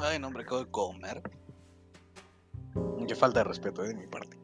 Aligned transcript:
Ay, 0.00 0.18
no, 0.18 0.28
hombre, 0.28 0.42
acabo 0.44 0.64
de 0.64 0.70
comer. 0.70 1.22
Qué 3.10 3.16
falta 3.16 3.40
de 3.40 3.44
respeto, 3.44 3.84
¿eh? 3.84 3.88
De 3.88 3.94
mi 3.94 4.06
parte. 4.06 4.38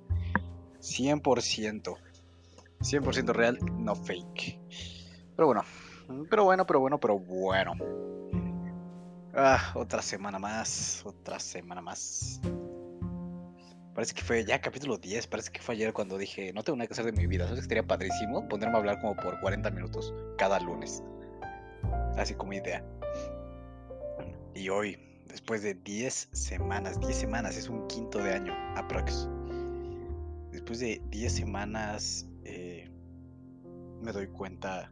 100%. 0.81 1.97
100% 2.81 3.33
real, 3.33 3.59
no 3.79 3.95
fake. 3.95 4.59
Pero 5.37 5.47
bueno. 5.47 5.63
Pero 6.29 6.45
bueno, 6.45 6.67
pero 6.67 6.81
bueno, 6.81 6.99
pero 6.99 7.19
bueno. 7.19 7.75
Ah, 9.35 9.73
otra 9.75 10.03
semana 10.03 10.41
más. 10.41 11.03
Otra 11.05 11.39
semana 11.39 11.81
más. 11.81 12.41
Parece 13.95 14.15
que 14.15 14.23
fue 14.23 14.45
ya 14.45 14.61
capítulo 14.61 14.99
10. 14.99 15.29
Parece 15.29 15.53
que 15.53 15.61
fue 15.61 15.77
ayer 15.77 15.93
cuando 15.93 16.19
dije, 16.19 16.53
no 16.53 16.65
tengo 16.65 16.77
nada 16.77 16.89
que 16.89 16.95
hacer 16.95 17.05
de 17.05 17.13
mi 17.13 17.29
vida. 17.29 17.45
¿Sabes 17.45 17.61
que 17.61 17.63
estaría 17.63 17.87
padrísimo? 17.87 18.49
Ponerme 18.49 18.75
a 18.75 18.79
hablar 18.79 19.01
como 19.01 19.15
por 19.15 19.39
40 19.41 19.71
minutos 19.71 20.13
cada 20.39 20.59
lunes. 20.59 21.05
Así 22.17 22.35
como 22.35 22.53
idea. 22.53 22.85
Y 24.57 24.71
hoy, 24.71 24.97
después 25.27 25.63
de 25.63 25.75
10 25.75 26.31
semanas, 26.33 26.99
10 26.99 27.15
semanas, 27.15 27.59
es 27.59 27.69
un 27.69 27.87
quinto 27.89 28.19
de 28.19 28.33
año, 28.33 28.55
aprox. 28.75 29.29
Después 30.51 30.81
de 30.81 31.03
10 31.11 31.31
semanas, 31.31 32.27
eh, 32.45 32.91
me 34.01 34.13
doy 34.13 34.29
cuenta 34.29 34.91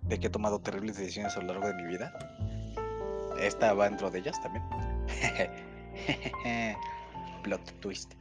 de 0.00 0.18
que 0.18 0.28
he 0.28 0.30
tomado 0.30 0.60
terribles 0.60 0.96
decisiones 0.96 1.36
a 1.36 1.40
lo 1.40 1.48
largo 1.48 1.68
de 1.68 1.74
mi 1.74 1.84
vida. 1.84 2.14
Esta 3.38 3.74
va 3.74 3.86
dentro 3.86 4.10
de 4.10 4.20
ellas 4.20 4.40
también. 4.42 4.64
Plot 7.42 7.80
twist. 7.80 8.14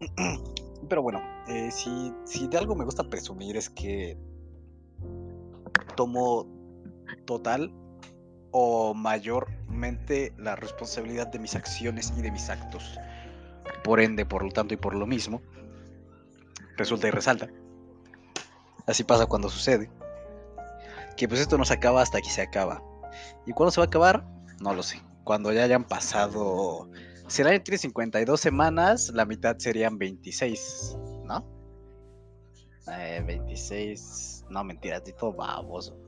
Pero 0.88 1.02
bueno, 1.02 1.20
eh, 1.48 1.70
si, 1.70 2.14
si 2.24 2.48
de 2.48 2.56
algo 2.56 2.74
me 2.74 2.86
gusta 2.86 3.04
presumir 3.04 3.58
es 3.58 3.68
que 3.68 4.16
tomo 5.96 6.46
total 7.26 7.70
o 8.56 8.94
mayormente 8.94 10.32
la 10.38 10.54
responsabilidad 10.54 11.26
de 11.26 11.40
mis 11.40 11.56
acciones 11.56 12.14
y 12.16 12.22
de 12.22 12.30
mis 12.30 12.48
actos. 12.50 13.00
Por 13.82 13.98
ende, 13.98 14.24
por 14.24 14.44
lo 14.44 14.50
tanto 14.52 14.74
y 14.74 14.76
por 14.76 14.94
lo 14.94 15.06
mismo, 15.06 15.42
resulta 16.76 17.08
y 17.08 17.10
resalta. 17.10 17.48
Así 18.86 19.02
pasa 19.02 19.26
cuando 19.26 19.48
sucede. 19.48 19.90
Que 21.16 21.26
pues 21.26 21.40
esto 21.40 21.58
no 21.58 21.64
se 21.64 21.74
acaba 21.74 22.00
hasta 22.00 22.20
que 22.20 22.30
se 22.30 22.42
acaba. 22.42 22.80
¿Y 23.44 23.50
cuándo 23.50 23.72
se 23.72 23.80
va 23.80 23.86
a 23.86 23.88
acabar? 23.88 24.24
No 24.60 24.72
lo 24.72 24.84
sé. 24.84 25.02
Cuando 25.24 25.52
ya 25.52 25.64
hayan 25.64 25.82
pasado... 25.82 26.88
Si 27.26 27.42
el 27.42 27.48
año 27.48 27.60
tiene 27.60 27.78
52 27.78 28.40
semanas, 28.40 29.10
la 29.12 29.24
mitad 29.24 29.56
serían 29.58 29.98
26, 29.98 30.96
¿no? 31.24 31.44
Eh, 32.86 33.20
26... 33.26 34.44
No, 34.48 34.62
mentira, 34.62 35.02
tipo 35.02 35.32
baboso. 35.32 36.03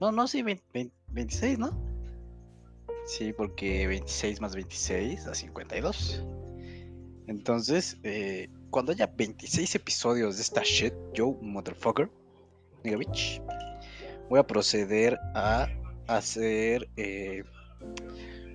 No, 0.00 0.12
no, 0.12 0.26
sí, 0.26 0.42
26, 0.42 1.58
¿no? 1.58 1.70
Sí, 3.06 3.32
porque 3.32 3.86
26 3.86 4.40
más 4.40 4.54
26 4.54 5.26
da 5.26 5.34
52. 5.34 6.24
Entonces, 7.26 7.98
eh, 8.02 8.48
cuando 8.70 8.92
haya 8.92 9.06
26 9.06 9.74
episodios 9.74 10.36
de 10.36 10.42
esta 10.42 10.62
shit, 10.62 10.94
yo, 11.12 11.32
motherfucker, 11.40 12.10
nigga 12.82 12.98
bitch, 12.98 13.40
voy 14.28 14.38
a 14.38 14.46
proceder 14.46 15.18
a 15.34 15.68
hacer 16.06 16.88
eh, 16.96 17.44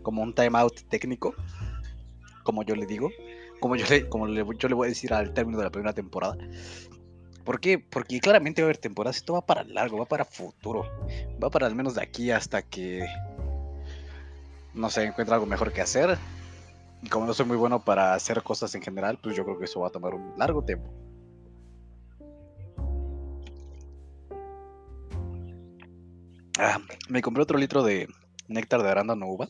como 0.04 0.22
un 0.22 0.34
timeout 0.34 0.82
técnico, 0.90 1.34
como 2.44 2.64
yo 2.64 2.76
le 2.76 2.86
digo, 2.86 3.10
como 3.60 3.76
yo 3.76 3.86
le, 3.88 4.08
como 4.10 4.28
yo 4.28 4.70
le 4.70 4.76
voy 4.76 4.88
a 4.88 4.90
decir 4.90 5.14
al 5.14 5.34
término 5.34 5.58
de 5.58 5.66
la 5.66 5.72
primera 5.72 5.94
temporada. 5.94 6.38
¿Por 7.50 7.60
qué? 7.60 7.80
Porque 7.80 8.20
claramente 8.20 8.62
va 8.62 8.68
a 8.68 8.68
haber 8.68 8.78
temporadas, 8.78 9.16
esto 9.16 9.34
va 9.34 9.44
para 9.44 9.64
largo, 9.64 9.98
va 9.98 10.06
para 10.06 10.24
futuro, 10.24 10.86
va 11.44 11.50
para 11.50 11.66
al 11.66 11.74
menos 11.74 11.96
de 11.96 12.04
aquí 12.04 12.30
hasta 12.30 12.62
que, 12.62 13.04
no 14.76 14.92
sé, 14.92 15.06
encuentre 15.06 15.34
algo 15.34 15.48
mejor 15.48 15.74
que 15.74 15.82
hacer. 15.82 16.16
Y 17.02 17.10
como 17.10 17.26
no 17.26 17.34
soy 17.34 17.48
muy 17.48 17.58
bueno 17.58 17.84
para 17.84 18.14
hacer 18.14 18.44
cosas 18.44 18.76
en 18.76 18.84
general, 18.84 19.18
pues 19.20 19.36
yo 19.36 19.44
creo 19.46 19.58
que 19.58 19.66
eso 19.66 19.80
va 19.80 19.88
a 19.88 19.90
tomar 19.90 20.14
un 20.14 20.32
largo 20.38 20.64
tiempo. 20.64 20.94
Ah, 26.60 26.78
me 27.10 27.24
compré 27.24 27.42
otro 27.42 27.58
litro 27.58 27.82
de 27.82 28.08
néctar 28.48 28.84
de 28.84 28.92
arándano 28.92 29.26
uva. 29.26 29.50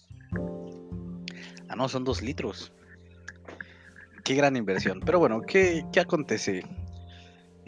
Ah, 1.67 1.75
no, 1.75 1.89
son 1.89 2.05
dos 2.05 2.21
litros. 2.21 2.71
Qué 4.23 4.35
gran 4.35 4.55
inversión. 4.55 5.01
Pero 5.05 5.19
bueno, 5.19 5.41
¿qué, 5.41 5.83
qué 5.91 5.99
acontece? 5.99 6.63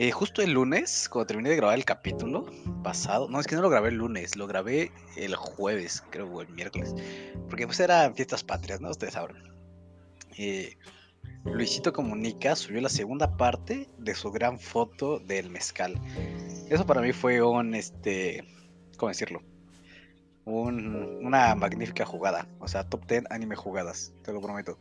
Eh, 0.02 0.10
justo 0.10 0.42
el 0.42 0.54
lunes, 0.54 1.08
cuando 1.08 1.28
terminé 1.28 1.50
de 1.50 1.58
grabar 1.58 1.78
el 1.78 1.86
capítulo 1.86 2.48
pasado, 2.82 3.30
no, 3.30 3.40
es 3.40 3.46
que 3.46 3.56
no 3.56 3.62
lo 3.62 3.70
grabé 3.70 3.90
el 3.90 3.98
lunes, 3.98 4.36
lo 4.36 4.48
grabé 4.48 4.92
el 5.16 5.36
jueves, 5.36 6.04
creo, 6.10 6.26
o 6.26 6.42
el 6.42 6.50
miércoles, 6.50 6.96
porque 7.48 7.68
pues 7.68 7.80
eran 7.80 8.16
fiestas 8.16 8.44
patrias, 8.44 8.82
¿no? 8.82 8.90
Ustedes 8.90 9.14
saben. 9.14 9.38
Eh, 10.40 10.76
Luisito 11.46 11.94
Comunica 11.94 12.56
subió 12.56 12.82
la 12.82 12.90
segunda 12.90 13.38
parte 13.38 13.90
de 14.00 14.16
su 14.16 14.32
gran 14.32 14.60
foto 14.60 15.20
del 15.20 15.52
mezcal. 15.52 15.94
Eso 16.68 16.84
para 16.84 17.02
mí 17.02 17.14
fue 17.14 17.40
un, 17.40 17.76
este, 17.76 18.44
¿cómo 18.98 19.10
decirlo? 19.10 19.44
una 20.46 21.54
magnífica 21.54 22.08
jugada, 22.08 22.48
o 22.58 22.68
sea, 22.68 22.90
top 22.90 23.06
10 23.06 23.26
anime 23.30 23.56
jugadas, 23.56 24.14
te 24.24 24.34
lo 24.34 24.42
prometo 24.42 24.80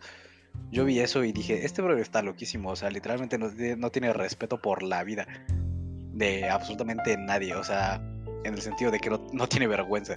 yo 0.71 0.84
vi 0.84 1.00
eso 1.00 1.25
y 1.25 1.33
dije, 1.33 1.65
este 1.65 1.83
bro 1.83 1.99
está 1.99 2.22
loquísimo, 2.22 2.71
o 2.71 2.77
sea, 2.77 2.91
literalmente 2.91 3.38
no, 3.38 3.91
tiene 3.91 4.12
respeto 4.12 4.61
por 4.61 4.83
la 4.83 5.03
vida 5.03 5.27
de 6.12 6.49
absolutamente 6.49 7.16
nadie, 7.16 7.55
o 7.55 7.65
sea, 7.65 8.00
en 8.44 8.55
el 8.55 8.61
sentido 8.61 8.91
de 8.91 9.00
que 9.00 9.11
no, 9.11 9.49
tiene 9.49 9.66
vergüenza. 9.66 10.15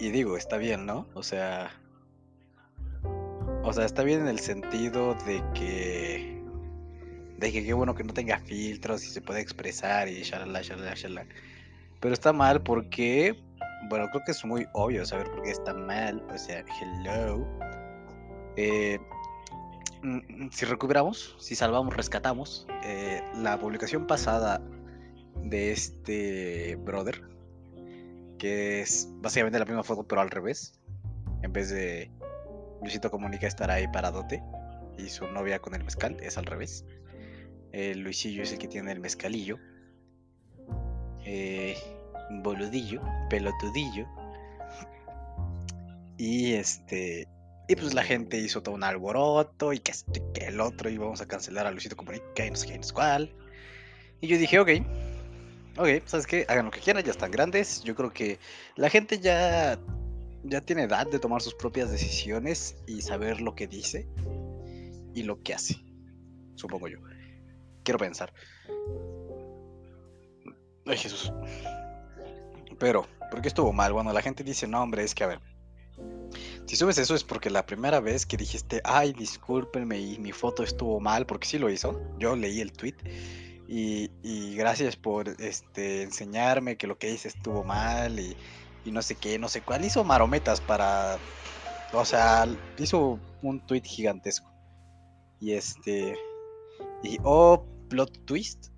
Y 0.00 0.10
digo, 0.10 0.36
está 0.36 0.56
bien, 0.56 0.84
¿no? 0.84 1.06
O 1.14 1.22
sea, 1.22 1.70
o 3.62 3.72
sea, 3.72 3.84
está 3.84 4.02
bien 4.02 4.22
en 4.22 4.28
el 4.28 4.40
sentido 4.40 5.14
de 5.26 5.42
que, 5.54 6.42
de 7.38 7.52
que 7.52 7.64
qué 7.64 7.72
bueno 7.72 7.94
que 7.94 8.02
no 8.02 8.12
tenga 8.12 8.38
filtros 8.40 9.04
y 9.04 9.10
se 9.10 9.20
puede 9.20 9.40
expresar 9.40 10.08
y 10.08 10.22
shalala, 10.22 10.60
shalala, 10.62 10.94
shalala. 10.94 11.26
Pero 12.00 12.14
está 12.14 12.32
mal 12.32 12.60
porque, 12.62 13.40
bueno, 13.88 14.08
creo 14.10 14.24
que 14.26 14.32
es 14.32 14.44
muy 14.44 14.66
obvio 14.72 15.06
saber 15.06 15.30
por 15.30 15.42
qué 15.42 15.52
está 15.52 15.72
mal, 15.72 16.20
o 16.34 16.36
sea, 16.36 16.64
hello 16.80 17.46
eh, 18.56 18.98
mm, 20.02 20.44
mm, 20.44 20.50
si 20.50 20.64
recuperamos, 20.66 21.36
si 21.38 21.54
salvamos, 21.54 21.94
rescatamos 21.94 22.66
eh, 22.84 23.22
la 23.36 23.58
publicación 23.58 24.06
pasada 24.06 24.60
de 25.42 25.72
este 25.72 26.76
brother, 26.76 27.22
que 28.38 28.82
es 28.82 29.08
básicamente 29.20 29.58
la 29.58 29.64
misma 29.64 29.82
foto 29.82 30.06
pero 30.06 30.20
al 30.20 30.30
revés, 30.30 30.80
en 31.42 31.52
vez 31.52 31.70
de 31.70 32.10
Luisito 32.82 33.10
Comunica 33.10 33.46
estar 33.46 33.70
ahí 33.70 33.88
paradote 33.88 34.42
y 34.98 35.08
su 35.08 35.26
novia 35.28 35.58
con 35.58 35.74
el 35.74 35.84
mezcal, 35.84 36.16
es 36.20 36.36
al 36.36 36.46
revés. 36.46 36.84
Eh, 37.72 37.94
Luisillo 37.94 38.42
es 38.42 38.52
el 38.52 38.58
que 38.58 38.68
tiene 38.68 38.92
el 38.92 39.00
mezcalillo. 39.00 39.58
boludillo, 42.42 43.00
pelotudillo. 43.30 44.06
Y 46.18 46.52
este 46.52 47.26
y 47.68 47.76
pues 47.76 47.94
la 47.94 48.02
gente 48.02 48.38
hizo 48.38 48.62
todo 48.62 48.74
un 48.74 48.84
alboroto 48.84 49.72
y 49.72 49.78
que, 49.78 49.92
el 50.34 50.60
otro 50.60 50.90
íbamos 50.90 51.20
a 51.20 51.26
cancelar 51.26 51.66
a 51.66 51.70
Luisito 51.70 51.96
Comunica 51.96 52.44
y 52.44 52.50
no 52.50 52.56
sé 52.56 52.66
qué, 52.66 52.76
no 52.76 52.82
sé 52.82 52.92
cuál. 52.92 53.32
Y 54.20 54.26
yo 54.26 54.36
dije, 54.36 54.58
ok, 54.58 54.70
ok, 55.76 55.88
¿sabes 56.06 56.26
qué? 56.26 56.44
Hagan 56.48 56.66
lo 56.66 56.70
que 56.70 56.80
quieran, 56.80 57.04
ya 57.04 57.12
están 57.12 57.30
grandes. 57.30 57.82
Yo 57.82 57.94
creo 57.94 58.12
que 58.12 58.38
la 58.76 58.90
gente 58.90 59.20
ya, 59.20 59.78
ya 60.44 60.60
tiene 60.60 60.82
edad 60.84 61.06
de 61.06 61.18
tomar 61.18 61.40
sus 61.40 61.54
propias 61.54 61.90
decisiones 61.90 62.76
y 62.86 63.02
saber 63.02 63.40
lo 63.40 63.54
que 63.54 63.66
dice 63.66 64.08
y 65.14 65.22
lo 65.22 65.40
que 65.42 65.54
hace. 65.54 65.76
Supongo 66.56 66.88
yo. 66.88 66.98
Quiero 67.84 67.98
pensar. 67.98 68.32
Ay, 70.86 70.96
Jesús. 70.96 71.32
Pero, 72.78 73.06
¿por 73.30 73.40
qué 73.40 73.48
estuvo 73.48 73.72
mal? 73.72 73.92
Bueno, 73.92 74.12
la 74.12 74.22
gente 74.22 74.42
dice, 74.42 74.66
no, 74.66 74.82
hombre, 74.82 75.04
es 75.04 75.14
que 75.14 75.24
a 75.24 75.28
ver 75.28 75.51
si 76.66 76.76
subes 76.76 76.98
eso 76.98 77.14
es 77.14 77.24
porque 77.24 77.50
la 77.50 77.66
primera 77.66 78.00
vez 78.00 78.24
que 78.24 78.36
dijiste, 78.36 78.80
ay, 78.84 79.12
discúlpenme 79.12 79.98
y 79.98 80.18
mi 80.18 80.32
foto 80.32 80.62
estuvo 80.62 81.00
mal, 81.00 81.26
porque 81.26 81.46
sí 81.46 81.58
lo 81.58 81.68
hizo. 81.70 82.00
Yo 82.18 82.36
leí 82.36 82.60
el 82.60 82.72
tweet 82.72 82.94
y, 83.68 84.54
gracias 84.54 84.96
por 84.96 85.28
este, 85.40 86.02
enseñarme 86.02 86.76
que 86.76 86.86
lo 86.86 86.98
que 86.98 87.10
hice 87.10 87.28
estuvo 87.28 87.64
mal 87.64 88.18
y, 88.20 88.36
no 88.84 89.00
sé 89.02 89.14
qué, 89.14 89.38
no 89.38 89.48
sé 89.48 89.62
cuál. 89.62 89.84
Hizo 89.84 90.04
marometas 90.04 90.60
para. 90.60 91.18
O 91.92 92.04
sea, 92.04 92.46
hizo 92.78 93.18
un 93.42 93.60
tweet 93.66 93.82
gigantesco. 93.82 94.50
Y 95.40 95.52
este. 95.52 96.16
Y 97.02 97.18
oh, 97.22 97.64
plot 97.88 98.24
twist. 98.24 98.68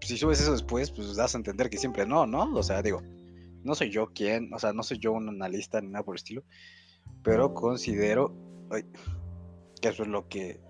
Si 0.00 0.16
subes 0.16 0.40
eso 0.40 0.52
después, 0.52 0.90
pues 0.92 1.16
das 1.16 1.34
a 1.34 1.38
entender 1.38 1.68
que 1.68 1.78
siempre 1.78 2.06
no, 2.06 2.26
¿no? 2.26 2.54
O 2.54 2.62
sea, 2.62 2.82
digo, 2.82 3.02
no 3.64 3.74
soy 3.74 3.90
yo 3.90 4.12
quien, 4.12 4.54
o 4.54 4.58
sea, 4.60 4.72
no 4.72 4.84
soy 4.84 4.98
yo 4.98 5.12
un 5.12 5.28
analista 5.28 5.80
ni 5.80 5.88
nada 5.88 6.04
por 6.04 6.14
el 6.14 6.18
estilo 6.18 6.44
pero 7.22 7.54
considero 7.54 8.34
que 9.80 9.88
eso 9.88 10.02
es 10.02 10.08
lo 10.08 10.28
que 10.28 10.60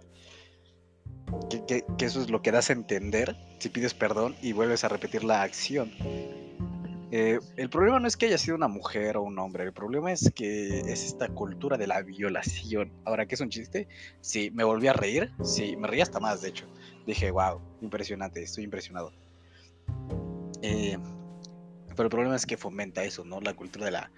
que, 1.67 1.85
eso 1.99 2.21
es 2.21 2.31
lo 2.31 2.43
que 2.43 2.53
das 2.53 2.71
a 2.71 2.73
entender 2.73 3.37
si 3.59 3.69
pides 3.69 3.94
perdón 3.94 4.37
y 4.43 4.53
vuelves 4.53 4.85
a 4.85 4.88
repetir 4.88 5.25
la 5.25 5.43
acción. 5.43 5.91
Eh, 7.12 7.38
el 7.56 7.71
problema 7.71 8.00
no 8.00 8.09
es 8.09 8.17
que 8.17 8.27
haya 8.27 8.38
sido 8.38 8.56
una 8.56 8.69
mujer 8.69 9.17
o 9.17 9.23
un 9.23 9.38
hombre, 9.38 9.65
el 9.65 9.73
problema 9.73 10.12
es 10.12 10.33
que 10.35 10.81
es 10.81 11.05
esta 11.05 11.29
cultura 11.29 11.77
de 11.77 11.87
la 11.87 12.03
violación. 12.03 12.93
Ahora, 13.05 13.27
¿qué 13.27 13.37
es 13.37 13.41
un 13.41 13.49
chiste? 13.49 13.88
Sí, 14.21 14.50
me 14.53 14.65
volví 14.65 14.88
a 14.88 14.93
reír, 14.93 15.33
sí, 15.43 15.77
me 15.77 15.87
reí 15.87 16.00
hasta 16.00 16.21
más, 16.21 16.43
de 16.43 16.49
hecho. 16.49 16.67
Dije, 17.06 17.31
wow, 17.31 17.61
impresionante, 17.81 18.43
estoy 18.43 18.65
impresionado. 18.65 19.12
Eh, 20.62 20.99
pero 21.91 22.05
el 22.05 22.11
problema 22.11 22.37
es 22.37 22.44
que 22.44 22.56
fomenta 22.56 23.05
eso, 23.05 23.25
¿no? 23.25 23.41
La 23.41 23.55
cultura 23.55 23.87
de 23.87 23.93
la... 23.93 24.11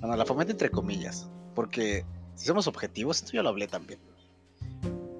Bueno, 0.00 0.16
la 0.16 0.24
fomenta 0.24 0.52
entre 0.52 0.70
comillas, 0.70 1.28
porque 1.54 2.04
si 2.34 2.46
somos 2.46 2.66
objetivos, 2.66 3.18
esto 3.18 3.32
ya 3.32 3.42
lo 3.42 3.48
hablé 3.48 3.66
también. 3.66 4.00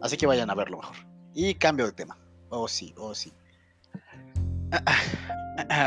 Así 0.00 0.17
que 0.17 0.26
vayan 0.26 0.50
a 0.50 0.55
verlo 0.55 0.79
mejor. 0.79 0.97
Y 1.35 1.55
cambio 1.55 1.87
de 1.87 1.93
tema. 1.93 2.17
Oh, 2.50 2.69
sí, 2.69 2.94
oh, 2.97 3.15
sí. 3.15 3.32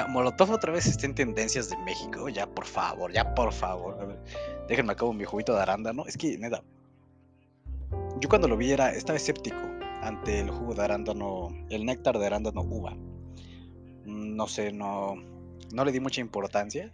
Molotov 0.09 0.51
otra 0.51 0.71
vez 0.71 0.85
está 0.85 1.05
en 1.05 1.15
tendencias 1.15 1.69
de 1.69 1.77
México. 1.77 2.29
Ya, 2.29 2.47
por 2.47 2.65
favor, 2.65 3.11
ya, 3.11 3.33
por 3.33 3.53
favor. 3.53 3.99
A 4.01 4.05
ver, 4.05 4.19
déjenme 4.67 4.93
acabo 4.93 5.13
mi 5.13 5.23
juguito 5.23 5.53
de 5.53 5.61
arándano. 5.61 6.05
Es 6.05 6.17
que, 6.17 6.37
neta. 6.37 6.63
Yo 8.19 8.29
cuando 8.29 8.47
lo 8.47 8.57
vi 8.57 8.71
era, 8.71 8.93
estaba 8.93 9.17
escéptico 9.17 9.57
ante 10.01 10.39
el 10.39 10.49
jugo 10.49 10.73
de 10.73 10.83
arándano, 10.83 11.49
el 11.69 11.85
néctar 11.85 12.17
de 12.17 12.25
arándano 12.25 12.61
uva. 12.61 12.91
Mm, 14.05 14.35
no 14.35 14.47
sé, 14.47 14.71
no, 14.71 15.15
no 15.73 15.85
le 15.85 15.91
di 15.91 15.99
mucha 15.99 16.21
importancia. 16.21 16.91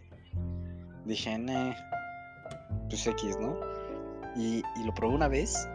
Dije, 1.08 1.34
eh, 1.34 1.76
pues 2.90 3.08
X, 3.08 3.38
¿no? 3.40 3.58
Y, 4.36 4.62
y 4.76 4.84
lo 4.86 4.94
probé 4.94 5.16
una 5.16 5.28
vez 5.28 5.68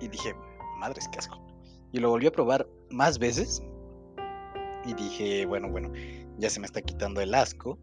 y 0.00 0.08
dije, 0.08 0.34
madres, 0.78 1.08
qué 1.08 1.18
asco. 1.18 1.40
Y 1.92 1.98
lo 1.98 2.10
volví 2.10 2.26
a 2.26 2.32
probar 2.32 2.66
más 2.90 3.18
veces 3.18 3.62
y 4.84 4.94
dije, 4.94 5.46
bueno, 5.46 5.70
bueno, 5.70 5.92
ya 6.38 6.50
se 6.50 6.60
me 6.60 6.66
está 6.66 6.82
quitando 6.82 7.20
el 7.20 7.34
asco. 7.34 7.78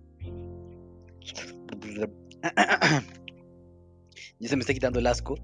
ya 4.39 4.49
se 4.49 4.55
me 4.55 4.61
está 4.61 4.73
quitando 4.73 4.99
el 4.99 5.07
asco. 5.07 5.35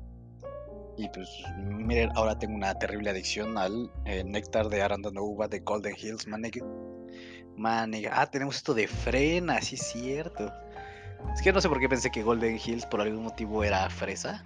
Y 0.97 1.09
pues, 1.09 1.29
miren, 1.57 2.09
ahora 2.15 2.39
tengo 2.39 2.55
una 2.55 2.73
terrible 2.75 3.09
adicción 3.09 3.57
al 3.57 3.91
eh, 4.05 4.23
néctar 4.23 4.69
de 4.69 4.81
arándano 4.81 5.23
uva 5.23 5.47
de 5.47 5.59
Golden 5.59 5.95
Hills, 5.97 6.27
manegue. 6.27 6.61
Manegue. 7.57 8.09
Ah, 8.11 8.29
tenemos 8.29 8.55
esto 8.57 8.73
de 8.73 8.87
frena, 8.87 9.61
sí 9.61 9.75
es 9.75 9.81
cierto. 9.87 10.51
Es 11.33 11.41
que 11.41 11.51
no 11.51 11.61
sé 11.61 11.69
por 11.69 11.79
qué 11.79 11.89
pensé 11.89 12.11
que 12.11 12.23
Golden 12.23 12.59
Hills 12.63 12.85
por 12.85 13.01
algún 13.01 13.23
motivo 13.23 13.63
era 13.63 13.89
fresa. 13.89 14.45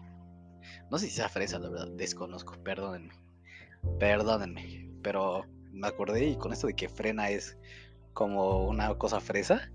No 0.90 0.98
sé 0.98 1.08
si 1.08 1.12
sea 1.12 1.30
fresa, 1.30 1.60
la 1.60 1.70
verdad, 1.70 1.88
desconozco, 1.90 2.54
perdónenme. 2.64 3.14
Perdónenme, 4.00 4.90
pero 5.02 5.46
me 5.72 5.88
acordé 5.88 6.26
y 6.26 6.36
con 6.36 6.52
esto 6.52 6.68
de 6.68 6.74
que 6.74 6.90
frena 6.90 7.30
es 7.30 7.58
como 8.14 8.68
una 8.68 8.94
cosa 8.96 9.20
fresa. 9.20 9.72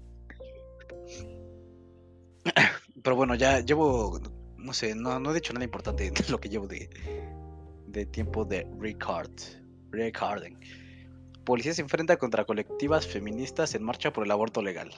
Pero 3.03 3.17
bueno, 3.17 3.35
ya 3.35 3.61
llevo, 3.61 4.21
no 4.57 4.73
sé, 4.73 4.95
no, 4.95 5.31
he 5.31 5.35
dicho 5.35 5.53
nada 5.53 5.65
importante 5.65 6.11
de 6.11 6.25
lo 6.31 6.41
que 6.41 6.49
llevo 6.49 6.67
de, 6.67 6.89
de 7.87 8.07
tiempo 8.07 8.45
de 8.45 8.67
record, 8.79 9.31
recording. 9.91 10.59
Policía 11.45 11.75
se 11.75 11.83
enfrenta 11.83 12.17
contra 12.17 12.45
colectivas 12.45 13.07
feministas 13.07 13.75
en 13.75 13.83
marcha 13.83 14.13
por 14.13 14.25
el 14.25 14.31
aborto 14.31 14.63
legal. 14.63 14.91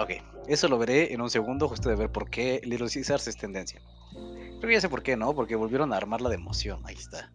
Ok, 0.00 0.12
eso 0.48 0.66
lo 0.68 0.78
veré 0.78 1.12
en 1.12 1.20
un 1.20 1.28
segundo, 1.28 1.68
justo 1.68 1.90
de 1.90 1.96
ver 1.96 2.10
por 2.10 2.30
qué 2.30 2.62
Little 2.64 2.88
Caesars 2.88 3.28
es 3.28 3.36
tendencia. 3.36 3.82
Creo 4.12 4.60
que 4.60 4.72
ya 4.72 4.80
sé 4.80 4.88
por 4.88 5.02
qué, 5.02 5.14
¿no? 5.14 5.34
Porque 5.34 5.56
volvieron 5.56 5.92
a 5.92 5.96
armarla 5.98 6.30
de 6.30 6.36
emoción, 6.36 6.80
ahí 6.86 6.94
está. 6.94 7.30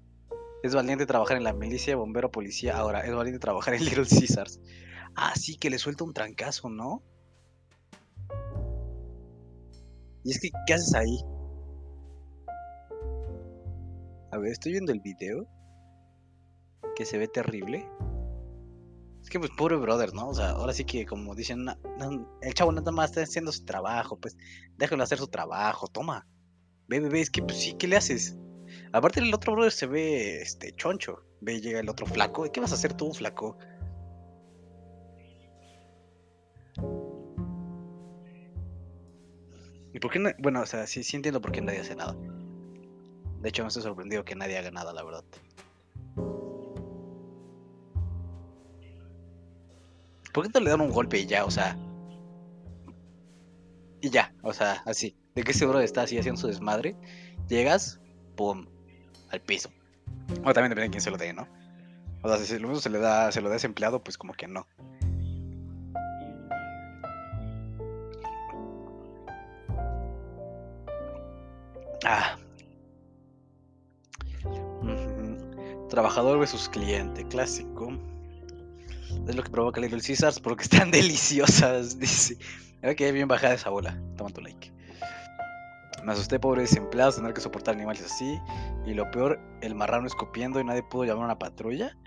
Es 0.64 0.74
valiente 0.74 1.06
trabajar 1.06 1.38
en 1.38 1.44
la 1.44 1.54
milicia, 1.54 1.96
bombero, 1.96 2.32
policía. 2.32 2.76
Ahora, 2.76 3.02
es 3.02 3.14
valiente 3.14 3.40
trabajar 3.40 3.76
en 3.76 3.86
Little 3.86 4.08
Caesars. 4.08 4.60
Ah, 5.16 5.34
sí, 5.36 5.58
que 5.58 5.70
le 5.70 5.78
suelta 5.78 6.04
un 6.04 6.14
trancazo, 6.14 6.70
¿no? 6.70 7.04
Y 10.24 10.32
es 10.32 10.40
que, 10.40 10.50
¿qué 10.66 10.74
haces 10.74 10.96
ahí? 10.96 11.20
A 14.32 14.40
ver, 14.40 14.52
estoy 14.52 14.72
viendo 14.72 14.92
el 14.92 15.02
video. 15.02 15.48
Que 16.96 17.06
se 17.06 17.20
ve 17.20 17.28
terrible. 17.28 17.88
Es 19.26 19.32
que, 19.32 19.40
pues, 19.40 19.50
pobre 19.58 19.76
brother, 19.78 20.14
¿no? 20.14 20.30
O 20.30 20.36
sea, 20.36 20.52
ahora 20.52 20.72
sí 20.72 20.86
que, 20.86 21.04
como 21.04 21.34
dicen, 21.34 21.66
el 22.42 22.54
chavo 22.54 22.72
nada 22.72 22.92
más 22.92 23.10
está 23.10 23.24
haciendo 23.24 23.52
su 23.52 23.66
trabajo, 23.66 24.20
pues, 24.20 24.38
déjalo 24.78 25.02
hacer 25.02 25.18
su 25.18 25.28
trabajo, 25.28 25.88
toma. 25.88 26.28
Ve, 26.88 27.00
ve, 27.00 27.10
ve, 27.10 27.22
es 27.22 27.32
que, 27.32 27.42
pues 27.42 27.58
sí, 27.58 27.74
¿qué 27.74 27.88
le 27.88 27.98
haces? 27.98 28.38
Aparte 28.94 29.22
el 29.22 29.34
otro 29.34 29.54
brother 29.54 29.72
se 29.72 29.88
ve 29.88 30.44
este 30.44 30.74
choncho. 30.74 31.24
Ve, 31.42 31.60
llega 31.60 31.80
el 31.80 31.90
otro 31.90 32.06
flaco. 32.06 32.44
¿Qué 32.52 32.60
vas 32.60 32.72
a 32.72 32.76
hacer 32.76 32.94
tú, 32.94 33.12
flaco? 33.16 33.58
¿Y 39.92 40.00
por 40.00 40.12
qué 40.12 40.20
no? 40.20 40.30
Bueno, 40.38 40.62
o 40.62 40.68
sea, 40.68 40.86
sí, 40.86 41.04
sí 41.04 41.16
entiendo 41.16 41.42
por 41.42 41.52
qué 41.52 41.62
nadie 41.62 41.80
hace 41.80 41.96
nada. 41.96 42.16
De 43.42 43.50
hecho, 43.50 43.64
me 43.64 43.70
estoy 43.70 43.82
sorprendido 43.82 44.24
que 44.24 44.36
nadie 44.36 44.60
haga 44.60 44.70
nada, 44.70 44.94
la 44.94 45.04
verdad. 45.04 45.24
¿Por 50.36 50.44
qué 50.44 50.52
no 50.54 50.66
le 50.66 50.70
dan 50.70 50.82
un 50.82 50.92
golpe 50.92 51.18
y 51.18 51.26
ya? 51.26 51.46
O 51.46 51.50
sea. 51.50 51.78
Y 54.02 54.10
ya, 54.10 54.36
o 54.42 54.52
sea, 54.52 54.84
así. 54.86 55.16
De 55.34 55.44
ese 55.48 55.66
brother 55.66 55.86
está 55.86 56.02
así 56.02 56.18
haciendo 56.18 56.42
su 56.42 56.48
desmadre. 56.48 56.94
Llegas, 57.48 58.02
pum, 58.36 58.68
al 59.30 59.40
piso. 59.40 59.70
O 60.44 60.54
también 60.54 60.72
depende 60.72 60.82
de 60.82 60.90
quién 60.90 61.00
se 61.00 61.10
lo 61.10 61.16
dé, 61.16 61.32
¿no? 61.32 61.48
O 62.22 62.28
sea, 62.28 62.38
si 62.38 62.60
lo 62.60 62.68
mismo 62.68 62.82
se 62.82 62.90
le 62.90 63.00
da, 63.00 63.32
se 63.32 63.40
lo 63.40 63.48
da 63.48 63.56
ese 63.56 63.68
empleado, 63.68 64.04
pues 64.04 64.18
como 64.18 64.34
que 64.34 64.46
no. 64.50 64.68
Ah. 72.04 72.36
Trabajador 75.90 76.40
versus 76.40 76.68
cliente, 76.68 77.26
clásico. 77.30 77.94
Es 79.28 79.36
lo 79.36 79.44
que 79.44 79.50
provoca 79.50 79.82
Little 79.82 80.02
Caesars 80.02 80.40
porque 80.40 80.64
están 80.64 80.92
deliciosas, 80.92 82.00
dice. 82.00 82.38
A 82.84 82.94
que 82.94 83.12
bien 83.12 83.28
bajada 83.28 83.56
esa 83.56 83.70
bola. 83.70 84.00
Toma 84.18 84.30
tu 84.30 84.42
like. 84.42 84.72
Me 86.04 86.12
asusté, 86.12 86.40
pobres 86.40 86.76
empleados, 86.76 87.16
tener 87.16 87.34
que 87.34 87.42
soportar 87.42 87.74
animales 87.74 88.04
así. 88.06 88.40
Y 88.86 88.94
lo 88.94 89.10
peor, 89.10 89.40
el 89.62 89.74
marrano 89.74 90.06
escupiendo 90.06 90.60
y 90.60 90.64
nadie 90.64 90.84
pudo 90.84 91.06
llamar 91.06 91.24
a 91.24 91.26
una 91.26 91.40
patrulla. 91.40 91.98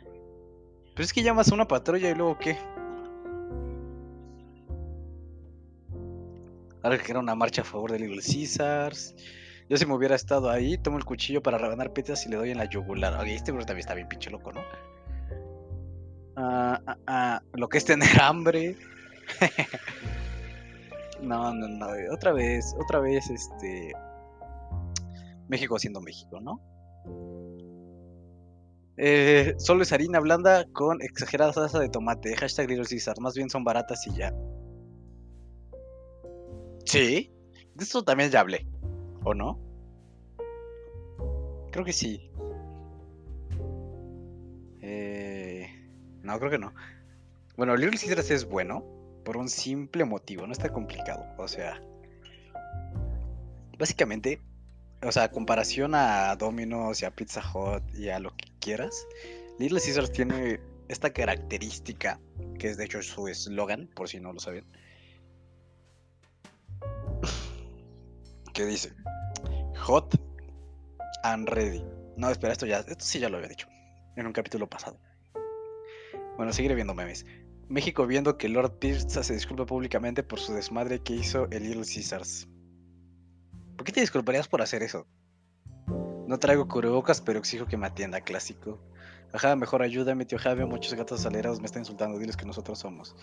Pero 0.95 1.05
es 1.05 1.13
que 1.13 1.23
llamas 1.23 1.51
a 1.51 1.55
una 1.55 1.67
patrulla 1.67 2.09
y 2.09 2.15
luego 2.15 2.39
qué. 2.39 2.57
Ahora 6.85 6.97
que 6.99 7.11
era 7.11 7.19
una 7.19 7.35
marcha 7.35 7.63
a 7.63 7.65
favor 7.65 7.91
de 7.91 7.99
Little 7.99 8.23
Caesars. 8.23 9.17
Yo 9.69 9.77
si 9.77 9.85
me 9.85 9.95
hubiera 9.95 10.15
estado 10.15 10.49
ahí, 10.49 10.79
tomo 10.79 10.97
el 10.97 11.05
cuchillo 11.05 11.43
para 11.43 11.59
rebanar 11.59 11.93
piezas 11.93 12.25
y 12.25 12.31
le 12.31 12.37
doy 12.37 12.53
en 12.53 12.59
la 12.59 12.65
yugular. 12.67 13.15
Oye, 13.19 13.35
este 13.35 13.51
bro 13.51 13.67
también 13.67 13.81
está 13.81 13.95
bien 13.95 14.09
pinche 14.09 14.31
loco, 14.31 14.53
¿no? 14.53 14.63
Ah, 16.41 17.43
lo 17.55 17.69
que 17.69 17.79
es 17.79 17.85
tener 17.85 18.09
hambre. 18.23 18.77
No, 21.21 21.53
no, 21.53 21.67
no. 21.67 21.89
Otra 22.13 22.33
vez, 22.33 22.77
otra 22.79 23.01
vez, 23.01 23.29
este. 23.29 23.93
México 25.49 25.77
siendo 25.77 26.01
México, 26.01 26.41
¿no? 26.41 26.61
Eh, 28.97 29.55
solo 29.59 29.83
es 29.83 29.93
harina 29.93 30.21
blanda 30.21 30.65
con 30.73 31.03
exagerada 31.03 31.53
salsa 31.53 31.81
de 31.81 31.89
tomate. 31.89 32.37
Hashtag 32.37 32.69
Little 32.69 32.87
Caesar. 32.89 33.19
Más 33.21 33.35
bien 33.35 33.51
son 33.51 33.65
baratas 33.65 34.07
y 34.07 34.15
ya. 34.15 34.33
Sí. 36.85 37.33
De 37.75 37.83
esto 37.83 38.05
también 38.05 38.31
ya 38.31 38.39
hablé. 38.39 38.65
¿O 39.25 39.35
no? 39.35 39.59
Creo 41.73 41.85
que 41.85 41.93
sí. 41.93 42.28
No, 46.29 46.39
creo 46.39 46.51
que 46.51 46.59
no. 46.59 46.75
Bueno, 47.57 47.75
Little 47.75 47.99
Caesars 47.99 48.31
es 48.31 48.45
bueno 48.45 48.85
por 49.25 49.39
un 49.39 49.49
simple 49.49 50.05
motivo, 50.05 50.47
no 50.47 50.53
está 50.53 50.69
complicado. 50.69 51.25
O 51.39 51.49
sea, 51.49 51.81
básicamente, 53.79 54.41
o 55.03 55.11
sea, 55.11 55.31
comparación 55.31 55.95
a 55.95 56.37
Domino's 56.37 57.01
y 57.03 57.07
a 57.07 57.11
Pizza 57.11 57.43
Hut 57.53 57.83
y 57.95 58.11
a 58.11 58.21
lo 58.21 58.31
que 58.37 58.53
quieras, 58.61 59.07
Little 59.59 59.81
Caesars 59.81 60.13
tiene 60.13 60.61
esta 60.89 61.11
característica, 61.11 62.21
que 62.59 62.69
es 62.69 62.77
de 62.77 62.85
hecho 62.85 63.01
su 63.03 63.27
eslogan, 63.27 63.89
por 63.95 64.09
si 64.09 64.21
no 64.21 64.33
lo 64.33 64.41
saben, 64.41 64.67
que 68.53 68.67
dice, 68.67 68.93
hot 69.79 70.15
and 71.25 71.49
ready. 71.49 71.83
No, 72.19 72.31
espera, 72.31 72.53
esto 72.53 72.67
ya, 72.67 72.81
esto 72.81 73.05
sí 73.05 73.19
ya 73.19 73.31
lo 73.31 73.39
había 73.39 73.49
dicho 73.49 73.67
en 74.17 74.27
un 74.27 74.33
capítulo 74.33 74.69
pasado. 74.69 74.99
Bueno, 76.39 76.53
seguiré 76.53 76.77
viendo 76.77 76.95
memes. 76.95 77.27
México 77.69 78.07
viendo 78.07 78.39
que 78.39 78.49
Lord 78.49 78.79
Pizza 78.79 79.25
se 79.25 79.35
disculpa 79.35 79.67
públicamente 79.67 80.23
por 80.23 80.39
su 80.39 80.53
desmadre 80.55 81.01
que 81.01 81.15
hizo 81.15 81.49
el 81.51 81.65
Little 81.65 81.83
Caesars. 81.83 82.47
¿Por 83.77 83.85
qué 83.85 83.91
te 83.91 84.01
disculparías 84.03 84.47
por 84.47 84.63
hacer 84.63 84.85
eso? 84.85 85.09
No 86.29 86.39
traigo 86.39 86.69
cubrebocas, 86.69 87.21
pero 87.21 87.41
exijo 87.41 87.67
que 87.67 87.77
me 87.77 87.89
atienda, 87.89 88.21
clásico. 88.21 88.81
Ajá, 89.33 89.57
mejor 89.57 89.83
ayúdame, 89.83 90.27
tío 90.27 90.39
Javier, 90.39 90.69
muchos 90.69 90.95
gatos 90.95 91.19
acelerados 91.19 91.59
me 91.59 91.67
están 91.67 91.83
insultando, 91.83 92.21
diles 92.21 92.37
que 92.37 92.47
nosotros 92.47 92.79
somos. 92.79 93.17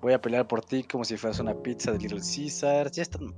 Voy 0.00 0.12
a 0.12 0.20
pelear 0.20 0.48
por 0.48 0.64
ti 0.64 0.82
como 0.82 1.04
si 1.04 1.16
fueras 1.16 1.38
una 1.38 1.54
pizza 1.54 1.92
de 1.92 1.98
Little 1.98 2.18
Caesars. 2.18 2.90
Ya 2.90 3.02
están. 3.02 3.32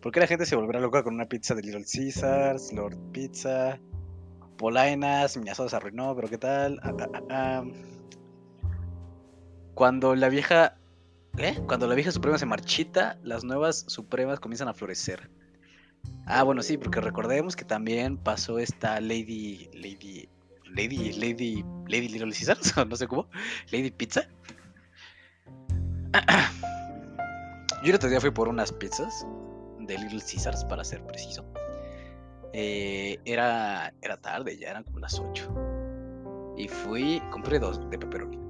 ¿Por 0.00 0.12
qué 0.12 0.20
la 0.20 0.28
gente 0.28 0.46
se 0.46 0.54
volverá 0.54 0.78
loca 0.78 1.02
con 1.02 1.14
una 1.14 1.26
pizza 1.26 1.56
de 1.56 1.62
Little 1.62 1.84
Caesars, 1.92 2.72
Lord 2.72 2.96
Pizza, 3.10 3.80
Polainas? 4.58 5.36
Mi 5.38 5.50
asado 5.50 5.68
se 5.68 5.74
arruinó, 5.74 6.14
pero 6.14 6.28
¿qué 6.28 6.38
tal? 6.38 6.78
Ah, 6.84 6.94
ah, 7.00 7.22
ah, 7.30 7.64
Cuando 9.74 10.14
la 10.14 10.28
vieja. 10.28 10.76
¿Eh? 11.36 11.60
Cuando 11.66 11.88
la 11.88 11.96
vieja 11.96 12.12
suprema 12.12 12.38
se 12.38 12.46
marchita, 12.46 13.18
las 13.24 13.42
nuevas 13.42 13.84
supremas 13.88 14.38
comienzan 14.38 14.68
a 14.68 14.74
florecer. 14.74 15.30
Ah, 16.26 16.44
bueno, 16.44 16.62
sí, 16.62 16.78
porque 16.78 17.00
recordemos 17.00 17.56
que 17.56 17.64
también 17.64 18.16
pasó 18.16 18.58
esta 18.58 19.00
Lady. 19.00 19.68
Lady. 19.74 20.28
Lady. 20.66 21.12
Lady. 21.12 21.64
Lady 21.88 22.08
Little 22.08 22.32
Caesars, 22.32 22.74
no 22.88 22.96
sé 22.96 23.08
cómo. 23.08 23.28
Lady 23.72 23.90
Pizza. 23.90 24.28
Yo 27.82 27.90
el 27.90 27.96
otro 27.96 28.08
día 28.08 28.20
fui 28.20 28.30
por 28.30 28.48
unas 28.48 28.72
pizzas 28.72 29.26
de 29.80 29.98
Little 29.98 30.20
Caesars, 30.20 30.64
para 30.64 30.84
ser 30.84 31.04
preciso. 31.04 31.44
Eh, 32.52 33.18
era, 33.24 33.92
era 34.00 34.16
tarde, 34.16 34.56
ya 34.56 34.70
eran 34.70 34.84
como 34.84 35.00
las 35.00 35.18
8. 35.18 36.54
Y 36.56 36.68
fui, 36.68 37.20
compré 37.30 37.58
dos 37.58 37.78
de 37.90 37.98
pepperoni. 37.98 38.43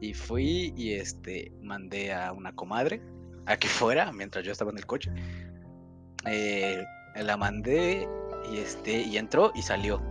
Y 0.00 0.14
fui 0.14 0.72
y 0.76 0.94
este 0.94 1.52
mandé 1.62 2.12
a 2.12 2.32
una 2.32 2.54
comadre 2.54 3.02
a 3.46 3.56
que 3.56 3.68
fuera 3.68 4.12
mientras 4.12 4.44
yo 4.44 4.52
estaba 4.52 4.70
en 4.70 4.78
el 4.78 4.86
coche. 4.86 5.10
Eh, 6.26 6.84
la 7.16 7.36
mandé 7.36 8.08
y 8.50 8.58
este 8.58 9.02
y 9.02 9.16
entró 9.16 9.52
y 9.54 9.62
salió 9.62 10.02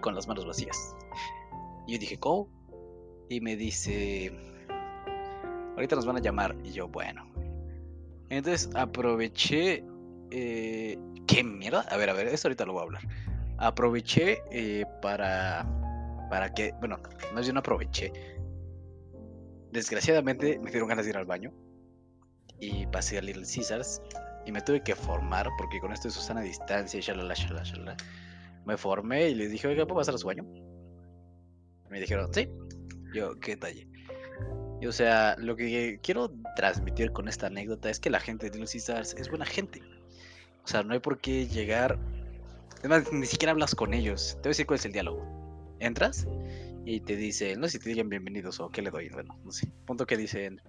con 0.00 0.14
las 0.14 0.28
manos 0.28 0.46
vacías. 0.46 0.94
Y 1.86 1.94
yo 1.94 1.98
dije, 1.98 2.18
¿cómo? 2.18 2.48
Y 3.28 3.40
me 3.40 3.56
dice, 3.56 4.32
ahorita 5.74 5.96
nos 5.96 6.06
van 6.06 6.16
a 6.16 6.20
llamar. 6.20 6.56
Y 6.64 6.72
yo, 6.72 6.88
bueno. 6.88 7.26
Entonces 8.28 8.70
aproveché. 8.74 9.84
Eh, 10.30 10.98
¿Qué 11.26 11.44
mierda? 11.44 11.82
A 11.90 11.96
ver, 11.96 12.10
a 12.10 12.12
ver, 12.12 12.28
eso 12.28 12.48
ahorita 12.48 12.64
lo 12.64 12.72
voy 12.72 12.80
a 12.80 12.84
hablar. 12.84 13.02
Aproveché 13.58 14.42
eh, 14.50 14.84
para. 15.02 15.66
Para 16.30 16.52
que. 16.52 16.72
Bueno, 16.80 16.98
más 17.34 17.42
bien 17.42 17.54
no 17.54 17.60
aproveché. 17.60 18.12
Desgraciadamente 19.76 20.58
me 20.58 20.70
dieron 20.70 20.88
ganas 20.88 21.04
de 21.04 21.10
ir 21.10 21.18
al 21.18 21.26
baño. 21.26 21.52
Y 22.58 22.86
pasé 22.86 23.18
a 23.18 23.20
Little 23.20 23.42
Caesars. 23.42 24.00
Y 24.46 24.52
me 24.52 24.62
tuve 24.62 24.82
que 24.82 24.94
formar, 24.94 25.50
porque 25.58 25.80
con 25.80 25.92
esto 25.92 26.08
de 26.08 26.14
Susana 26.14 26.40
a 26.40 26.44
distancia 26.44 26.98
y 26.98 27.02
shalala, 27.02 27.34
shalala, 27.34 27.62
shalala. 27.62 27.96
Me 28.64 28.78
formé 28.78 29.28
y 29.28 29.34
les 29.34 29.50
dije, 29.50 29.68
oiga, 29.68 29.84
¿puedo 29.84 29.98
pasar 29.98 30.14
a 30.14 30.18
su 30.18 30.26
baño? 30.28 30.46
Me 31.90 32.00
dijeron, 32.00 32.32
sí. 32.32 32.48
Yo, 33.12 33.38
¿qué 33.38 33.58
talle? 33.58 33.86
o 34.86 34.92
sea, 34.92 35.36
lo 35.38 35.56
que 35.56 35.98
quiero 36.02 36.32
transmitir 36.54 37.12
con 37.12 37.28
esta 37.28 37.48
anécdota 37.48 37.90
es 37.90 38.00
que 38.00 38.08
la 38.08 38.20
gente 38.20 38.48
de 38.48 38.58
los 38.58 38.72
Caesars 38.72 39.14
es 39.18 39.28
buena 39.28 39.44
gente. 39.44 39.82
O 40.64 40.68
sea, 40.68 40.84
no 40.84 40.94
hay 40.94 41.00
por 41.00 41.18
qué 41.18 41.46
llegar. 41.48 41.98
Además, 42.78 43.12
ni 43.12 43.26
siquiera 43.26 43.52
hablas 43.52 43.74
con 43.74 43.92
ellos. 43.92 44.36
Te 44.36 44.48
voy 44.48 44.48
a 44.48 44.52
decir 44.52 44.66
cuál 44.66 44.78
es 44.78 44.86
el 44.86 44.92
diálogo. 44.92 45.22
Entras 45.80 46.26
y 46.86 47.00
te 47.00 47.16
dicen, 47.16 47.60
no 47.60 47.66
sé 47.66 47.72
si 47.72 47.78
te 47.80 47.88
digan 47.90 48.08
bienvenidos 48.08 48.60
o 48.60 48.70
qué 48.70 48.80
le 48.80 48.90
doy. 48.90 49.08
Bueno, 49.08 49.36
no 49.44 49.50
sé. 49.50 49.66
Punto 49.84 50.06
que 50.06 50.16
dicen, 50.16 50.62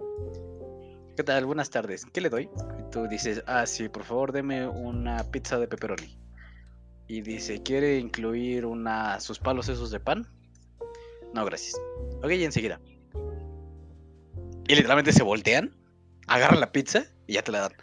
¿qué 1.15 1.23
tal? 1.23 1.45
Buenas 1.45 1.69
tardes. 1.69 2.07
¿Qué 2.11 2.21
le 2.21 2.29
doy? 2.29 2.49
Y 2.79 2.89
tú 2.89 3.07
dices, 3.07 3.43
ah, 3.45 3.67
sí, 3.67 3.87
por 3.87 4.03
favor, 4.03 4.31
deme 4.31 4.67
una 4.67 5.23
pizza 5.29 5.59
de 5.59 5.67
pepperoni. 5.67 6.17
Y 7.07 7.21
dice, 7.21 7.61
¿quiere 7.61 7.99
incluir 7.99 8.65
una, 8.65 9.19
sus 9.19 9.37
palos 9.37 9.69
esos 9.69 9.91
de 9.91 9.99
pan? 9.99 10.27
No, 11.35 11.45
gracias. 11.45 11.79
Ok, 12.23 12.31
y 12.31 12.43
enseguida. 12.43 12.81
Y 14.67 14.75
literalmente 14.75 15.13
se 15.13 15.21
voltean, 15.21 15.77
agarran 16.25 16.59
la 16.59 16.71
pizza 16.71 17.05
y 17.27 17.33
ya 17.33 17.43
te 17.43 17.51
la 17.51 17.59
dan. 17.59 17.73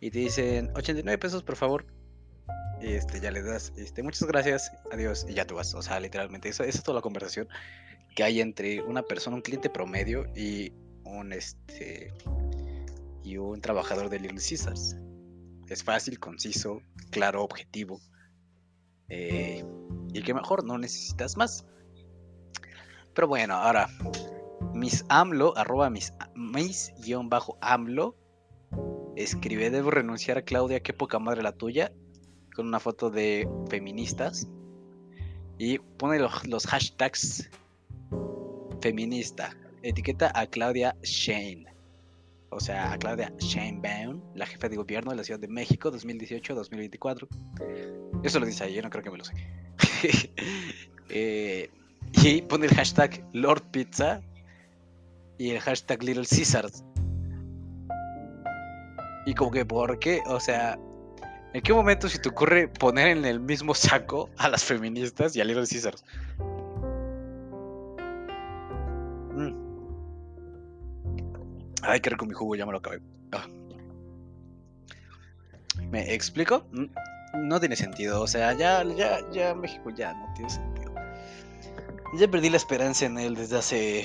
Y 0.00 0.10
te 0.10 0.18
dicen, 0.18 0.72
89 0.74 1.16
pesos, 1.16 1.44
por 1.44 1.54
favor. 1.54 1.86
Y 2.82 2.94
este, 2.94 3.20
ya 3.20 3.30
le 3.30 3.42
das, 3.42 3.72
este, 3.76 4.02
muchas 4.02 4.26
gracias, 4.26 4.72
adiós, 4.90 5.24
y 5.28 5.34
ya 5.34 5.46
te 5.46 5.54
vas. 5.54 5.72
O 5.74 5.82
sea, 5.82 6.00
literalmente, 6.00 6.48
esa, 6.48 6.64
es 6.64 6.82
toda 6.82 6.96
la 6.96 7.02
conversación 7.02 7.48
que 8.16 8.24
hay 8.24 8.40
entre 8.40 8.82
una 8.82 9.02
persona, 9.02 9.36
un 9.36 9.42
cliente 9.42 9.70
promedio 9.70 10.26
y 10.34 10.72
un 11.04 11.32
este 11.32 12.12
y 13.22 13.36
un 13.36 13.60
trabajador 13.60 14.10
de 14.10 14.18
Little 14.18 14.40
Caesars. 14.40 14.96
Es 15.68 15.84
fácil, 15.84 16.18
conciso, 16.18 16.82
claro, 17.10 17.44
objetivo. 17.44 18.00
Eh, 19.08 19.64
y 20.12 20.22
que 20.22 20.34
mejor 20.34 20.64
no 20.64 20.76
necesitas 20.76 21.36
más. 21.36 21.64
Pero 23.14 23.28
bueno, 23.28 23.54
ahora 23.54 23.88
Miss 24.74 25.04
AMLO, 25.08 25.56
arroba 25.56 25.88
mis, 25.88 26.12
mis 26.34 26.92
guion 26.98 27.28
bajo 27.28 27.58
AMLO, 27.60 28.16
escribe, 29.16 29.70
debo 29.70 29.90
renunciar 29.90 30.38
a 30.38 30.42
Claudia, 30.42 30.80
qué 30.80 30.92
poca 30.92 31.18
madre 31.18 31.42
la 31.42 31.52
tuya, 31.52 31.92
con 32.54 32.66
una 32.66 32.80
foto 32.80 33.10
de 33.10 33.48
feministas. 33.68 34.48
Y 35.58 35.78
pone 35.78 36.18
los, 36.18 36.66
hashtags 36.66 37.48
feminista. 38.80 39.56
Etiqueta 39.82 40.32
a 40.34 40.46
Claudia 40.46 40.96
Shane. 41.02 41.66
O 42.50 42.60
sea, 42.60 42.92
a 42.92 42.98
Claudia 42.98 43.32
Sheinbaum, 43.38 44.20
la 44.34 44.46
jefa 44.46 44.68
de 44.68 44.76
gobierno 44.76 45.10
de 45.10 45.16
la 45.16 45.24
Ciudad 45.24 45.40
de 45.40 45.48
México 45.48 45.90
2018-2024. 45.90 47.26
Eso 48.22 48.40
lo 48.40 48.46
dice 48.46 48.64
ahí, 48.64 48.74
yo 48.74 48.82
no 48.82 48.90
creo 48.90 49.02
que 49.02 49.10
me 49.10 49.18
lo 49.18 49.24
sé. 49.24 49.34
Eh, 51.14 51.68
y 52.22 52.40
pone 52.40 52.64
el 52.64 52.74
hashtag 52.74 53.22
Lord 53.34 53.62
Pizza 53.70 54.22
y 55.36 55.50
el 55.50 55.60
hashtag 55.60 56.02
Little 56.02 56.24
Caesars. 56.24 56.82
Y 59.26 59.34
como 59.34 59.50
que, 59.50 59.66
¿por 59.66 59.98
qué? 59.98 60.22
O 60.26 60.40
sea, 60.40 60.78
¿en 61.52 61.62
qué 61.62 61.72
momento 61.72 62.08
se 62.08 62.18
te 62.18 62.28
ocurre 62.28 62.68
poner 62.68 63.08
en 63.08 63.24
el 63.24 63.40
mismo 63.40 63.74
saco 63.74 64.30
a 64.36 64.48
las 64.48 64.64
feministas 64.64 65.36
y 65.36 65.40
a 65.40 65.44
Little 65.44 65.66
Caesars? 65.66 66.04
Mm. 69.34 69.52
Ay, 71.82 72.00
qué 72.00 72.10
rico 72.10 72.26
mi 72.26 72.34
jugo, 72.34 72.54
ya 72.54 72.66
me 72.66 72.72
lo 72.72 72.78
acabé. 72.78 73.00
Ah. 73.32 73.46
¿Me 75.90 76.14
explico? 76.14 76.64
Mm, 76.72 77.48
no 77.48 77.60
tiene 77.60 77.76
sentido, 77.76 78.22
o 78.22 78.26
sea, 78.26 78.52
ya, 78.54 78.84
ya, 78.84 79.18
ya 79.30 79.54
México 79.54 79.90
ya 79.90 80.12
no 80.14 80.32
tiene 80.34 80.50
sentido. 80.50 80.92
Ya 82.18 82.28
perdí 82.28 82.50
la 82.50 82.58
esperanza 82.58 83.06
en 83.06 83.18
él 83.18 83.34
desde 83.34 83.58
hace 83.58 84.04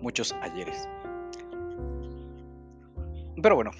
muchos 0.00 0.32
ayeres. 0.40 0.88
Pero 3.42 3.54
bueno, 3.56 3.72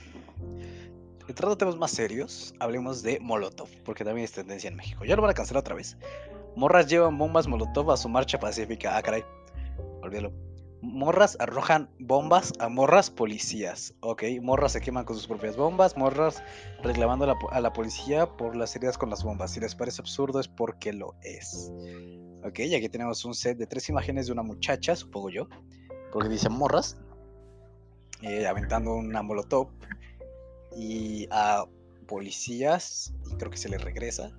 entrando 1.28 1.54
a 1.54 1.58
temas 1.58 1.76
más 1.76 1.90
serios, 1.90 2.54
hablemos 2.58 3.02
de 3.02 3.20
Molotov, 3.20 3.68
porque 3.84 4.04
también 4.04 4.24
es 4.24 4.32
tendencia 4.32 4.68
en 4.68 4.76
México. 4.76 5.04
Ya 5.04 5.14
lo 5.14 5.22
van 5.22 5.30
a 5.30 5.34
cancelar 5.34 5.60
otra 5.60 5.74
vez. 5.74 5.96
Morras 6.56 6.88
llevan 6.88 7.18
bombas 7.18 7.46
Molotov 7.46 7.90
a 7.90 7.96
su 7.96 8.08
marcha 8.08 8.40
pacífica. 8.40 8.96
Ah, 8.96 9.02
caray, 9.02 9.24
olvídalo. 10.02 10.32
Morras 10.80 11.36
arrojan 11.40 11.90
bombas 11.98 12.52
a 12.60 12.68
morras 12.68 13.10
policías. 13.10 13.94
Ok, 14.00 14.24
morras 14.40 14.72
se 14.72 14.80
queman 14.80 15.04
con 15.04 15.16
sus 15.16 15.26
propias 15.26 15.56
bombas. 15.56 15.96
Morras 15.96 16.42
reclamando 16.82 17.24
a 17.50 17.60
la, 17.60 17.72
policía 17.72 18.26
por 18.36 18.56
las 18.56 18.74
heridas 18.76 18.96
con 18.96 19.10
las 19.10 19.24
bombas. 19.24 19.52
Si 19.52 19.60
les 19.60 19.74
parece 19.74 20.00
absurdo, 20.00 20.40
es 20.40 20.48
porque 20.48 20.92
lo 20.92 21.14
es. 21.22 21.72
Ok, 22.44 22.60
y 22.60 22.74
aquí 22.76 22.88
tenemos 22.88 23.24
un 23.24 23.34
set 23.34 23.58
de 23.58 23.66
tres 23.66 23.88
imágenes 23.88 24.26
de 24.26 24.32
una 24.32 24.42
muchacha, 24.42 24.94
supongo 24.94 25.30
yo, 25.30 25.48
porque 26.12 26.28
dice 26.28 26.48
morras, 26.48 26.96
eh, 28.22 28.46
aventando 28.46 28.94
una 28.94 29.22
molotov 29.22 29.68
y 30.78 31.26
a 31.30 31.64
policías, 32.06 33.12
y 33.30 33.34
creo 33.34 33.50
que 33.50 33.56
se 33.56 33.68
le 33.68 33.78
regresa. 33.78 34.30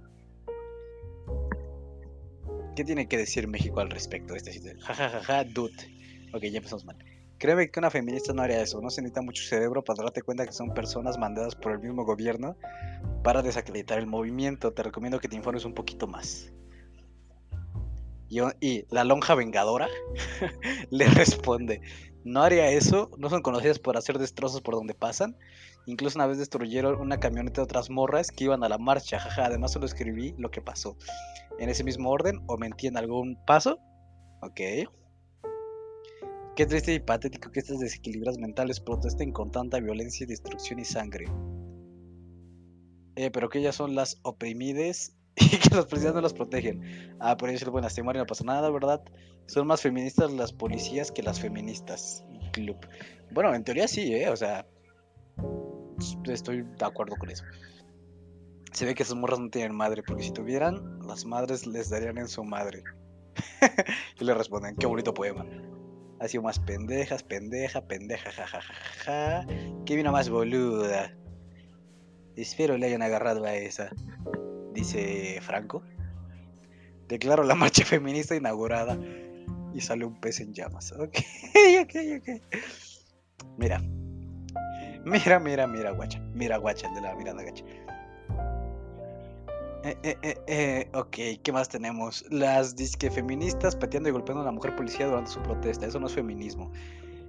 ¿Qué 2.76 2.86
tiene 2.86 3.08
que 3.08 3.18
decir 3.18 3.48
México 3.48 3.82
al 3.82 3.90
respecto 3.90 4.34
de 4.34 4.38
este 4.38 4.54
sitio? 4.54 4.72
Ja, 4.80 4.94
ja, 4.94 5.10
ja, 5.10 5.22
ja, 5.22 5.44
dude. 5.44 5.74
Ok, 6.34 6.44
ya 6.44 6.58
empezamos 6.58 6.86
mal. 6.86 6.98
Créeme 7.38 7.70
que 7.70 7.80
una 7.80 7.90
feminista 7.90 8.34
no 8.34 8.42
haría 8.42 8.62
eso. 8.62 8.82
No 8.82 8.90
se 8.90 9.02
necesita 9.02 9.22
mucho 9.22 9.44
cerebro 9.44 9.84
para 9.84 10.04
darte 10.04 10.22
cuenta 10.22 10.46
que 10.46 10.54
son 10.54 10.74
personas 10.74 11.18
mandadas 11.18 11.56
por 11.56 11.74
el 11.74 11.80
mismo 11.80 12.06
gobierno 12.06 12.56
para 13.24 13.42
desacreditar 13.42 14.00
el 14.00 14.08
movimiento. 14.08 14.72
Te 14.72 14.84
recomiendo 14.84 15.20
que 15.20 15.28
te 15.28 15.36
informes 15.36 15.66
un 15.66 15.74
poquito 15.74 16.08
más. 16.08 16.54
Y, 18.30 18.86
la 18.92 19.04
lonja 19.04 19.36
vengadora 19.36 19.88
le 20.92 21.06
responde, 21.08 21.82
no 22.24 22.44
haría 22.44 22.70
eso, 22.70 23.10
no 23.18 23.30
son 23.30 23.42
conocidas 23.42 23.80
por 23.80 23.98
hacer 23.98 24.20
destrozos 24.20 24.62
por 24.62 24.76
donde 24.76 24.94
pasan. 24.94 25.36
Incluso 25.90 26.20
una 26.20 26.28
vez 26.28 26.38
destruyeron 26.38 27.02
una 27.02 27.20
camioneta 27.20 27.62
de 27.62 27.64
otras 27.64 27.90
morras 27.90 28.30
que 28.30 28.44
iban 28.44 28.64
a 28.64 28.70
la 28.70 28.78
marcha, 28.78 29.18
jaja, 29.18 29.46
además 29.46 29.72
solo 29.72 29.88
escribí 29.88 30.36
lo 30.38 30.52
que 30.52 30.62
pasó. 30.62 30.96
En 31.58 31.68
ese 31.68 31.84
mismo 31.84 32.12
orden, 32.12 32.44
o 32.46 32.58
mentí 32.58 32.86
en 32.86 32.96
algún 32.96 33.44
paso. 33.48 33.80
Ok. 34.44 34.62
Qué 36.56 36.66
triste 36.68 36.94
y 36.94 37.00
patético 37.00 37.52
que 37.52 37.62
estas 37.62 37.80
desequilibras 37.80 38.38
mentales 38.38 38.80
protesten 38.80 39.32
con 39.32 39.50
tanta 39.50 39.80
violencia, 39.80 40.28
destrucción 40.28 40.78
y 40.78 40.86
sangre. 40.86 41.26
Eh, 43.16 43.32
pero 43.32 43.50
que 43.50 43.58
ellas 43.58 43.76
son 43.76 43.96
las 43.96 44.20
oprimides 44.22 45.18
y 45.38 45.58
que 45.58 45.76
los 45.76 45.88
policías 45.88 46.14
no 46.14 46.22
las 46.22 46.34
protegen. 46.34 47.18
Ah, 47.20 47.36
por 47.36 47.50
eso 47.50 47.72
buenas, 47.72 47.94
se 47.94 48.04
mueren, 48.04 48.20
no 48.20 48.28
pasa 48.28 48.44
nada, 48.44 48.70
¿verdad? 48.70 49.02
Son 49.48 49.66
más 49.66 49.82
feministas 49.82 50.32
las 50.34 50.54
policías 50.54 51.12
que 51.12 51.24
las 51.24 51.40
feministas. 51.40 52.24
club. 52.54 52.78
Bueno, 53.32 53.56
en 53.56 53.64
teoría 53.64 53.88
sí, 53.88 54.14
¿eh? 54.14 54.30
O 54.30 54.36
sea, 54.36 54.68
estoy 56.26 56.64
de 56.64 56.86
acuerdo 56.86 57.16
con 57.16 57.30
eso. 57.30 57.44
Se 58.72 58.86
ve 58.86 58.96
que 58.96 59.04
esas 59.04 59.16
morras 59.16 59.40
no 59.40 59.50
tienen 59.50 59.76
madre, 59.76 60.04
porque 60.04 60.24
si 60.24 60.32
tuvieran, 60.32 61.00
las 61.06 61.26
madres 61.26 61.66
les 61.66 61.90
darían 61.90 62.18
en 62.18 62.28
su 62.28 62.44
madre. 62.44 62.84
y 64.20 64.24
le 64.24 64.34
responden, 64.34 64.76
qué 64.76 64.86
bonito 64.86 65.14
poema. 65.14 65.46
Ha 66.20 66.28
sido 66.28 66.44
más 66.44 66.60
pendejas, 66.60 67.24
pendeja, 67.24 67.88
pendeja, 67.88 68.32
jajajaja. 68.32 68.74
Ja, 69.06 69.44
ja, 69.44 69.48
Qué 69.86 69.96
vino 69.96 70.12
más 70.12 70.30
boluda. 70.30 71.16
Espero 72.36 72.78
le 72.78 72.88
hayan 72.88 73.02
agarrado 73.02 73.46
a 73.46 73.56
esa. 73.56 73.90
Dice 74.74 75.40
Franco. 75.42 75.84
Declaro 77.08 77.44
la 77.44 77.56
marcha 77.56 77.86
feminista 77.86 78.36
inaugurada. 78.36 79.00
Y 79.74 79.82
sale 79.82 80.06
un 80.06 80.20
pez 80.20 80.42
en 80.42 80.54
llamas. 80.54 80.92
Ok, 80.92 81.18
ok, 81.84 81.96
ok. 82.18 83.48
Mira. 83.58 83.82
Mira, 85.10 85.40
mira, 85.40 85.66
mira, 85.66 85.92
guacha. 85.92 86.20
Mira, 86.34 86.58
guacha, 86.58 86.88
el 86.88 86.96
de 86.96 87.02
la 87.02 87.16
mirada 87.16 87.42
gacha. 87.44 87.64
Eh, 89.84 89.98
eh, 90.04 90.38
eh, 90.46 90.90
ok, 90.94 91.42
¿qué 91.42 91.52
más 91.52 91.70
tenemos? 91.70 92.26
Las 92.30 92.76
disque 92.76 93.10
feministas 93.10 93.76
pateando 93.76 94.10
y 94.10 94.12
golpeando 94.12 94.42
a 94.42 94.44
una 94.44 94.52
mujer 94.52 94.76
policía 94.76 95.08
durante 95.08 95.32
su 95.32 95.42
protesta. 95.42 95.88
Eso 95.88 96.00
no 96.00 96.08
es 96.08 96.14
feminismo. 96.14 96.72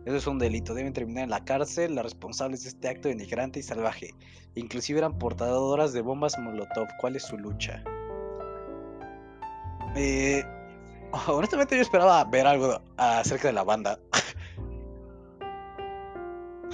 Eso 0.05 0.17
es 0.17 0.27
un 0.27 0.39
delito. 0.39 0.75
Deben 0.75 0.93
terminar 0.93 1.25
en 1.25 1.31
la 1.31 1.45
cárcel 1.45 1.95
las 1.95 2.05
responsables 2.05 2.65
de 2.65 2.71
este 2.71 2.89
acto 2.89 3.09
denigrante 3.09 3.61
y 3.61 3.63
salvaje. 3.63 4.11
Inclusive 4.57 4.99
eran 4.99 5.19
portadoras 5.19 5.93
de 5.93 6.03
bombas 6.03 6.39
Molotov. 6.39 6.89
¿Cuál 7.01 7.17
es 7.17 7.23
su 7.23 7.39
lucha? 7.39 7.83
Honestamente 11.27 11.77
yo 11.77 11.83
esperaba 11.83 12.25
ver 12.25 12.47
algo 12.47 12.81
acerca 12.97 13.49
de 13.49 13.55
la 13.55 13.65
banda. 13.65 13.99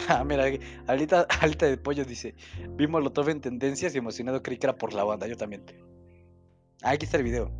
Ah, 0.08 0.24
mira, 0.24 0.44
Alita, 0.86 1.26
Alita 1.40 1.66
de 1.66 1.76
Pollo 1.76 2.04
dice, 2.04 2.34
vi 2.70 2.86
Molotov 2.86 3.28
en 3.28 3.40
tendencias 3.40 3.94
y 3.94 3.98
emocionado 3.98 4.42
creí 4.42 4.58
que 4.58 4.66
era 4.66 4.76
por 4.76 4.92
la 4.92 5.04
banda, 5.04 5.26
yo 5.26 5.36
también. 5.36 5.64
Ah, 6.82 6.90
aquí 6.90 7.06
está 7.06 7.16
el 7.16 7.24
video. 7.24 7.50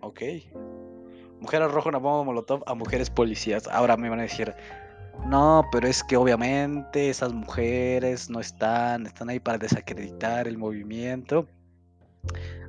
Ok. 0.00 0.22
Mujeres 1.40 1.70
rojo 1.70 1.88
una 1.88 1.98
bomba 1.98 2.24
Molotov 2.24 2.62
a 2.66 2.74
mujeres 2.74 3.10
policías. 3.10 3.66
Ahora 3.68 3.96
me 3.96 4.08
van 4.08 4.20
a 4.20 4.22
decir, 4.22 4.54
no, 5.26 5.66
pero 5.72 5.88
es 5.88 6.02
que 6.04 6.16
obviamente 6.16 7.10
esas 7.10 7.32
mujeres 7.32 8.30
no 8.30 8.40
están, 8.40 9.06
están 9.06 9.28
ahí 9.28 9.40
para 9.40 9.58
desacreditar 9.58 10.48
el 10.48 10.56
movimiento. 10.56 11.46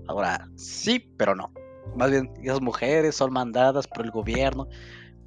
Ahora, 0.07 0.49
sí, 0.55 0.99
pero 1.17 1.35
no 1.35 1.51
más 1.95 2.11
bien 2.11 2.31
esas 2.41 2.61
mujeres 2.61 3.15
son 3.15 3.31
mandadas 3.31 3.87
por 3.87 4.05
el 4.05 4.11
gobierno 4.11 4.67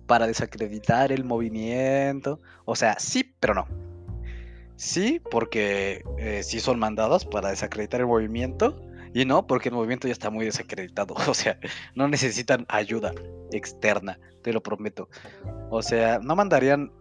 para 0.07 0.27
desacreditar 0.27 1.12
el 1.12 1.25
movimiento. 1.25 2.41
O 2.65 2.75
sea, 2.75 2.99
sí, 2.99 3.35
pero 3.38 3.55
no. 3.55 3.67
Sí, 4.77 5.21
porque 5.31 6.05
eh, 6.19 6.43
sí 6.43 6.61
son 6.61 6.79
mandadas 6.79 7.25
para 7.25 7.50
desacreditar 7.50 8.00
el 8.00 8.07
movimiento. 8.07 8.81
Y 9.15 9.25
no, 9.25 9.47
porque 9.47 9.71
el 9.71 9.75
movimiento 9.75 10.07
ya 10.07 10.12
está 10.12 10.31
muy 10.31 10.45
desacreditado. 10.45 11.15
O 11.29 11.35
sea, 11.35 11.59
no 11.95 12.09
necesitan 12.09 12.67
ayuda 12.69 13.12
externa, 13.53 14.19
te 14.43 14.53
lo 14.53 14.62
prometo. 14.62 15.09
O 15.71 15.83
sea, 15.83 16.19
no 16.21 16.35
mandarían... 16.37 16.93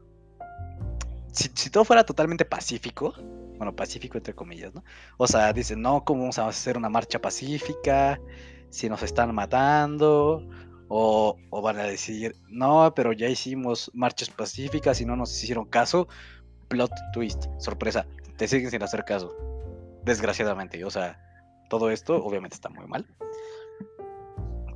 Si, 1.31 1.51
si 1.53 1.69
todo 1.69 1.85
fuera 1.85 2.03
totalmente 2.03 2.45
pacífico, 2.45 3.13
bueno, 3.57 3.75
pacífico 3.75 4.17
entre 4.17 4.33
comillas, 4.33 4.73
¿no? 4.73 4.83
O 5.17 5.27
sea, 5.27 5.53
dicen, 5.53 5.81
no, 5.81 6.03
¿cómo 6.03 6.21
vamos 6.21 6.39
a 6.39 6.47
hacer 6.47 6.77
una 6.77 6.89
marcha 6.89 7.19
pacífica? 7.19 8.19
Si 8.69 8.89
nos 8.89 9.03
están 9.03 9.33
matando, 9.33 10.47
o, 10.89 11.37
van 11.61 11.79
a 11.79 11.83
decir, 11.83 12.35
no, 12.49 12.93
pero 12.95 13.11
ya 13.11 13.27
hicimos 13.27 13.91
marchas 13.93 14.29
pacíficas 14.29 15.01
y 15.01 15.05
no 15.05 15.15
nos 15.15 15.31
hicieron 15.43 15.65
caso. 15.65 16.07
Plot 16.67 16.91
twist, 17.13 17.45
sorpresa, 17.59 18.05
te 18.37 18.47
siguen 18.47 18.71
sin 18.71 18.83
hacer 18.83 19.05
caso. 19.05 19.35
Desgraciadamente, 20.03 20.83
o 20.83 20.89
sea, 20.89 21.19
todo 21.69 21.89
esto 21.91 22.23
obviamente 22.23 22.55
está 22.55 22.69
muy 22.69 22.87
mal. 22.87 23.05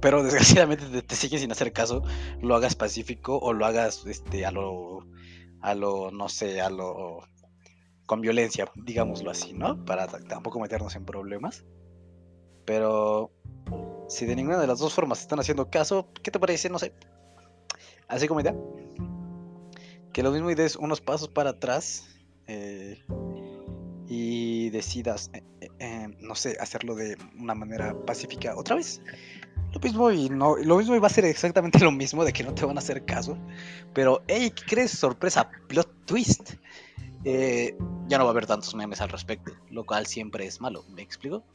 Pero 0.01 0.23
desgraciadamente 0.23 0.85
te, 0.85 1.01
te 1.01 1.15
siguen 1.15 1.39
sin 1.39 1.51
hacer 1.51 1.71
caso, 1.73 2.03
lo 2.41 2.55
hagas 2.55 2.75
pacífico 2.75 3.37
o 3.37 3.53
lo 3.53 3.65
hagas 3.65 4.05
este, 4.05 4.45
a 4.45 4.51
lo, 4.51 5.05
a 5.61 5.75
lo, 5.75 6.11
no 6.11 6.27
sé, 6.27 6.61
a 6.61 6.69
lo, 6.69 7.21
con 8.05 8.19
violencia, 8.19 8.69
digámoslo 8.75 9.31
así, 9.31 9.53
¿no? 9.53 9.85
Para 9.85 10.07
tampoco 10.07 10.59
meternos 10.59 10.95
en 10.95 11.05
problemas. 11.05 11.63
Pero 12.65 13.31
si 14.11 14.25
de 14.25 14.35
ninguna 14.35 14.59
de 14.59 14.67
las 14.67 14.79
dos 14.79 14.93
formas 14.93 15.21
están 15.21 15.39
haciendo 15.39 15.69
caso, 15.69 16.09
¿qué 16.21 16.31
te 16.31 16.39
parece? 16.39 16.69
No 16.69 16.77
sé. 16.77 16.91
Así 18.09 18.27
como 18.27 18.41
idea. 18.41 18.53
Que 20.11 20.21
lo 20.21 20.31
mismo 20.31 20.51
y 20.51 20.55
des 20.55 20.75
unos 20.75 20.99
pasos 20.99 21.29
para 21.29 21.51
atrás 21.51 22.09
eh, 22.47 23.01
y 24.07 24.69
decidas, 24.71 25.31
eh, 25.33 25.69
eh, 25.79 26.07
no 26.19 26.35
sé, 26.35 26.57
hacerlo 26.59 26.95
de 26.95 27.17
una 27.39 27.55
manera 27.55 27.95
pacífica 28.05 28.53
otra 28.57 28.75
vez. 28.75 29.01
Lo 29.73 29.79
mismo 29.79 30.11
y 30.11 30.29
no, 30.29 30.57
lo 30.57 30.77
mismo 30.77 30.99
va 30.99 31.07
a 31.07 31.09
ser 31.09 31.23
exactamente 31.23 31.79
lo 31.79 31.91
mismo 31.91 32.25
de 32.25 32.33
que 32.33 32.43
no 32.43 32.53
te 32.53 32.65
van 32.65 32.75
a 32.75 32.79
hacer 32.79 33.05
caso. 33.05 33.37
Pero, 33.93 34.23
hey, 34.27 34.51
¿qué 34.53 34.63
crees? 34.65 34.91
Sorpresa, 34.91 35.49
plot 35.69 35.89
twist. 36.05 36.55
ya 37.23 38.17
no 38.17 38.25
va 38.25 38.29
a 38.29 38.31
haber 38.31 38.45
tantos 38.45 38.75
memes 38.75 38.99
al 38.99 39.07
respecto, 39.07 39.53
lo 39.69 39.85
cual 39.85 40.05
siempre 40.05 40.45
es 40.45 40.59
malo. 40.59 40.83
¿Me 40.89 41.01
explico? 41.01 41.45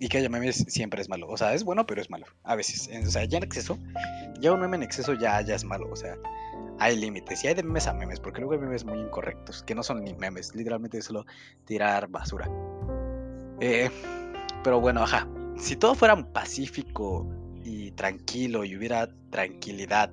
Y 0.00 0.08
que 0.08 0.18
haya 0.18 0.30
memes 0.30 0.64
siempre 0.66 1.02
es 1.02 1.10
malo. 1.10 1.28
O 1.28 1.36
sea, 1.36 1.52
es 1.52 1.62
bueno, 1.62 1.86
pero 1.86 2.00
es 2.00 2.08
malo. 2.08 2.24
A 2.42 2.56
veces. 2.56 2.88
O 3.06 3.10
sea, 3.10 3.24
ya 3.26 3.36
en 3.36 3.44
exceso, 3.44 3.78
ya 4.40 4.50
un 4.50 4.60
meme 4.60 4.78
en 4.78 4.82
exceso 4.82 5.12
ya, 5.12 5.40
ya 5.42 5.54
es 5.54 5.62
malo. 5.62 5.88
O 5.92 5.94
sea, 5.94 6.16
hay 6.78 6.96
límites. 6.96 7.44
Y 7.44 7.48
hay 7.48 7.54
de 7.54 7.62
memes 7.62 7.86
a 7.86 7.92
memes, 7.92 8.18
porque 8.18 8.40
luego 8.40 8.54
hay 8.54 8.60
memes 8.60 8.84
muy 8.84 8.98
incorrectos, 8.98 9.62
que 9.62 9.74
no 9.74 9.82
son 9.82 10.02
ni 10.02 10.14
memes. 10.14 10.54
Literalmente 10.54 10.98
es 10.98 11.04
solo 11.04 11.26
tirar 11.66 12.08
basura. 12.08 12.48
Eh, 13.60 13.90
pero 14.64 14.80
bueno, 14.80 15.02
ajá. 15.02 15.28
Si 15.58 15.76
todo 15.76 15.94
fuera 15.94 16.16
pacífico 16.32 17.28
y 17.62 17.90
tranquilo 17.90 18.64
y 18.64 18.76
hubiera 18.76 19.10
tranquilidad 19.28 20.10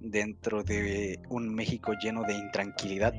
dentro 0.00 0.62
de 0.62 1.18
un 1.30 1.54
México 1.54 1.94
lleno 1.94 2.22
de 2.24 2.34
intranquilidad, 2.34 3.14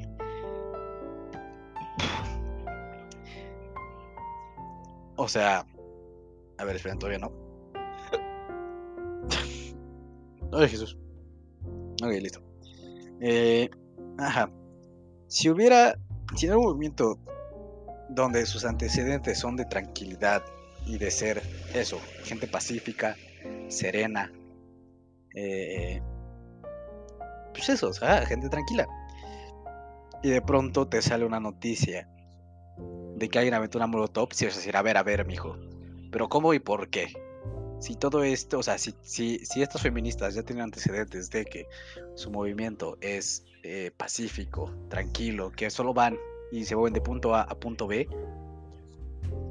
O 5.25 5.27
sea, 5.27 5.65
a 6.59 6.65
ver, 6.65 6.75
esperen, 6.75 6.99
todavía 6.99 7.17
no. 7.17 7.31
Ay, 10.53 10.69
Jesús. 10.69 10.95
Ok, 12.03 12.11
listo. 12.21 12.43
Eh, 13.19 13.67
ajá. 14.19 14.51
Si 15.27 15.49
hubiera, 15.49 15.97
si 16.35 16.45
en 16.45 16.53
un 16.53 16.65
movimiento 16.65 17.17
donde 18.09 18.45
sus 18.45 18.65
antecedentes 18.65 19.39
son 19.39 19.55
de 19.55 19.65
tranquilidad 19.65 20.43
y 20.85 20.99
de 20.99 21.09
ser 21.09 21.41
eso, 21.73 21.99
gente 22.23 22.47
pacífica, 22.47 23.15
serena, 23.67 24.31
eh, 25.33 26.03
pues 27.51 27.69
eso, 27.69 27.89
o 27.89 27.93
sea, 27.93 28.27
gente 28.27 28.47
tranquila. 28.47 28.87
Y 30.21 30.29
de 30.29 30.41
pronto 30.43 30.87
te 30.87 31.01
sale 31.01 31.25
una 31.25 31.39
noticia 31.39 32.07
de 33.15 33.29
que 33.29 33.39
alguien 33.39 33.53
aventó 33.53 33.77
una 33.77 33.87
molotov, 33.87 34.29
si 34.33 34.45
vas 34.45 34.55
a 34.55 34.57
decir, 34.57 34.75
a 34.75 34.81
ver, 34.81 34.97
a 34.97 35.03
ver, 35.03 35.25
mijo, 35.25 35.57
pero 36.11 36.29
¿cómo 36.29 36.53
y 36.53 36.59
por 36.59 36.89
qué? 36.89 37.13
Si 37.79 37.95
todo 37.95 38.23
esto, 38.23 38.59
o 38.59 38.63
sea, 38.63 38.77
si, 38.77 38.93
si, 39.01 39.39
si 39.39 39.61
estas 39.61 39.81
feministas 39.81 40.35
ya 40.35 40.43
tienen 40.43 40.63
antecedentes 40.63 41.29
de 41.29 41.45
que 41.45 41.67
su 42.15 42.31
movimiento 42.31 42.97
es 43.01 43.45
eh, 43.63 43.91
pacífico, 43.95 44.73
tranquilo, 44.89 45.51
que 45.51 45.69
solo 45.69 45.93
van 45.93 46.17
y 46.51 46.65
se 46.65 46.75
mueven 46.75 46.93
de 46.93 47.01
punto 47.01 47.35
A 47.35 47.41
a 47.41 47.55
punto 47.55 47.87
B, 47.87 48.07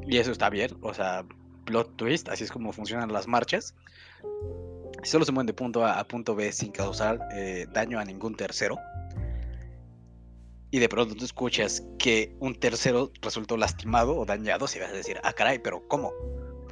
y 0.07 0.19
eso 0.19 0.33
está 0.33 0.51
bien, 0.51 0.77
o 0.83 0.93
sea, 0.93 1.25
plot 1.65 1.97
twist, 1.97 2.29
así 2.29 2.45
es 2.45 2.51
como 2.51 2.73
funcionan 2.73 3.13
las 3.13 3.27
marchas. 3.27 3.75
Solo 5.03 5.25
se 5.25 5.33
mueven 5.33 5.47
de 5.47 5.55
punto 5.55 5.85
A 5.85 5.99
a 5.99 6.05
punto 6.05 6.35
B 6.35 6.53
sin 6.53 6.73
causar 6.73 7.19
eh, 7.35 7.67
daño 7.73 7.99
a 7.99 8.05
ningún 8.05 8.35
tercero 8.35 8.79
y 10.75 10.81
de 10.81 10.89
pronto 10.89 11.15
tú 11.15 11.25
escuchas 11.25 11.85
que 12.01 12.35
un 12.41 12.59
tercero 12.59 13.13
resultó 13.23 13.57
lastimado 13.57 14.17
o 14.17 14.25
dañado, 14.25 14.67
si 14.67 14.81
vas 14.81 14.91
a 14.91 14.97
decir, 14.97 15.21
ah, 15.23 15.33
caray, 15.33 15.61
pero 15.61 15.87
¿cómo? 15.87 16.13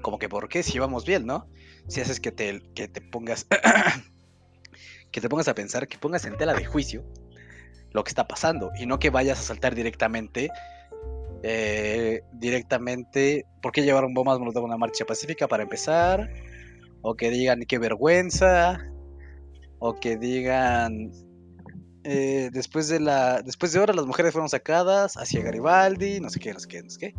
Como 0.00 0.18
que 0.18 0.28
¿por 0.28 0.48
qué? 0.48 0.64
Si 0.64 0.74
íbamos 0.74 1.06
bien, 1.06 1.24
¿no? 1.24 1.46
Si 1.86 2.00
haces 2.00 2.18
que 2.18 2.32
te, 2.32 2.62
que 2.74 2.88
te 2.88 3.00
pongas, 3.00 3.46
que 5.12 5.20
te 5.20 5.28
pongas 5.28 5.46
a 5.46 5.54
pensar, 5.54 5.86
que 5.86 5.98
pongas 5.98 6.24
en 6.24 6.36
tela 6.36 6.52
de 6.52 6.64
juicio 6.64 7.04
lo 7.92 8.02
que 8.02 8.08
está 8.08 8.26
pasando 8.26 8.72
y 8.76 8.86
no 8.86 8.98
que 8.98 9.10
vayas 9.10 9.38
a 9.38 9.42
saltar 9.44 9.76
directamente, 9.76 10.50
eh, 11.44 12.22
directamente, 12.32 13.46
¿por 13.62 13.70
qué 13.70 13.82
llevaron 13.82 14.14
bombas 14.14 14.36
a 14.36 14.60
una 14.62 14.78
marcha 14.78 15.04
pacífica 15.04 15.46
para 15.46 15.62
empezar? 15.62 16.28
O 17.02 17.14
que 17.14 17.30
digan 17.30 17.60
qué 17.68 17.78
vergüenza, 17.78 18.80
o 19.78 19.94
que 19.94 20.16
digan 20.16 21.12
eh, 22.04 22.50
después 22.52 22.88
de 22.88 23.00
la. 23.00 23.42
Después 23.42 23.72
de 23.72 23.80
hora 23.80 23.94
las 23.94 24.06
mujeres 24.06 24.32
fueron 24.32 24.48
sacadas 24.48 25.16
hacia 25.16 25.42
Garibaldi, 25.42 26.20
no 26.20 26.30
sé 26.30 26.40
qué, 26.40 26.52
no 26.52 26.60
sé 26.60 26.68
qué, 26.68 26.82
no 26.82 26.90
sé 26.90 26.98
qué. 26.98 27.14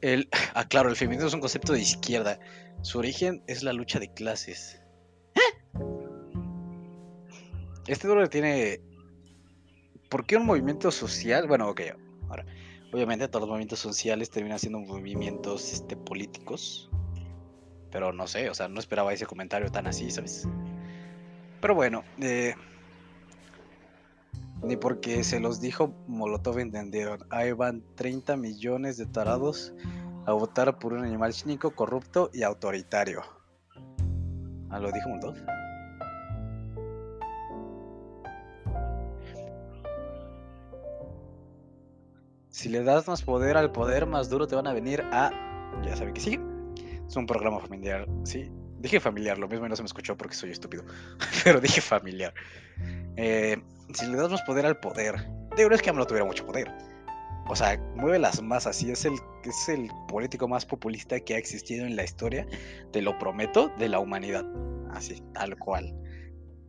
El, 0.00 0.28
ah, 0.54 0.66
claro, 0.68 0.88
el 0.88 0.96
feminismo 0.96 1.28
es 1.28 1.34
un 1.34 1.40
concepto 1.40 1.72
de 1.72 1.80
izquierda. 1.80 2.38
Su 2.82 2.98
origen 2.98 3.42
es 3.46 3.62
la 3.62 3.72
lucha 3.72 3.98
de 3.98 4.12
clases. 4.12 4.80
¿Eh? 5.34 5.80
Este 7.86 8.08
dólar 8.08 8.28
tiene. 8.28 8.80
¿Por 10.08 10.26
qué 10.26 10.36
un 10.36 10.46
movimiento 10.46 10.90
social? 10.90 11.46
Bueno, 11.46 11.68
ok, 11.68 11.82
ahora. 12.28 12.46
Obviamente 12.90 13.28
todos 13.28 13.42
los 13.42 13.50
movimientos 13.50 13.80
sociales 13.80 14.30
terminan 14.30 14.58
siendo 14.58 14.78
movimientos 14.80 15.72
este, 15.72 15.94
políticos. 15.96 16.90
Pero 17.90 18.12
no 18.12 18.26
sé, 18.26 18.48
o 18.50 18.54
sea, 18.54 18.68
no 18.68 18.80
esperaba 18.80 19.12
ese 19.12 19.26
comentario 19.26 19.70
tan 19.70 19.86
así, 19.86 20.10
¿sabes? 20.10 20.46
Pero 21.60 21.74
bueno, 21.74 22.04
eh, 22.20 22.54
ni 24.62 24.76
porque 24.76 25.24
se 25.24 25.40
los 25.40 25.60
dijo 25.60 25.94
Molotov 26.06 26.58
entendieron. 26.58 27.20
Ahí 27.30 27.52
van 27.52 27.82
30 27.94 28.36
millones 28.36 28.96
de 28.96 29.06
tarados 29.06 29.72
a 30.26 30.32
votar 30.32 30.78
por 30.78 30.92
un 30.92 31.04
animal 31.04 31.32
cínico, 31.32 31.70
corrupto 31.70 32.30
y 32.32 32.42
autoritario. 32.42 33.22
¿Ah, 34.70 34.78
lo 34.78 34.92
dijo 34.92 35.08
Molotov? 35.08 35.36
Si 42.58 42.68
le 42.68 42.82
das 42.82 43.06
más 43.06 43.22
poder 43.22 43.56
al 43.56 43.70
poder, 43.70 44.06
más 44.06 44.28
duro 44.28 44.48
te 44.48 44.56
van 44.56 44.66
a 44.66 44.72
venir 44.72 45.02
a... 45.12 45.30
Ya 45.84 45.94
saben 45.94 46.12
que 46.12 46.20
sí. 46.20 46.40
Es 47.06 47.14
un 47.14 47.24
programa 47.24 47.60
familiar, 47.60 48.08
sí. 48.24 48.50
Dije 48.80 48.98
familiar, 48.98 49.38
lo 49.38 49.46
mismo 49.46 49.66
y 49.66 49.68
no 49.68 49.76
se 49.76 49.82
me 49.82 49.86
escuchó 49.86 50.16
porque 50.16 50.34
soy 50.34 50.50
estúpido. 50.50 50.84
Pero 51.44 51.60
dije 51.60 51.80
familiar. 51.80 52.34
Eh, 53.16 53.62
si 53.94 54.06
le 54.06 54.16
das 54.16 54.30
más 54.30 54.42
poder 54.42 54.66
al 54.66 54.78
poder, 54.78 55.16
digo, 55.56 55.68
no 55.68 55.74
es 55.74 55.82
que 55.82 55.90
AMLO 55.90 56.06
tuviera 56.06 56.26
mucho 56.26 56.46
poder. 56.46 56.72
O 57.48 57.56
sea, 57.56 57.80
mueve 57.96 58.18
las 58.18 58.42
masas 58.42 58.82
y 58.82 58.90
es 58.90 59.06
el, 59.06 59.14
es 59.44 59.68
el 59.68 59.90
político 60.06 60.46
más 60.48 60.66
populista 60.66 61.18
que 61.18 61.34
ha 61.34 61.38
existido 61.38 61.86
en 61.86 61.96
la 61.96 62.04
historia, 62.04 62.46
te 62.92 63.00
lo 63.00 63.18
prometo, 63.18 63.70
de 63.78 63.88
la 63.88 64.00
humanidad. 64.00 64.44
Así, 64.92 65.22
tal 65.32 65.58
cual. 65.58 65.94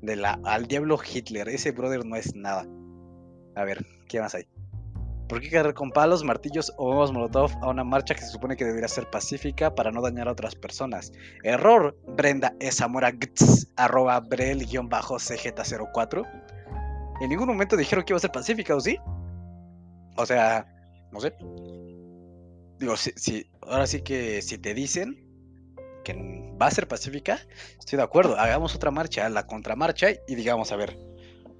De 0.02 0.16
la, 0.16 0.40
al 0.46 0.68
diablo 0.68 0.98
Hitler, 0.98 1.50
ese 1.50 1.72
brother 1.72 2.06
no 2.06 2.16
es 2.16 2.34
nada. 2.34 2.66
A 3.56 3.66
ver, 3.66 3.86
¿qué 4.08 4.22
más 4.22 4.36
hay? 4.36 4.46
¿Por 5.28 5.42
qué 5.42 5.50
cargar 5.50 5.74
con 5.76 5.92
palos, 5.92 6.24
martillos 6.24 6.74
o 6.78 6.86
bombas 6.88 7.12
molotov 7.12 7.52
a 7.62 7.70
una 7.70 7.84
marcha 7.84 8.16
que 8.16 8.22
se 8.22 8.30
supone 8.30 8.58
que 8.58 8.66
debería 8.66 8.88
ser 8.88 9.08
pacífica 9.12 9.76
para 9.76 9.92
no 9.92 10.02
dañar 10.02 10.28
a 10.28 10.32
otras 10.32 10.56
personas? 10.56 11.12
Error, 11.44 11.96
Brenda 12.08 12.56
Esamora 12.60 13.14
arroba 13.76 14.20
brel-cj04. 14.22 16.49
En 17.22 17.30
ningún 17.30 17.48
momento 17.48 17.76
dijeron 17.76 18.06
que 18.06 18.14
iba 18.14 18.18
a 18.18 18.22
ser 18.22 18.32
pacífica, 18.32 18.76
¿o 18.76 18.80
sí? 18.80 18.98
O 20.16 20.26
sea, 20.26 20.66
no 21.12 21.20
sé. 21.20 21.34
Digo, 22.80 22.96
si, 22.96 23.46
ahora 23.62 23.88
sí 23.88 24.02
que 24.02 24.42
si 24.42 24.58
te 24.58 24.74
dicen 24.74 25.26
que 26.04 26.14
va 26.62 26.68
a 26.68 26.72
ser 26.72 26.88
pacífica, 26.88 27.40
estoy 27.78 27.98
de 27.98 28.04
acuerdo. 28.04 28.38
Hagamos 28.38 28.76
otra 28.76 28.92
marcha, 28.92 29.28
la 29.30 29.46
contramarcha, 29.46 30.12
y 30.28 30.36
digamos, 30.36 30.72
a 30.72 30.78
ver, 30.78 30.98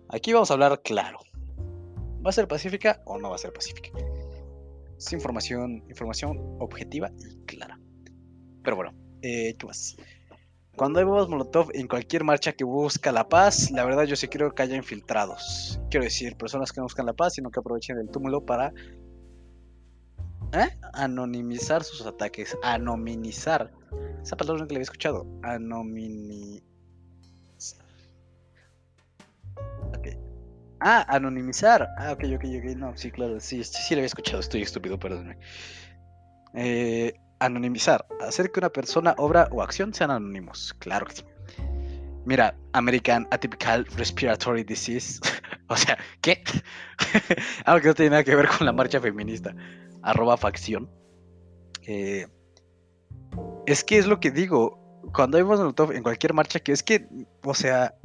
aquí 0.10 0.32
vamos 0.34 0.50
a 0.50 0.54
hablar 0.54 0.82
claro. 0.82 1.20
¿Va 2.26 2.30
a 2.30 2.34
ser 2.34 2.48
pacífica 2.48 3.02
o 3.06 3.18
no 3.18 3.30
va 3.30 3.36
a 3.36 3.40
ser 3.40 3.52
pacífica? 3.52 3.90
Es 4.98 5.12
información, 5.14 5.84
información 5.90 6.38
objetiva 6.60 7.12
y 7.18 7.46
clara. 7.46 7.80
Pero 8.64 8.76
bueno, 8.76 8.94
eh, 9.22 9.56
¿qué 9.58 9.66
más? 9.66 9.96
Cuando 10.80 11.00
hay 11.00 11.06
bombas 11.06 11.28
Molotov 11.28 11.72
en 11.74 11.90
cualquier 11.90 12.24
marcha 12.24 12.54
que 12.54 12.64
busca 12.64 13.12
la 13.12 13.28
paz, 13.28 13.70
la 13.70 13.84
verdad 13.84 14.06
yo 14.06 14.16
sí 14.16 14.30
creo 14.30 14.56
que 14.56 14.64
haya 14.64 14.78
infiltrados. 14.78 15.78
Quiero 15.90 16.06
decir, 16.06 16.38
personas 16.38 16.72
que 16.72 16.80
no 16.80 16.86
buscan 16.86 17.06
la 17.06 17.12
paz, 17.12 17.34
sino 17.34 17.52
que 17.52 17.60
aprovechen 17.60 17.98
el 17.98 18.10
túmulo 18.10 18.46
para 18.46 18.72
¿eh? 20.54 20.70
anonimizar 20.94 21.84
sus 21.84 22.06
ataques. 22.06 22.58
Anominizar. 22.64 23.74
Esa 24.24 24.38
palabra 24.38 24.66
que 24.68 24.70
le 24.70 24.78
había 24.78 24.84
escuchado. 24.84 25.28
Anomini... 25.44 26.64
Ah, 30.80 31.06
anonimizar. 31.10 31.90
Ah, 31.98 32.14
ok, 32.14 32.24
ok, 32.36 32.46
ok. 32.58 32.78
No, 32.78 32.96
sí, 32.96 33.12
claro. 33.12 33.42
Sí, 33.42 33.66
sí, 33.66 33.96
lo 33.96 34.00
había 34.00 34.06
escuchado. 34.06 34.40
Estoy 34.40 34.62
estúpido, 34.62 34.98
perdóname. 34.98 35.38
Eh, 36.54 37.20
anonimizar. 37.40 38.06
Hacer 38.22 38.52
que 38.52 38.60
una 38.60 38.70
persona, 38.70 39.16
obra 39.18 39.48
o 39.52 39.62
acción 39.62 39.94
sean 39.94 40.12
anónimos. 40.12 40.76
Claro 40.80 41.06
que 41.06 41.16
sí. 41.16 41.24
Mira, 42.26 42.56
American 42.74 43.28
Atypical 43.32 43.86
Respiratory 43.98 44.64
Disease. 44.64 45.20
o 45.68 45.76
sea, 45.76 45.98
¿qué? 46.22 46.44
Algo 47.66 47.82
que 47.82 47.88
no 47.88 47.94
tiene 47.96 48.12
nada 48.12 48.24
que 48.24 48.36
ver 48.36 48.48
con 48.48 48.66
la 48.66 48.74
marcha 48.74 49.00
feminista. 49.00 49.56
Arroba 50.02 50.38
facción. 50.38 50.90
Eh, 51.88 52.28
es 53.66 53.84
que 53.84 53.98
es 53.98 54.08
lo 54.08 54.20
que 54.20 54.32
digo. 54.32 54.78
Cuando 55.14 55.38
hay 55.38 55.44
en 55.96 56.04
cualquier 56.04 56.34
marcha, 56.34 56.60
que 56.60 56.72
es 56.72 56.84
que, 56.84 57.08
o 57.44 57.56
sea, 57.56 57.96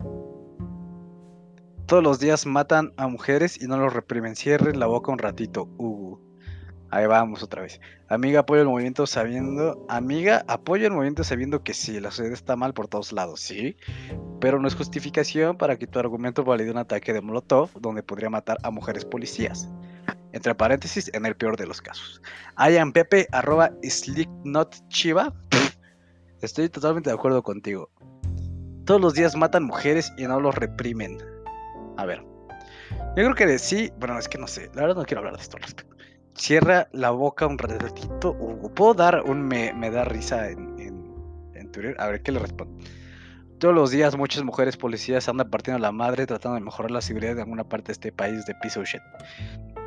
todos 1.87 2.03
los 2.03 2.19
días 2.19 2.47
matan 2.47 2.95
a 2.97 3.09
mujeres 3.09 3.61
y 3.61 3.67
no 3.67 3.77
los 3.77 3.93
reprimen. 3.93 4.37
Cierren 4.37 4.79
la 4.79 4.87
boca 4.87 5.13
un 5.13 5.19
ratito. 5.19 5.69
Uh, 5.77 5.94
ahí 6.95 7.07
vamos 7.07 7.43
otra 7.43 7.63
vez. 7.63 7.81
Amiga, 8.09 8.41
apoya 8.41 8.63
el 8.63 8.69
movimiento 8.69 9.07
sabiendo. 9.07 9.85
Amiga, 9.89 10.45
apoya 10.47 10.87
el 10.87 10.93
movimiento 10.93 11.25
sabiendo 11.25 11.63
que 11.65 11.75
sí, 11.75 11.99
la 12.01 12.11
sociedad 12.11 12.33
está 12.33 12.55
mal 12.55 12.73
por 12.73 12.87
todos 12.87 13.13
lados, 13.13 13.41
sí. 13.41 13.77
Pero 14.41 14.61
no 14.61 14.69
es 14.69 14.77
justificación 14.77 15.59
para 15.59 15.77
que 15.77 15.87
tu 15.87 15.99
argumento 15.99 16.45
valide 16.45 16.71
un 16.71 16.79
ataque 16.79 17.13
de 17.13 17.21
Molotov 17.21 17.71
donde 17.81 18.03
podría 18.03 18.31
matar 18.31 18.59
a 18.63 18.71
mujeres 18.71 19.05
policías. 19.05 19.69
Entre 20.33 20.55
paréntesis, 20.55 21.11
en 21.15 21.27
el 21.27 21.37
peor 21.37 21.57
de 21.57 21.67
los 21.67 21.81
casos. 21.81 22.23
Ayan 22.57 22.93
Pepe, 22.93 23.27
arroba 23.33 23.73
Chiva. 24.89 25.33
Estoy 26.41 26.69
totalmente 26.69 27.11
de 27.11 27.15
acuerdo 27.15 27.43
contigo. 27.43 27.91
Todos 28.85 29.01
los 29.01 29.15
días 29.15 29.35
matan 29.35 29.65
mujeres 29.65 30.13
y 30.17 30.25
no 30.25 30.41
los 30.41 30.55
reprimen. 30.55 31.19
A 31.97 32.05
ver. 32.05 32.23
Yo 33.17 33.23
creo 33.23 33.35
que 33.35 33.47
de 33.47 33.59
sí, 33.59 33.93
bueno, 33.99 34.19
es 34.19 34.29
que 34.29 34.39
no 34.39 34.47
sé, 34.47 34.71
la 34.75 34.83
verdad 34.83 34.97
no 34.97 35.05
quiero 35.05 35.21
hablar 35.21 35.37
de 35.37 35.43
esto 35.43 35.57
al 35.57 35.63
respecto. 35.63 35.94
Cierra 36.35 36.89
la 36.93 37.11
boca 37.11 37.47
un 37.47 37.59
ratito, 37.59 38.37
¿Puedo 38.75 38.95
dar 38.95 39.23
un 39.23 39.43
me, 39.43 39.73
da 39.91 40.05
risa 40.05 40.51
en, 40.51 40.79
en, 41.55 41.73
Twitter? 41.73 41.97
A 41.99 42.09
ver, 42.09 42.23
¿qué 42.23 42.33
le 42.33 42.41
respondo? 42.41 42.77
Todos 43.59 43.75
los 43.75 43.91
días 43.91 44.17
muchas 44.17 44.43
mujeres 44.43 44.77
policías 44.77 45.29
andan 45.29 45.49
partiendo 45.49 45.79
la 45.79 45.93
madre 45.93 46.27
tratando 46.27 46.57
de 46.57 46.61
mejorar 46.61 46.91
la 46.91 47.01
seguridad 47.01 47.37
de 47.37 47.43
alguna 47.43 47.65
parte 47.65 47.89
de 47.89 47.93
este 47.93 48.13
país 48.13 48.45
de 48.47 48.55
piso 48.57 48.85
shit. 48.85 49.01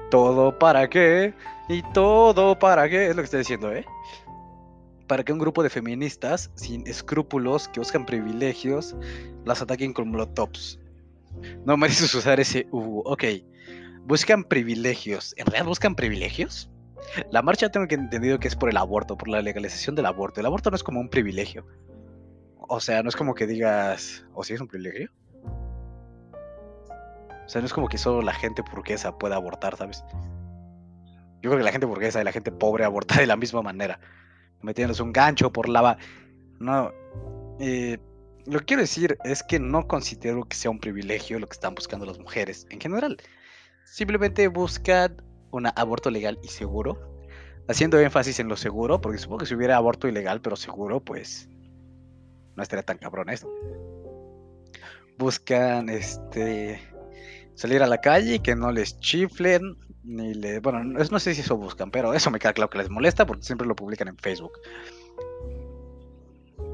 ¿Todo 0.10 0.58
para 0.58 0.90
qué? 0.90 1.34
¿Y 1.68 1.84
todo 1.94 2.58
para 2.58 2.90
qué? 2.90 3.10
Es 3.10 3.16
lo 3.16 3.22
que 3.22 3.26
estoy 3.26 3.40
diciendo, 3.40 3.74
¿eh? 3.74 3.86
Para 5.06 5.24
que 5.24 5.34
un 5.34 5.40
grupo 5.40 5.64
de 5.64 5.70
feministas 5.70 6.50
sin 6.56 6.88
escrúpulos 6.88 7.68
que 7.68 7.82
buscan 7.82 8.06
privilegios 8.06 8.96
las 9.46 9.62
ataquen 9.62 9.94
con 9.94 10.10
molotovs 10.10 10.80
no 11.66 11.78
mereces 11.78 12.14
usar 12.16 12.40
ese 12.40 12.68
U. 12.72 13.02
Ok. 13.06 13.24
Buscan 14.08 14.46
privilegios. 14.46 15.34
¿En 15.36 15.48
realidad 15.48 15.66
buscan 15.66 15.94
privilegios? 15.94 16.72
La 17.30 17.42
marcha 17.42 17.70
tengo 17.70 17.88
que 17.88 17.96
entendido 17.96 18.40
que 18.40 18.48
es 18.48 18.56
por 18.56 18.70
el 18.70 18.78
aborto, 18.78 19.18
por 19.18 19.28
la 19.28 19.42
legalización 19.42 19.98
del 19.98 20.06
aborto. 20.06 20.40
El 20.40 20.46
aborto 20.46 20.70
no 20.70 20.78
es 20.78 20.84
como 20.84 21.02
un 21.02 21.10
privilegio. 21.10 21.68
O 22.70 22.80
sea, 22.80 23.04
no 23.04 23.10
es 23.10 23.18
como 23.18 23.36
que 23.36 23.46
digas, 23.46 24.26
¿o 24.34 24.46
si 24.46 24.54
es 24.54 24.62
un 24.62 24.70
privilegio? 24.70 25.12
O 27.46 27.50
sea, 27.50 27.60
no 27.60 27.68
es 27.68 27.74
como 27.74 27.90
que 27.90 27.98
solo 27.98 28.22
la 28.22 28.34
gente 28.34 28.62
burguesa 28.62 29.18
pueda 29.18 29.36
abortar, 29.36 29.76
¿sabes? 29.76 30.06
Yo 31.42 31.50
creo 31.50 31.58
que 31.58 31.66
la 31.66 31.74
gente 31.74 31.86
burguesa 31.86 32.22
y 32.22 32.24
la 32.24 32.32
gente 32.32 32.54
pobre 32.54 32.86
aborta 32.86 33.20
de 33.20 33.28
la 33.28 33.36
misma 33.36 33.62
manera. 33.62 34.00
Metiéndose 34.62 35.04
un 35.04 35.12
gancho 35.12 35.52
por 35.52 35.68
lava. 35.68 35.98
No. 36.62 36.94
Eh, 37.60 37.98
lo 38.46 38.60
que 38.60 38.66
quiero 38.66 38.84
decir 38.84 39.18
es 39.26 39.44
que 39.44 39.60
no 39.60 39.86
considero 39.86 40.46
que 40.46 40.56
sea 40.56 40.72
un 40.72 40.80
privilegio 40.80 41.40
lo 41.40 41.48
que 41.48 41.56
están 41.56 41.76
buscando 41.76 42.06
las 42.06 42.20
mujeres 42.20 42.66
en 42.70 42.80
general. 42.80 43.18
Simplemente 43.92 44.48
buscan 44.48 45.22
un 45.52 45.68
aborto 45.68 46.12
legal 46.12 46.38
y 46.44 46.50
seguro. 46.50 46.98
Haciendo 47.68 48.00
énfasis 48.00 48.40
en 48.40 48.48
lo 48.48 48.56
seguro, 48.56 49.02
porque 49.02 49.18
supongo 49.18 49.40
que 49.40 49.46
si 49.48 49.56
hubiera 49.56 49.76
aborto 49.76 50.08
ilegal 50.08 50.40
pero 50.42 50.56
seguro, 50.56 51.02
pues 51.02 51.50
no 52.56 52.64
estaría 52.64 52.84
tan 52.84 52.98
cabrón 52.98 53.30
esto. 53.30 53.50
Buscan 55.18 55.90
este 55.90 56.80
salir 57.56 57.82
a 57.82 57.88
la 57.88 58.00
calle 58.00 58.36
y 58.36 58.40
que 58.40 58.56
no 58.56 58.72
les 58.72 59.00
chiflen, 59.00 59.76
ni 60.04 60.34
le. 60.34 60.60
Bueno, 60.60 60.84
no 60.84 61.20
sé 61.20 61.34
si 61.34 61.42
eso 61.42 61.58
buscan, 61.58 61.92
pero 61.92 62.14
eso 62.14 62.32
me 62.32 62.40
queda 62.40 62.54
claro 62.54 62.70
que 62.70 62.78
les 62.78 62.90
molesta 62.90 63.26
porque 63.26 63.44
siempre 63.44 63.68
lo 63.68 63.76
publican 63.76 64.08
en 64.08 64.18
Facebook. 64.18 64.54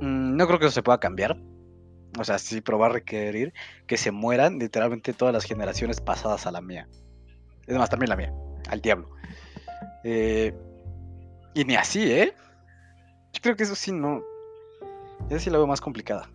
Mm, 0.02 0.36
no 0.36 0.46
creo 0.46 0.60
que 0.60 0.66
eso 0.66 0.76
se 0.76 0.84
pueda 0.84 1.00
cambiar 1.00 1.38
o 2.20 2.24
sea, 2.24 2.38
sí, 2.38 2.62
a 2.66 2.90
requerir 2.90 3.54
que 3.88 3.98
se 3.98 4.12
mueran 4.12 4.60
literalmente 4.60 5.14
todas 5.14 5.34
las 5.34 5.46
generaciones 5.46 6.00
pasadas 6.02 6.46
a 6.46 6.52
la 6.52 6.62
mía. 6.62 6.88
Es 7.68 7.78
más, 7.78 7.90
también 7.90 8.10
la 8.10 8.16
mía, 8.16 8.34
al 8.70 8.82
diablo. 8.82 9.10
Eh, 10.04 10.54
y 11.54 11.64
ni 11.64 11.76
así, 11.76 12.12
¿eh? 12.12 12.34
Yo 13.34 13.42
creo 13.42 13.56
que 13.56 13.64
eso 13.64 13.76
sí 13.76 13.92
no. 13.92 14.22
Esa 15.30 15.40
sí 15.40 15.50
la 15.50 15.58
veo 15.58 15.68
más 15.68 15.82
complicada. 15.82 16.30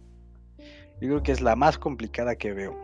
Yo 1.01 1.09
creo 1.09 1.23
que 1.23 1.33
es 1.33 1.41
la 1.41 1.55
más 1.55 1.79
complicada 1.79 2.37
que 2.37 2.53
veo. 2.53 2.77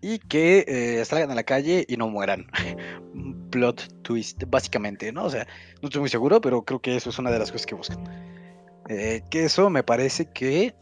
Y 0.00 0.18
que 0.18 0.64
eh, 0.68 1.04
salgan 1.04 1.30
a 1.30 1.34
la 1.34 1.42
calle 1.42 1.84
y 1.88 1.96
no 1.96 2.08
mueran. 2.08 2.46
plot 3.50 4.02
twist, 4.02 4.44
básicamente, 4.48 5.12
¿no? 5.12 5.24
O 5.24 5.30
sea, 5.30 5.46
no 5.82 5.88
estoy 5.88 6.00
muy 6.00 6.10
seguro, 6.10 6.40
pero 6.40 6.64
creo 6.64 6.80
que 6.80 6.96
eso 6.96 7.10
es 7.10 7.18
una 7.18 7.30
de 7.30 7.38
las 7.38 7.50
cosas 7.50 7.66
que 7.66 7.74
buscan. 7.74 8.04
Eh, 8.88 9.22
que 9.30 9.44
eso 9.44 9.68
me 9.70 9.82
parece 9.82 10.26
que 10.26 10.74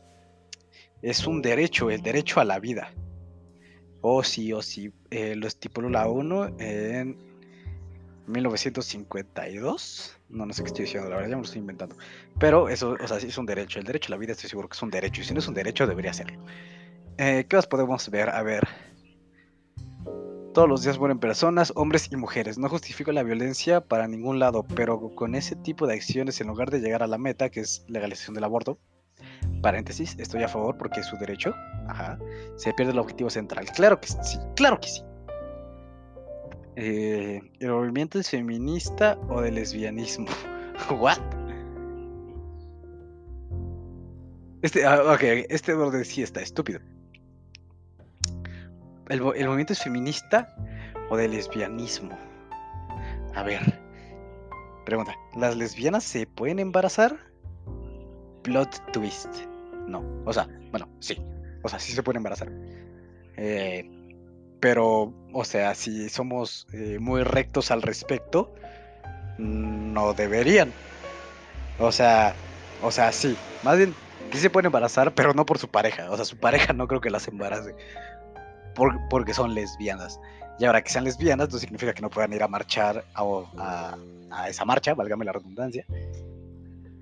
es 1.02 1.26
un 1.26 1.40
derecho, 1.42 1.90
el 1.90 2.02
derecho 2.02 2.40
a 2.40 2.44
la 2.44 2.58
vida. 2.58 2.92
O 4.06 4.22
sí, 4.22 4.52
o 4.52 4.60
sí, 4.60 4.92
eh, 5.10 5.34
lo 5.34 5.46
estipuló 5.46 5.88
la 5.88 6.06
ONU 6.06 6.54
en 6.58 7.16
1952. 8.26 10.20
No, 10.28 10.44
no 10.44 10.52
sé 10.52 10.62
qué 10.62 10.66
estoy 10.66 10.84
diciendo, 10.84 11.08
la 11.08 11.16
verdad 11.16 11.30
ya 11.30 11.36
me 11.36 11.40
lo 11.40 11.46
estoy 11.46 11.60
inventando. 11.60 11.96
Pero 12.38 12.68
eso, 12.68 12.98
o 13.02 13.08
sea, 13.08 13.18
sí 13.18 13.28
es 13.28 13.38
un 13.38 13.46
derecho. 13.46 13.78
El 13.78 13.86
derecho 13.86 14.08
a 14.08 14.10
la 14.10 14.18
vida 14.18 14.32
estoy 14.32 14.50
seguro 14.50 14.68
que 14.68 14.74
es 14.74 14.82
un 14.82 14.90
derecho. 14.90 15.22
Y 15.22 15.24
si 15.24 15.32
no 15.32 15.38
es 15.38 15.48
un 15.48 15.54
derecho, 15.54 15.86
debería 15.86 16.12
serlo. 16.12 16.38
Eh, 17.16 17.46
¿Qué 17.48 17.56
más 17.56 17.66
podemos 17.66 18.10
ver? 18.10 18.28
A 18.28 18.42
ver. 18.42 18.68
Todos 20.52 20.68
los 20.68 20.82
días 20.82 20.98
mueren 20.98 21.18
personas, 21.18 21.72
hombres 21.74 22.10
y 22.12 22.16
mujeres. 22.16 22.58
No 22.58 22.68
justifico 22.68 23.10
la 23.10 23.22
violencia 23.22 23.80
para 23.80 24.06
ningún 24.06 24.38
lado, 24.38 24.66
pero 24.76 25.14
con 25.14 25.34
ese 25.34 25.56
tipo 25.56 25.86
de 25.86 25.94
acciones, 25.94 26.38
en 26.42 26.48
lugar 26.48 26.70
de 26.70 26.80
llegar 26.80 27.02
a 27.02 27.06
la 27.06 27.16
meta, 27.16 27.48
que 27.48 27.60
es 27.60 27.86
legalización 27.88 28.34
del 28.34 28.44
aborto, 28.44 28.78
paréntesis, 29.64 30.14
estoy 30.18 30.42
a 30.42 30.48
favor 30.48 30.76
porque 30.76 31.00
es 31.00 31.06
su 31.06 31.16
derecho, 31.16 31.54
ajá, 31.88 32.18
se 32.56 32.72
pierde 32.74 32.92
el 32.92 32.98
objetivo 32.98 33.30
central. 33.30 33.64
Claro 33.74 33.98
que 33.98 34.08
sí, 34.08 34.38
claro 34.56 34.78
que 34.78 34.88
sí. 34.88 35.02
Eh, 36.76 37.40
¿El 37.60 37.70
movimiento 37.70 38.18
es 38.18 38.28
feminista 38.28 39.18
o 39.30 39.40
de 39.40 39.50
lesbianismo? 39.50 40.28
¿What? 40.90 41.18
Este, 44.60 44.84
ah, 44.84 45.14
ok, 45.14 45.22
este 45.48 45.72
orden 45.72 46.04
sí 46.04 46.22
está 46.22 46.42
estúpido. 46.42 46.80
¿El, 49.08 49.18
¿El, 49.18 49.46
movimiento 49.46 49.72
es 49.72 49.82
feminista 49.82 50.54
o 51.08 51.16
de 51.16 51.28
lesbianismo? 51.28 52.18
A 53.34 53.42
ver. 53.42 53.80
Pregunta, 54.84 55.14
¿las 55.34 55.56
lesbianas 55.56 56.04
se 56.04 56.26
pueden 56.26 56.58
embarazar? 56.58 57.16
Plot 58.42 58.92
twist. 58.92 59.53
No. 59.86 60.04
O 60.24 60.32
sea, 60.32 60.48
bueno, 60.70 60.88
sí. 61.00 61.18
O 61.62 61.68
sea, 61.68 61.78
sí 61.78 61.92
se 61.92 62.02
pueden 62.02 62.18
embarazar. 62.18 62.50
Eh, 63.36 63.90
pero, 64.60 65.12
o 65.32 65.44
sea, 65.44 65.74
si 65.74 66.08
somos 66.08 66.66
eh, 66.72 66.98
muy 66.98 67.22
rectos 67.22 67.70
al 67.70 67.82
respecto, 67.82 68.54
no 69.38 70.14
deberían. 70.14 70.72
O 71.78 71.92
sea, 71.92 72.34
o 72.82 72.90
sea, 72.90 73.12
sí. 73.12 73.36
Más 73.62 73.76
bien, 73.76 73.94
sí 74.32 74.38
se 74.38 74.50
pueden 74.50 74.66
embarazar, 74.66 75.14
pero 75.14 75.34
no 75.34 75.44
por 75.46 75.58
su 75.58 75.68
pareja. 75.68 76.10
O 76.10 76.16
sea, 76.16 76.24
su 76.24 76.36
pareja 76.36 76.72
no 76.72 76.86
creo 76.86 77.00
que 77.00 77.10
las 77.10 77.28
embarace. 77.28 77.74
porque 79.10 79.34
son 79.34 79.54
lesbianas. 79.54 80.20
Y 80.58 80.64
ahora 80.66 80.82
que 80.82 80.90
sean 80.90 81.04
lesbianas, 81.04 81.52
no 81.52 81.58
significa 81.58 81.92
que 81.92 82.02
no 82.02 82.10
puedan 82.10 82.32
ir 82.32 82.42
a 82.42 82.48
marchar 82.48 83.04
a, 83.14 83.96
a 84.30 84.48
esa 84.48 84.64
marcha, 84.64 84.94
válgame 84.94 85.24
la 85.24 85.32
redundancia, 85.32 85.84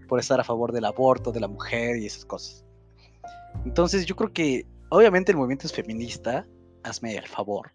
por 0.09 0.21
estar 0.21 0.40
a 0.40 0.45
favor 0.45 0.73
del 0.73 0.85
aborto, 0.87 1.33
de 1.33 1.40
la 1.40 1.49
mujer 1.49 1.97
y 1.99 2.07
esas 2.07 2.25
cosas. 2.25 2.64
Entonces 3.65 4.07
yo 4.07 4.17
creo 4.17 4.33
que 4.33 4.67
obviamente 4.88 5.33
el 5.33 5.38
movimiento 5.38 5.67
es 5.67 5.73
feminista, 5.73 6.47
hazme 6.83 7.17
el 7.17 7.27
favor. 7.27 7.73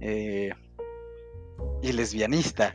Eh, 0.00 0.52
y 1.82 1.92
lesbianista. 1.92 2.74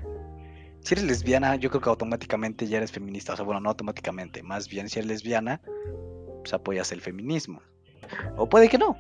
Si 0.81 0.95
eres 0.95 1.05
lesbiana, 1.05 1.55
yo 1.55 1.69
creo 1.69 1.81
que 1.81 1.89
automáticamente 1.89 2.67
ya 2.67 2.77
eres 2.77 2.91
feminista. 2.91 3.33
O 3.33 3.35
sea, 3.35 3.45
bueno, 3.45 3.61
no 3.61 3.69
automáticamente. 3.69 4.41
Más 4.41 4.67
bien, 4.67 4.89
si 4.89 4.99
eres 4.99 5.07
lesbiana, 5.07 5.61
pues 6.39 6.53
apoyas 6.53 6.91
el 6.91 7.01
feminismo. 7.01 7.61
O 8.35 8.49
puede 8.49 8.67
que 8.67 8.77
no. 8.77 8.97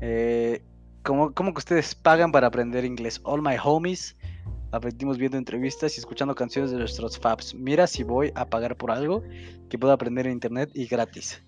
Eh, 0.00 0.62
¿cómo, 1.02 1.32
¿Cómo 1.32 1.54
que 1.54 1.58
ustedes 1.58 1.94
pagan 1.94 2.30
para 2.30 2.48
aprender 2.48 2.84
inglés? 2.84 3.20
All 3.24 3.40
my 3.40 3.56
homies 3.62 4.16
aprendimos 4.72 5.18
viendo 5.18 5.38
entrevistas 5.38 5.96
y 5.96 6.00
escuchando 6.00 6.34
canciones 6.34 6.70
de 6.70 6.78
nuestros 6.78 7.18
faps. 7.18 7.54
Mira 7.54 7.86
si 7.86 8.02
voy 8.02 8.32
a 8.34 8.46
pagar 8.46 8.76
por 8.76 8.90
algo 8.90 9.22
que 9.68 9.78
puedo 9.78 9.92
aprender 9.92 10.26
en 10.26 10.32
internet 10.32 10.70
y 10.74 10.86
gratis. 10.86 11.42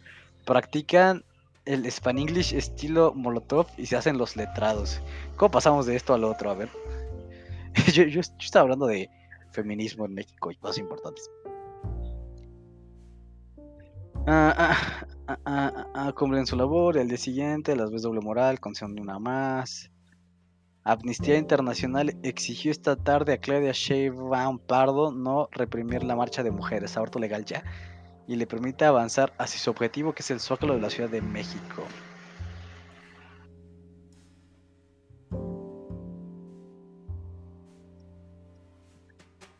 Practican 0.45 1.25
el 1.65 1.87
English 1.87 2.55
estilo 2.55 3.13
Molotov 3.15 3.67
y 3.77 3.87
se 3.87 3.97
hacen 3.97 4.17
los 4.17 4.37
letrados. 4.37 5.01
¿Cómo 5.37 5.51
pasamos 5.51 5.87
de 5.87 5.97
esto 5.97 6.15
al 6.15 6.25
otro? 6.25 6.51
A 6.51 6.55
ver. 6.55 6.71
yo, 7.93 8.21
estaba 8.21 8.63
hablando 8.63 8.87
de 8.87 9.11
feminismo 9.53 10.07
en 10.07 10.15
México 10.15 10.51
y 10.51 10.57
cosas 10.57 10.79
importantes. 10.79 11.31
Ah, 14.27 14.55
ah, 14.57 15.07
ah, 15.27 15.39
ah, 15.45 15.87
ah 15.95 16.13
cumplen 16.13 16.47
su 16.47 16.57
labor 16.57 16.99
el 16.99 17.09
día 17.09 17.17
siguiente, 17.17 17.75
las 17.77 17.91
ves 17.91 18.03
doble 18.03 18.21
moral, 18.21 18.61
concesión 18.61 18.95
de 18.95 19.01
una 19.01 19.19
más. 19.19 19.91
Amnistía 20.89 21.37
Internacional 21.37 22.17
exigió 22.23 22.71
esta 22.71 22.97
tarde 22.97 23.35
a 23.35 23.39
Claudia 23.39 23.73
Sheinbaum 23.73 24.59
Pardo 24.59 25.13
no 25.13 25.51
reprimir 25.53 26.03
la 26.03 26.17
marcha 26.17 26.43
de 26.43 26.51
mujeres, 26.51 26.97
aborto 26.97 27.19
legal 27.19 27.45
ya, 27.45 27.63
y 28.27 28.37
le 28.37 28.47
permite 28.47 28.87
avanzar 28.87 29.35
hacia 29.37 29.61
su 29.61 29.69
objetivo 29.69 30.15
que 30.15 30.23
es 30.23 30.31
el 30.31 30.41
Zócalo 30.41 30.73
de 30.73 30.81
la 30.81 30.89
Ciudad 30.89 31.11
de 31.11 31.21
México. 31.21 31.83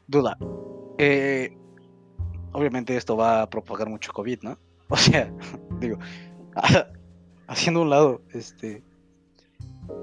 Duda. 0.07 0.39
Eh, 0.97 1.59
obviamente 2.53 2.97
esto 2.97 3.19
va 3.19 3.43
a 3.43 3.51
propagar 3.51 3.91
mucho 3.91 4.15
COVID, 4.15 4.45
¿no? 4.45 4.59
O 4.89 4.97
sea, 4.97 5.31
digo, 5.79 5.99
haciendo 7.47 7.83
un 7.83 7.91
lado, 7.91 8.23
este, 8.33 8.83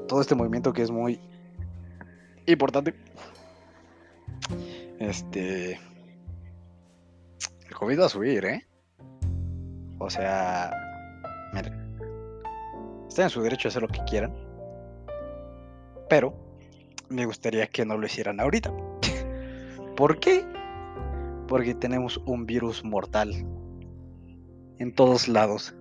todo 0.08 0.22
este 0.22 0.36
movimiento 0.36 0.74
que 0.74 0.82
es 0.82 0.92
muy 0.92 1.20
importante. 2.46 2.94
Este. 5.00 5.80
El 7.68 7.76
COVID 7.76 8.00
va 8.00 8.06
a 8.06 8.10
subir, 8.10 8.46
¿eh? 8.46 8.66
O 10.00 10.10
sea. 10.10 10.72
Miren. 11.54 11.74
Están 13.08 13.26
en 13.26 13.30
su 13.30 13.42
derecho 13.42 13.68
a 13.68 13.70
hacer 13.70 13.82
lo 13.82 13.88
que 13.88 14.04
quieran. 14.06 14.34
Pero. 16.10 16.34
Me 17.08 17.26
gustaría 17.26 17.68
que 17.68 17.86
no 17.86 17.98
lo 17.98 18.06
hicieran 18.08 18.40
ahorita. 18.40 18.74
¿Por 19.96 20.20
qué? 20.20 20.44
Porque 21.48 21.76
tenemos 21.76 22.18
un 22.26 22.46
virus 22.46 22.84
mortal. 22.84 23.32
En 24.80 24.94
todos 24.94 25.28
lados. 25.28 25.76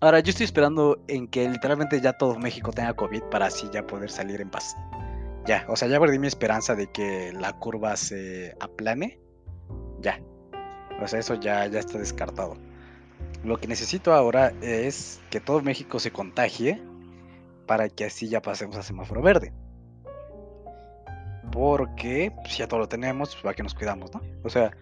Ahora, 0.00 0.20
yo 0.20 0.30
estoy 0.30 0.44
esperando 0.44 1.02
en 1.08 1.26
que 1.26 1.48
literalmente 1.48 2.00
ya 2.00 2.12
todo 2.12 2.38
México 2.38 2.70
tenga 2.70 2.94
COVID 2.94 3.24
para 3.24 3.46
así 3.46 3.68
ya 3.72 3.84
poder 3.84 4.10
salir 4.10 4.40
en 4.40 4.48
paz. 4.48 4.76
Ya, 5.44 5.64
o 5.68 5.74
sea, 5.74 5.88
ya 5.88 5.98
perdí 5.98 6.20
mi 6.20 6.28
esperanza 6.28 6.76
de 6.76 6.86
que 6.86 7.32
la 7.32 7.52
curva 7.54 7.96
se 7.96 8.54
aplane. 8.60 9.18
Ya. 10.00 10.20
O 11.02 11.08
sea, 11.08 11.18
eso 11.18 11.34
ya, 11.34 11.66
ya 11.66 11.80
está 11.80 11.98
descartado. 11.98 12.56
Lo 13.42 13.56
que 13.56 13.66
necesito 13.66 14.12
ahora 14.12 14.52
es 14.60 15.20
que 15.30 15.40
todo 15.40 15.62
México 15.62 15.98
se 15.98 16.12
contagie 16.12 16.80
para 17.66 17.88
que 17.88 18.04
así 18.04 18.28
ya 18.28 18.40
pasemos 18.40 18.76
a 18.76 18.84
semáforo 18.84 19.20
verde. 19.20 19.52
Porque 21.50 22.32
pues, 22.44 22.56
ya 22.56 22.68
todo 22.68 22.78
lo 22.78 22.88
tenemos, 22.88 23.30
pues 23.30 23.42
para 23.42 23.54
que 23.54 23.64
nos 23.64 23.74
cuidamos, 23.74 24.14
¿no? 24.14 24.22
O 24.44 24.48
sea, 24.48 24.76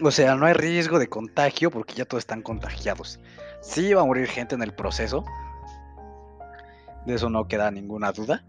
o 0.00 0.10
sea, 0.10 0.34
no 0.34 0.46
hay 0.46 0.54
riesgo 0.54 0.98
de 0.98 1.06
contagio 1.06 1.70
porque 1.70 1.94
ya 1.94 2.04
todos 2.04 2.22
están 2.22 2.42
contagiados. 2.42 3.20
Sí 3.64 3.94
va 3.94 4.02
a 4.02 4.04
morir 4.04 4.28
gente 4.28 4.54
en 4.54 4.62
el 4.62 4.74
proceso. 4.74 5.24
De 7.06 7.14
eso 7.14 7.30
no 7.30 7.48
queda 7.48 7.70
ninguna 7.70 8.12
duda. 8.12 8.44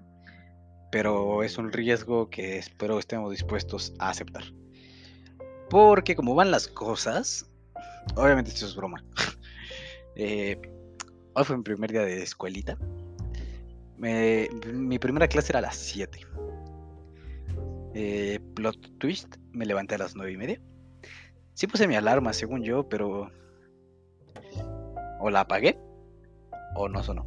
Pero 0.91 1.41
es 1.41 1.57
un 1.57 1.71
riesgo 1.71 2.29
que 2.29 2.57
espero 2.57 2.99
estemos 2.99 3.31
dispuestos 3.31 3.93
a 3.97 4.09
aceptar. 4.09 4.43
Porque 5.69 6.15
como 6.15 6.35
van 6.35 6.51
las 6.51 6.67
cosas, 6.67 7.49
obviamente 8.15 8.51
esto 8.51 8.65
es 8.65 8.75
broma. 8.75 9.03
Eh, 10.17 10.57
hoy 11.33 11.43
fue 11.43 11.57
mi 11.57 11.63
primer 11.63 11.91
día 11.91 12.03
de 12.03 12.23
escuelita. 12.23 12.77
mi 13.97 14.97
primera 14.97 15.27
clase 15.27 15.51
era 15.51 15.59
a 15.59 15.63
las 15.63 15.75
7. 15.75 16.21
Eh, 17.95 18.39
plot 18.53 18.97
twist, 18.97 19.35
me 19.51 19.65
levanté 19.65 19.95
a 19.95 19.97
las 19.97 20.15
9 20.15 20.31
y 20.31 20.37
media. 20.37 20.61
Sí 21.53 21.67
puse 21.67 21.85
mi 21.85 21.97
alarma, 21.97 22.31
según 22.31 22.63
yo, 22.63 22.87
pero 22.87 23.29
o 25.25 25.31
la 25.31 25.41
apagué 25.41 25.79
o 26.75 26.87
no 26.87 27.01
sonó. 27.01 27.25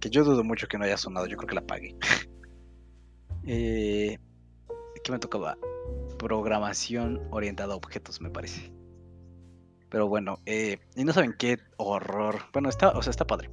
Que 0.00 0.10
yo 0.10 0.24
dudo 0.24 0.42
mucho 0.42 0.66
que 0.66 0.78
no 0.78 0.84
haya 0.84 0.96
sonado, 0.96 1.26
yo 1.26 1.36
creo 1.36 1.46
que 1.46 1.54
la 1.54 1.60
apagué. 1.60 1.96
eh, 3.46 4.18
¿Qué 5.02 5.12
me 5.12 5.18
tocaba? 5.20 5.56
Programación 6.18 7.22
orientada 7.30 7.74
a 7.74 7.76
objetos, 7.76 8.20
me 8.20 8.30
parece. 8.30 8.72
Pero 9.90 10.08
bueno, 10.08 10.40
eh, 10.44 10.78
y 10.96 11.04
no 11.04 11.12
saben 11.12 11.34
qué 11.38 11.58
horror. 11.76 12.40
Bueno, 12.52 12.68
está, 12.68 12.90
o 12.90 13.02
sea, 13.02 13.12
está 13.12 13.26
padre. 13.26 13.48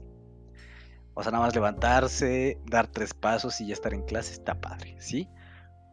O 1.13 1.21
sea, 1.21 1.31
nada 1.31 1.45
más 1.45 1.53
levantarse, 1.53 2.57
dar 2.65 2.87
tres 2.87 3.13
pasos 3.13 3.61
y 3.61 3.67
ya 3.67 3.73
estar 3.73 3.93
en 3.93 4.01
clase 4.03 4.33
está 4.33 4.59
padre, 4.59 4.95
¿sí? 4.99 5.27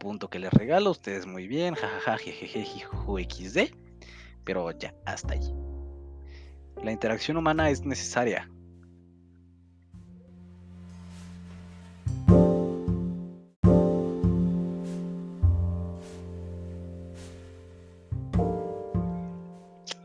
Punto 0.01 0.31
que 0.31 0.39
les 0.39 0.53
regalo, 0.53 0.93
ustedes 0.93 1.27
muy 1.27 1.49
bien, 1.49 1.75
jajaja, 1.75 2.17
jejeje, 2.17 2.65
xd. 2.65 3.75
Pero 4.45 4.71
ya, 4.71 4.95
hasta 5.05 5.35
ahí. 5.35 5.68
La 6.83 6.93
interacción 6.93 7.37
humana 7.37 7.71
es 7.71 7.85
necesaria. 7.85 8.49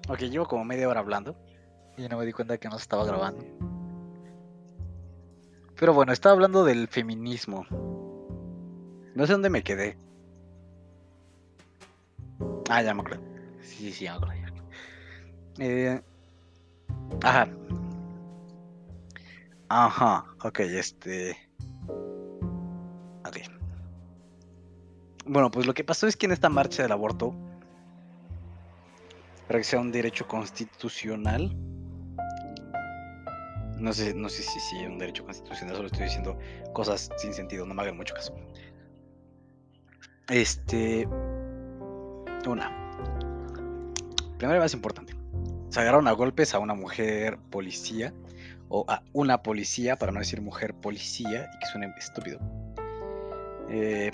Ok, 0.10 0.20
llevo 0.20 0.46
como 0.46 0.64
media 0.66 0.88
hora 0.88 1.00
hablando 1.00 1.36
y 1.98 2.08
no 2.08 2.18
me 2.18 2.26
di 2.26 2.34
cuenta 2.34 2.58
que 2.58 2.68
no 2.68 2.78
se 2.78 2.84
estaba 2.84 3.06
grabando. 3.06 3.44
Pero 5.80 5.94
bueno, 5.94 6.14
estaba 6.14 6.34
hablando 6.34 6.64
del 6.64 6.88
feminismo. 6.88 7.66
No 9.16 9.26
sé 9.26 9.34
dónde 9.34 9.50
me 9.50 9.64
quedé. 9.64 9.98
Ah, 12.70 12.82
ya 12.82 12.94
me 12.94 13.02
acuerdo. 13.02 13.24
Sí, 13.62 13.92
sí, 13.92 14.06
ya 14.06 14.20
me 14.20 14.26
acuerdo. 14.26 14.64
Eh, 15.60 16.02
ajá. 17.24 17.48
Ajá, 19.70 20.26
ok, 20.44 20.60
este... 20.60 21.36
Ok. 23.26 23.38
Bueno, 25.26 25.50
pues 25.50 25.66
lo 25.66 25.74
que 25.74 25.84
pasó 25.84 26.06
es 26.08 26.16
que 26.16 26.26
en 26.26 26.34
esta 26.34 26.50
marcha 26.50 26.84
del 26.84 26.92
aborto, 26.92 27.34
para 29.48 29.60
que 29.60 29.64
sea 29.64 29.80
un 29.80 29.92
derecho 29.92 30.28
constitucional, 30.28 31.56
no 33.80 33.94
sé, 33.94 34.14
no 34.14 34.30
sé 34.30 34.44
si 34.44 34.60
sí, 34.60 34.80
es 34.80 34.88
un 34.88 35.00
derecho 35.00 35.26
constitucional, 35.26 35.76
solo 35.76 35.88
estoy 35.88 36.04
diciendo 36.04 36.38
cosas 36.74 37.10
sin 37.18 37.34
sentido, 37.34 37.66
no 37.66 37.74
me 37.74 37.82
hagan 37.82 37.98
mucho 37.98 38.14
caso. 38.14 38.36
Este... 40.30 41.08
Una. 42.46 42.72
Primero 44.38 44.60
más 44.60 44.74
importante. 44.74 45.23
Se 45.74 45.80
agarraron 45.80 46.08
a 46.08 46.12
golpes 46.12 46.54
a 46.54 46.60
una 46.60 46.76
mujer 46.76 47.40
policía, 47.50 48.14
o 48.70 48.86
a 48.88 49.02
una 49.12 49.42
policía, 49.42 49.96
para 49.96 50.12
no 50.12 50.20
decir 50.20 50.40
mujer 50.40 50.76
policía, 50.76 51.50
y 51.52 51.58
que 51.58 51.66
suene 51.66 51.92
estúpido. 51.98 52.40
Eh, 53.72 54.12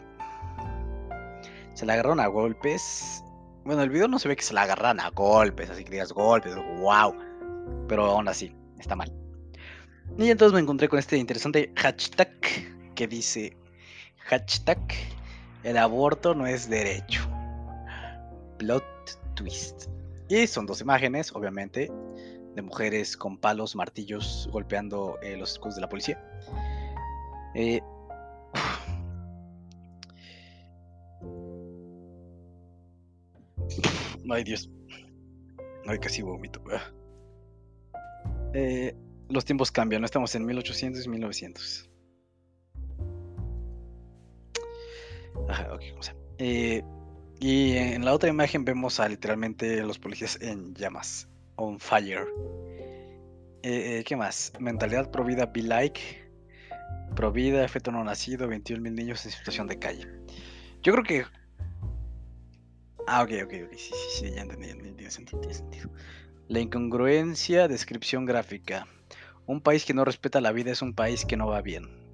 se 1.74 1.86
la 1.86 1.96
agarraron 1.96 2.22
a 2.22 2.28
golpes. 2.28 3.26
Bueno, 3.66 3.84
el 3.84 3.90
video 3.90 4.08
no 4.08 4.20
se 4.20 4.30
ve 4.30 4.38
que 4.38 4.44
se 4.44 4.54
la 4.54 4.62
agarran 4.62 5.02
a 5.02 5.10
golpes, 5.10 5.70
así 5.70 5.84
que 5.84 5.92
digas 5.92 6.14
golpes, 6.14 6.56
wow. 6.56 7.14
Pero 7.90 8.06
aún 8.06 8.30
así, 8.30 8.56
está 8.80 8.96
mal. 8.96 9.12
Y 10.18 10.30
entonces 10.30 10.54
me 10.54 10.62
encontré 10.62 10.88
con 10.88 10.98
este 10.98 11.18
interesante 11.18 11.74
hashtag 11.76 12.40
que 12.96 13.06
dice 13.06 13.58
hashtag 14.28 14.80
el 15.64 15.76
aborto 15.76 16.34
no 16.34 16.48
es 16.48 16.70
derecho. 16.70 17.20
Plot 18.60 19.36
twist. 19.36 19.99
Y 20.30 20.48
son 20.48 20.66
dos 20.68 20.82
imágenes, 20.82 21.34
obviamente, 21.34 21.92
de 22.56 22.62
mujeres 22.62 23.18
con 23.18 23.38
palos, 23.38 23.76
martillos 23.76 24.48
golpeando 24.52 25.20
eh, 25.22 25.36
los 25.36 25.52
escudos 25.54 25.76
de 25.76 25.82
la 25.82 25.90
policía. 25.90 26.24
Eh, 27.56 27.82
Ay, 34.32 34.44
Dios. 34.44 34.70
Ay, 35.88 35.98
casi 35.98 36.22
vomito. 36.22 36.62
Eh, 38.54 38.96
los 39.30 39.46
tiempos 39.46 39.72
cambian, 39.72 40.02
no 40.02 40.06
estamos 40.06 40.36
en 40.36 40.46
1800 40.46 41.06
y 41.06 41.10
1900. 41.10 41.90
Ajá, 45.48 45.74
ok, 45.74 45.82
vamos 45.92 46.10
a. 46.10 46.16
Eh, 46.38 46.84
y 47.40 47.78
en 47.78 48.06
la 48.06 48.14
otra 48.14 48.30
imagen 48.30 48.66
vemos 48.66 49.00
a 49.00 49.08
literalmente 49.08 49.82
los 49.84 50.00
policías 50.00 50.40
en 50.42 50.74
llamas, 50.76 51.28
on 51.56 51.80
fire. 51.80 52.28
Eh, 53.64 54.04
¿Qué 54.06 54.16
más? 54.16 54.54
Mentalidad 54.60 55.12
provida 55.12 55.46
be 55.48 55.64
like. 55.64 56.00
Provida, 57.16 57.66
efecto 57.66 57.92
no 57.92 58.04
nacido, 58.04 58.48
21 58.48 58.82
mil 58.82 58.96
niños 58.96 59.26
en 59.26 59.32
situación 59.32 59.68
de 59.68 59.80
calle. 59.80 60.08
Yo 60.82 60.94
creo 60.94 61.04
que 61.04 61.26
Ah, 63.12 63.24
ok, 63.24 63.32
ok, 63.44 63.54
ok. 63.66 63.72
Sí, 63.76 63.92
sí, 63.92 64.20
sí, 64.20 64.32
ya 64.36 64.42
entendí, 64.44 64.68
ya 64.68 64.74
entendí. 64.74 64.94
Tiene 64.94 65.10
sentido, 65.10 65.40
tiene 65.40 65.56
sentido. 65.56 65.90
La 66.48 66.60
incongruencia, 66.60 67.68
descripción 67.68 68.26
gráfica. 68.26 68.88
Un 69.48 69.62
país 69.62 69.84
que 69.84 69.96
no 69.96 70.06
respeta 70.06 70.42
la 70.42 70.52
vida 70.52 70.72
es 70.72 70.84
un 70.84 70.94
país 70.94 71.26
que 71.26 71.36
no 71.36 71.48
va 71.48 71.64
bien. 71.64 72.09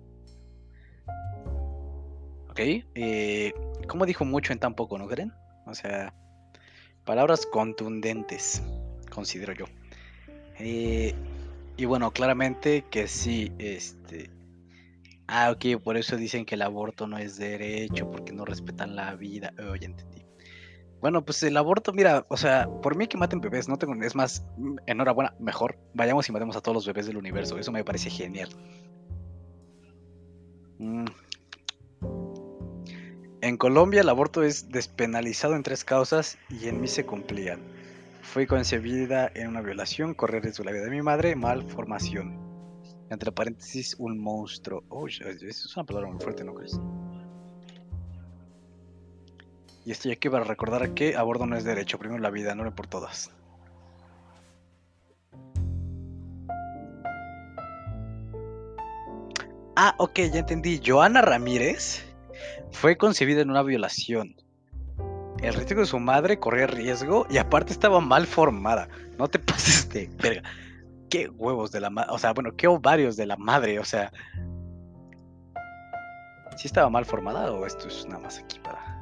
Ok. 2.56 2.62
Eh, 2.96 3.54
¿Cómo 3.86 4.06
dijo 4.06 4.24
mucho 4.24 4.54
en 4.54 4.60
tan 4.60 4.76
poco, 4.76 4.98
no 4.98 5.10
creen? 5.10 5.34
O 5.66 5.76
sea, 5.76 6.14
palabras 7.04 7.46
contundentes, 7.46 8.64
considero 9.12 9.52
yo. 9.52 9.66
Eh, 10.58 11.14
y 11.76 11.84
bueno, 11.84 12.12
claramente 12.12 12.86
que 12.90 13.10
sí, 13.10 13.52
este... 13.58 14.32
Ah, 15.28 15.52
ok, 15.52 15.84
por 15.84 15.98
eso 15.98 16.16
dicen 16.16 16.46
que 16.46 16.56
el 16.56 16.62
aborto 16.62 17.08
no 17.08 17.18
es 17.18 17.36
derecho, 17.36 18.10
porque 18.10 18.32
no 18.32 18.46
respetan 18.46 18.96
la 18.96 19.16
vida. 19.16 19.54
Oh, 19.60 19.76
ya 19.76 19.88
entendí. 19.88 20.26
Bueno, 21.02 21.26
pues 21.26 21.44
el 21.44 21.58
aborto, 21.58 21.92
mira, 21.92 22.26
o 22.30 22.38
sea, 22.38 22.70
por 22.82 22.96
mí 22.96 23.08
que 23.08 23.18
maten 23.18 23.42
bebés, 23.42 23.68
no 23.68 23.76
tengo, 23.76 24.02
es 24.02 24.16
más, 24.16 24.46
mm, 24.56 24.78
enhorabuena, 24.88 25.36
mejor, 25.40 25.78
vayamos 25.94 26.30
y 26.30 26.32
matemos 26.32 26.56
a 26.56 26.62
todos 26.62 26.76
los 26.76 26.88
bebés 26.88 27.06
del 27.06 27.18
universo, 27.18 27.58
eso 27.58 27.74
me 27.74 27.84
parece 27.84 28.10
genial. 28.10 28.48
Mm. 30.80 31.06
En 33.46 33.58
Colombia 33.58 34.02
el 34.02 34.10
aborto 34.10 34.42
es 34.42 34.70
despenalizado 34.70 35.56
en 35.56 35.62
tres 35.62 35.84
causas 35.84 36.40
y 36.50 36.68
en 36.68 36.82
mí 36.82 36.88
se 36.88 37.06
cumplían. 37.06 37.60
Fui 38.24 38.48
concebida 38.48 39.32
en 39.36 39.50
una 39.50 39.62
violación, 39.62 40.16
correr 40.16 40.42
riesgo 40.42 40.64
la 40.64 40.72
vida 40.72 40.86
de 40.86 40.90
mi 40.90 41.04
madre, 41.04 41.36
malformación. 41.36 42.40
Entre 43.12 43.32
paréntesis, 43.32 43.98
un 44.00 44.18
monstruo. 44.18 44.84
Oh, 44.90 45.08
es 45.08 45.76
una 45.76 45.86
palabra 45.86 46.10
muy 46.10 46.20
fuerte, 46.20 46.44
¿no 46.44 46.56
crees? 46.56 46.82
Y 49.86 49.92
estoy 49.92 50.12
aquí 50.12 50.28
para 50.28 50.44
recordar 50.44 50.96
que 50.96 51.16
abordo 51.16 51.46
no 51.46 51.56
es 51.56 51.64
derecho, 51.64 52.00
primero 52.00 52.20
la 52.20 52.32
vida, 52.32 52.56
no 52.56 52.74
por 52.74 52.88
todas. 52.88 53.30
Ah, 59.76 59.94
ok, 60.00 60.16
ya 60.34 60.40
entendí. 60.40 60.82
Joana 60.84 61.22
Ramírez 61.22 62.15
fue 62.76 62.98
concebida 62.98 63.42
en 63.42 63.50
una 63.50 63.64
violación. 63.64 64.36
El 65.42 65.54
riesgo 65.54 65.82
de 65.82 65.86
su 65.86 66.00
madre 66.00 66.40
corría 66.40 66.68
riesgo 66.68 67.26
y 67.30 67.38
aparte 67.38 67.74
estaba 67.74 68.00
mal 68.00 68.28
formada. 68.28 68.88
No 69.18 69.28
te 69.28 69.40
pases 69.40 69.90
de 69.90 70.10
verga. 70.22 70.44
Qué 71.10 71.30
huevos 71.30 71.72
de 71.72 71.82
la 71.82 71.90
madre. 71.90 72.12
O 72.12 72.20
sea, 72.20 72.34
bueno, 72.34 72.56
qué 72.56 72.68
ovarios 72.68 73.16
de 73.16 73.26
la 73.26 73.38
madre. 73.38 73.80
O 73.80 73.86
sea. 73.86 74.12
¿Sí 76.58 76.68
estaba 76.68 76.90
mal 76.90 77.06
formada 77.06 77.52
o 77.52 77.66
esto 77.66 77.88
es 77.88 78.06
nada 78.06 78.20
más 78.20 78.40
aquí 78.40 78.60
para 78.60 78.96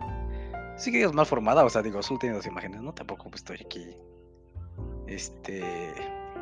sí 0.76 0.92
que 0.92 1.04
es 1.04 1.14
mal 1.14 1.26
formada, 1.26 1.64
o 1.64 1.70
sea, 1.70 1.82
digo, 1.82 2.02
solo 2.02 2.20
tiene 2.20 2.36
dos 2.36 2.46
imágenes, 2.46 2.82
¿no? 2.82 2.94
Tampoco 2.94 3.30
estoy 3.34 3.60
aquí, 3.66 3.96
este, 5.08 5.64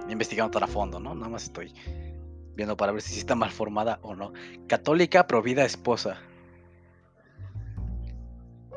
investigando 0.10 0.52
todo 0.52 0.64
a 0.64 0.68
fondo, 0.68 1.00
¿no? 1.00 1.14
Nada 1.16 1.30
más 1.30 1.44
estoy 1.44 1.74
viendo 2.56 2.76
para 2.76 2.92
ver 2.92 3.02
si 3.02 3.20
está 3.20 3.36
mal 3.36 3.52
formada 3.52 4.00
o 4.02 4.16
no. 4.16 4.34
Católica, 4.68 5.28
provida, 5.28 5.64
esposa. 5.64 6.20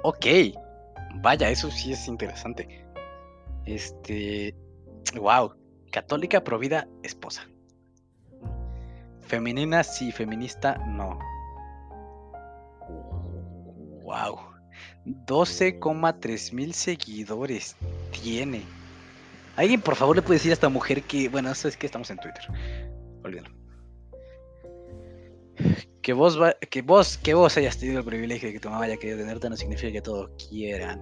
Ok, 0.06 0.26
vaya, 1.22 1.48
eso 1.48 1.70
sí 1.70 1.94
es 1.94 2.08
interesante. 2.08 2.84
Este, 3.64 4.54
wow, 5.14 5.54
católica, 5.90 6.44
provida, 6.44 6.86
esposa. 7.02 7.48
Femenina, 9.22 9.82
sí, 9.82 10.12
feminista, 10.12 10.76
no. 10.86 11.18
Wow. 14.02 14.40
12,3 15.06 16.52
mil 16.52 16.74
seguidores 16.74 17.74
tiene. 18.22 18.60
Alguien, 19.56 19.80
por 19.80 19.96
favor, 19.96 20.16
le 20.16 20.20
puede 20.20 20.36
decir 20.36 20.50
a 20.50 20.54
esta 20.54 20.68
mujer 20.68 21.02
que. 21.04 21.30
Bueno, 21.30 21.50
eso 21.50 21.66
es 21.66 21.78
que 21.78 21.86
estamos 21.86 22.10
en 22.10 22.18
Twitter. 22.18 22.44
Olvídalo. 23.22 23.63
Que 26.04 26.12
vos, 26.12 26.38
que 26.68 26.82
vos, 26.82 27.16
que 27.16 27.32
vos 27.32 27.56
hayas 27.56 27.78
tenido 27.78 28.00
el 28.00 28.04
privilegio 28.04 28.48
de 28.48 28.52
que 28.52 28.60
tu 28.60 28.68
mamá 28.68 28.84
haya 28.84 28.98
querido 28.98 29.20
tenerte 29.20 29.48
no 29.48 29.56
significa 29.56 29.90
que 29.90 30.02
todos 30.02 30.30
quieran. 30.50 31.00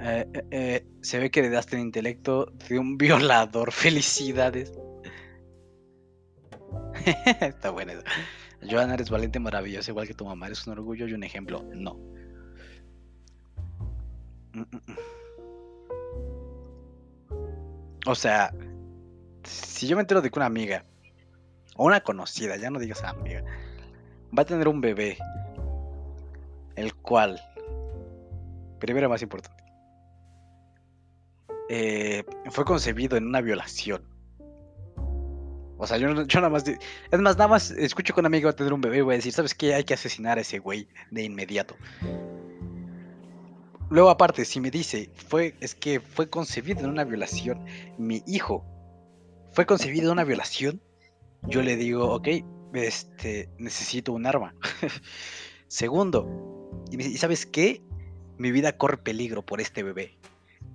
Eh, 0.00 0.26
eh, 0.32 0.44
eh, 0.50 0.86
se 1.00 1.20
ve 1.20 1.30
que 1.30 1.42
le 1.42 1.48
daste 1.48 1.76
el 1.76 1.82
intelecto 1.82 2.46
de 2.68 2.76
un 2.76 2.98
violador. 2.98 3.70
Felicidades. 3.84 4.72
Está 7.40 7.70
bueno 7.70 7.92
eso. 7.92 8.02
Joana, 8.68 8.94
eres 8.94 9.10
valiente, 9.10 9.38
maravillosa, 9.38 9.92
igual 9.92 10.08
que 10.08 10.14
tu 10.14 10.24
mamá. 10.24 10.46
Eres 10.46 10.66
un 10.66 10.72
orgullo 10.72 11.06
y 11.06 11.12
un 11.12 11.22
ejemplo. 11.22 11.64
No. 11.72 11.96
O 18.06 18.14
sea, 18.16 18.52
si 19.44 19.86
yo 19.86 19.94
me 19.94 20.00
entero 20.00 20.20
de 20.20 20.30
que 20.32 20.38
una 20.40 20.46
amiga, 20.46 20.84
o 21.76 21.86
una 21.86 22.00
conocida, 22.00 22.56
ya 22.56 22.70
no 22.70 22.80
digas 22.80 23.04
amiga, 23.04 23.44
va 24.36 24.42
a 24.42 24.46
tener 24.46 24.68
un 24.68 24.80
bebé, 24.80 25.18
el 26.76 26.94
cual, 26.94 27.40
primero 28.78 29.08
más 29.08 29.22
importante, 29.22 29.64
eh, 31.68 32.24
fue 32.50 32.64
concebido 32.64 33.16
en 33.16 33.26
una 33.26 33.40
violación. 33.40 34.02
O 35.76 35.86
sea, 35.86 35.96
yo, 35.96 36.08
yo, 36.24 36.40
nada 36.40 36.50
más. 36.50 36.64
Es 36.66 37.20
más, 37.20 37.36
nada 37.36 37.48
más 37.48 37.70
escucho 37.70 38.12
que 38.12 38.20
una 38.20 38.26
amiga 38.26 38.46
va 38.46 38.50
a 38.50 38.56
tener 38.56 38.72
un 38.72 38.80
bebé 38.80 38.98
y 38.98 39.00
voy 39.02 39.14
a 39.14 39.18
decir, 39.18 39.32
¿sabes 39.32 39.54
qué? 39.54 39.74
Hay 39.74 39.84
que 39.84 39.94
asesinar 39.94 40.38
a 40.38 40.40
ese 40.40 40.58
güey 40.58 40.88
de 41.10 41.22
inmediato 41.22 41.76
luego 43.90 44.10
aparte, 44.10 44.44
si 44.44 44.60
me 44.60 44.70
dice, 44.70 45.10
fue, 45.14 45.54
es 45.60 45.74
que 45.74 46.00
fue 46.00 46.28
concebido 46.28 46.80
en 46.80 46.90
una 46.90 47.04
violación, 47.04 47.64
mi 47.96 48.22
hijo 48.26 48.64
fue 49.52 49.66
concebido 49.66 50.06
en 50.06 50.12
una 50.12 50.24
violación, 50.24 50.80
yo 51.42 51.62
le 51.62 51.76
digo, 51.76 52.12
ok, 52.12 52.28
este, 52.72 53.48
necesito 53.58 54.12
un 54.12 54.26
arma. 54.26 54.54
Segundo, 55.68 56.26
y 56.90 57.16
sabes 57.16 57.46
qué? 57.46 57.82
Mi 58.38 58.52
vida 58.52 58.76
corre 58.76 58.98
peligro 58.98 59.44
por 59.44 59.60
este 59.60 59.82
bebé. 59.82 60.18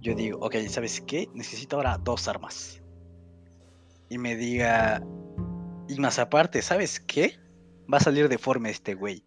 Yo 0.01 0.15
digo, 0.15 0.39
ok, 0.39 0.55
¿sabes 0.67 1.01
qué? 1.01 1.29
Necesito 1.33 1.77
ahora 1.77 1.97
dos 1.97 2.27
armas. 2.27 2.81
Y 4.09 4.17
me 4.17 4.35
diga, 4.35 5.01
y 5.87 5.99
más 5.99 6.19
aparte, 6.19 6.61
¿sabes 6.61 6.99
qué? 6.99 7.39
Va 7.91 7.97
a 7.97 8.01
salir 8.01 8.29
deforme 8.29 8.69
este 8.69 8.95
güey. 8.95 9.23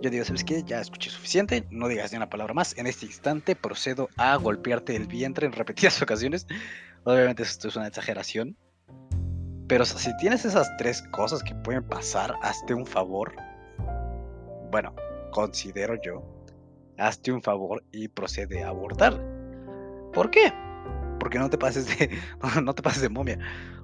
Yo 0.00 0.10
digo, 0.10 0.24
¿sabes 0.24 0.44
qué? 0.44 0.62
Ya 0.64 0.80
escuché 0.80 1.10
suficiente, 1.10 1.66
no 1.70 1.88
digas 1.88 2.12
ni 2.12 2.16
una 2.16 2.30
palabra 2.30 2.54
más. 2.54 2.76
En 2.76 2.86
este 2.86 3.06
instante 3.06 3.54
procedo 3.56 4.08
a 4.16 4.36
golpearte 4.36 4.96
el 4.96 5.06
vientre 5.06 5.46
en 5.46 5.52
repetidas 5.52 6.00
ocasiones. 6.02 6.46
Obviamente 7.04 7.42
esto 7.42 7.68
es 7.68 7.76
una 7.76 7.88
exageración. 7.88 8.56
Pero 9.72 9.86
si 9.86 10.14
tienes 10.18 10.44
esas 10.44 10.70
tres 10.76 11.00
cosas 11.12 11.42
que 11.42 11.54
pueden 11.54 11.82
pasar, 11.82 12.34
hazte 12.42 12.74
un 12.74 12.84
favor. 12.84 13.34
Bueno, 14.70 14.94
considero 15.30 15.94
yo. 16.02 16.22
Hazte 16.98 17.32
un 17.32 17.40
favor 17.40 17.82
y 17.90 18.08
procede 18.08 18.62
a 18.62 18.68
abortar. 18.68 19.18
¿Por 20.12 20.30
qué? 20.30 20.52
Porque 21.18 21.38
no 21.38 21.48
te 21.48 21.56
pases 21.56 21.86
de. 21.86 22.10
no 22.62 22.74
te 22.74 22.82
pases 22.82 23.00
de 23.00 23.08
momia. 23.08 23.38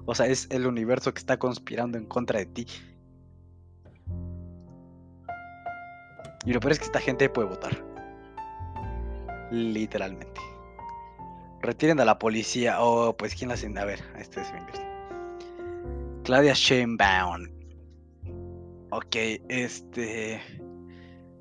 O 0.05 0.13
sea, 0.13 0.27
es 0.27 0.47
el 0.51 0.67
universo 0.67 1.11
que 1.11 1.17
está 1.17 1.39
conspirando 1.39 1.97
en 1.97 2.05
contra 2.05 2.37
de 2.37 2.45
ti. 2.45 2.67
Y 6.45 6.53
lo 6.53 6.59
peor 6.59 6.73
es 6.73 6.77
que 6.77 6.85
esta 6.85 6.99
gente 6.99 7.29
puede 7.29 7.47
votar. 7.47 7.83
Literalmente. 9.49 10.39
Retiren 11.63 11.99
a 11.99 12.05
la 12.05 12.19
policía. 12.19 12.79
Oh, 12.79 13.17
pues 13.17 13.33
¿quién 13.33 13.47
la 13.47 13.55
hacen? 13.55 13.75
A 13.75 13.85
ver, 13.85 14.03
este 14.19 14.41
es 14.41 14.53
mi 14.53 14.59
Claudia 16.23 16.53
Sheinbaum. 16.53 17.47
Ok, 18.91 19.15
este. 19.49 20.41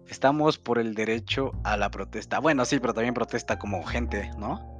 Estamos 0.07 0.59
por 0.59 0.79
el 0.79 0.95
derecho 0.95 1.53
a 1.65 1.77
la 1.77 1.91
protesta. 1.91 2.39
Bueno, 2.39 2.65
sí, 2.65 2.79
pero 2.79 2.95
también 2.95 3.15
protesta 3.15 3.59
como 3.59 3.85
gente, 3.85 4.31
¿no? 4.39 4.79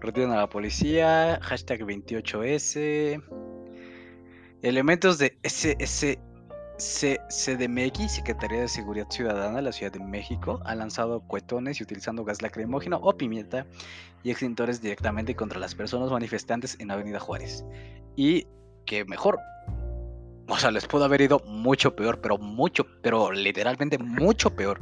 Retiran 0.00 0.32
a 0.32 0.36
la 0.36 0.48
policía. 0.48 1.38
Hashtag 1.42 1.80
28S. 1.80 3.22
Elementos 4.62 5.18
de 5.18 5.38
SS 5.42 6.18
CDMX, 6.76 8.12
Secretaría 8.12 8.62
de 8.62 8.68
Seguridad 8.68 9.06
Ciudadana 9.08 9.56
de 9.56 9.62
la 9.62 9.72
Ciudad 9.72 9.92
de 9.92 10.00
México, 10.00 10.60
ha 10.64 10.74
lanzado 10.74 11.20
cuetones 11.20 11.78
y 11.78 11.84
utilizando 11.84 12.24
gas 12.24 12.42
lacrimógeno 12.42 12.98
o 13.02 13.16
pimienta 13.16 13.66
y 14.24 14.30
extintores 14.30 14.80
directamente 14.80 15.36
contra 15.36 15.60
las 15.60 15.74
personas 15.74 16.10
manifestantes 16.10 16.76
en 16.80 16.90
Avenida 16.90 17.20
Juárez. 17.20 17.64
Y 18.16 18.46
que 18.84 19.04
mejor, 19.04 19.38
o 20.48 20.58
sea, 20.58 20.70
les 20.70 20.86
pudo 20.86 21.04
haber 21.04 21.20
ido 21.20 21.40
mucho 21.46 21.94
peor, 21.96 22.20
pero 22.20 22.38
mucho, 22.38 22.86
pero 23.02 23.32
literalmente 23.32 23.98
mucho 23.98 24.54
peor. 24.54 24.80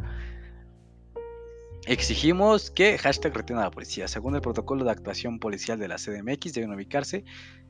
Exigimos 1.86 2.70
que 2.70 2.96
hashtag 2.96 3.34
retiene 3.34 3.60
a 3.60 3.64
la 3.64 3.70
policía. 3.72 4.06
Según 4.06 4.36
el 4.36 4.40
protocolo 4.40 4.84
de 4.84 4.92
actuación 4.92 5.40
policial 5.40 5.80
de 5.80 5.88
la 5.88 5.96
CDMX, 5.96 6.52
deben 6.52 6.72
ubicarse 6.72 7.24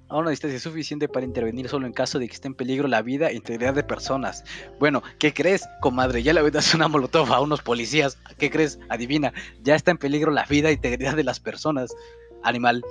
a 0.09 0.19
una 0.19 0.29
distancia 0.29 0.61
suficiente 0.61 1.09
para 1.09 1.25
intervenir 1.25 1.69
solo 1.71 1.87
en 1.87 1.95
caso 1.95 2.19
de 2.19 2.29
que 2.29 2.35
esté 2.35 2.49
en 2.49 2.55
peligro 2.55 2.87
la 2.89 3.01
vida 3.01 3.31
e 3.31 3.35
integridad 3.35 3.73
de 3.73 3.83
personas. 3.83 4.45
Bueno, 4.79 5.03
¿qué 5.19 5.33
crees, 5.33 5.67
comadre? 5.81 6.23
Ya 6.23 6.35
le 6.35 6.51
das 6.51 6.75
una 6.75 6.89
molotov 6.89 7.33
a 7.33 7.41
unos 7.41 7.63
policías. 7.63 8.19
¿Qué 8.37 8.51
crees? 8.51 8.79
Adivina, 8.91 9.33
ya 9.63 9.75
está 9.75 9.91
en 9.91 9.99
peligro 9.99 10.31
la 10.31 10.45
vida 10.45 10.69
e 10.69 10.75
integridad 10.75 11.17
de 11.17 11.25
las 11.25 11.41
personas. 11.41 11.95
Animal 12.43 12.85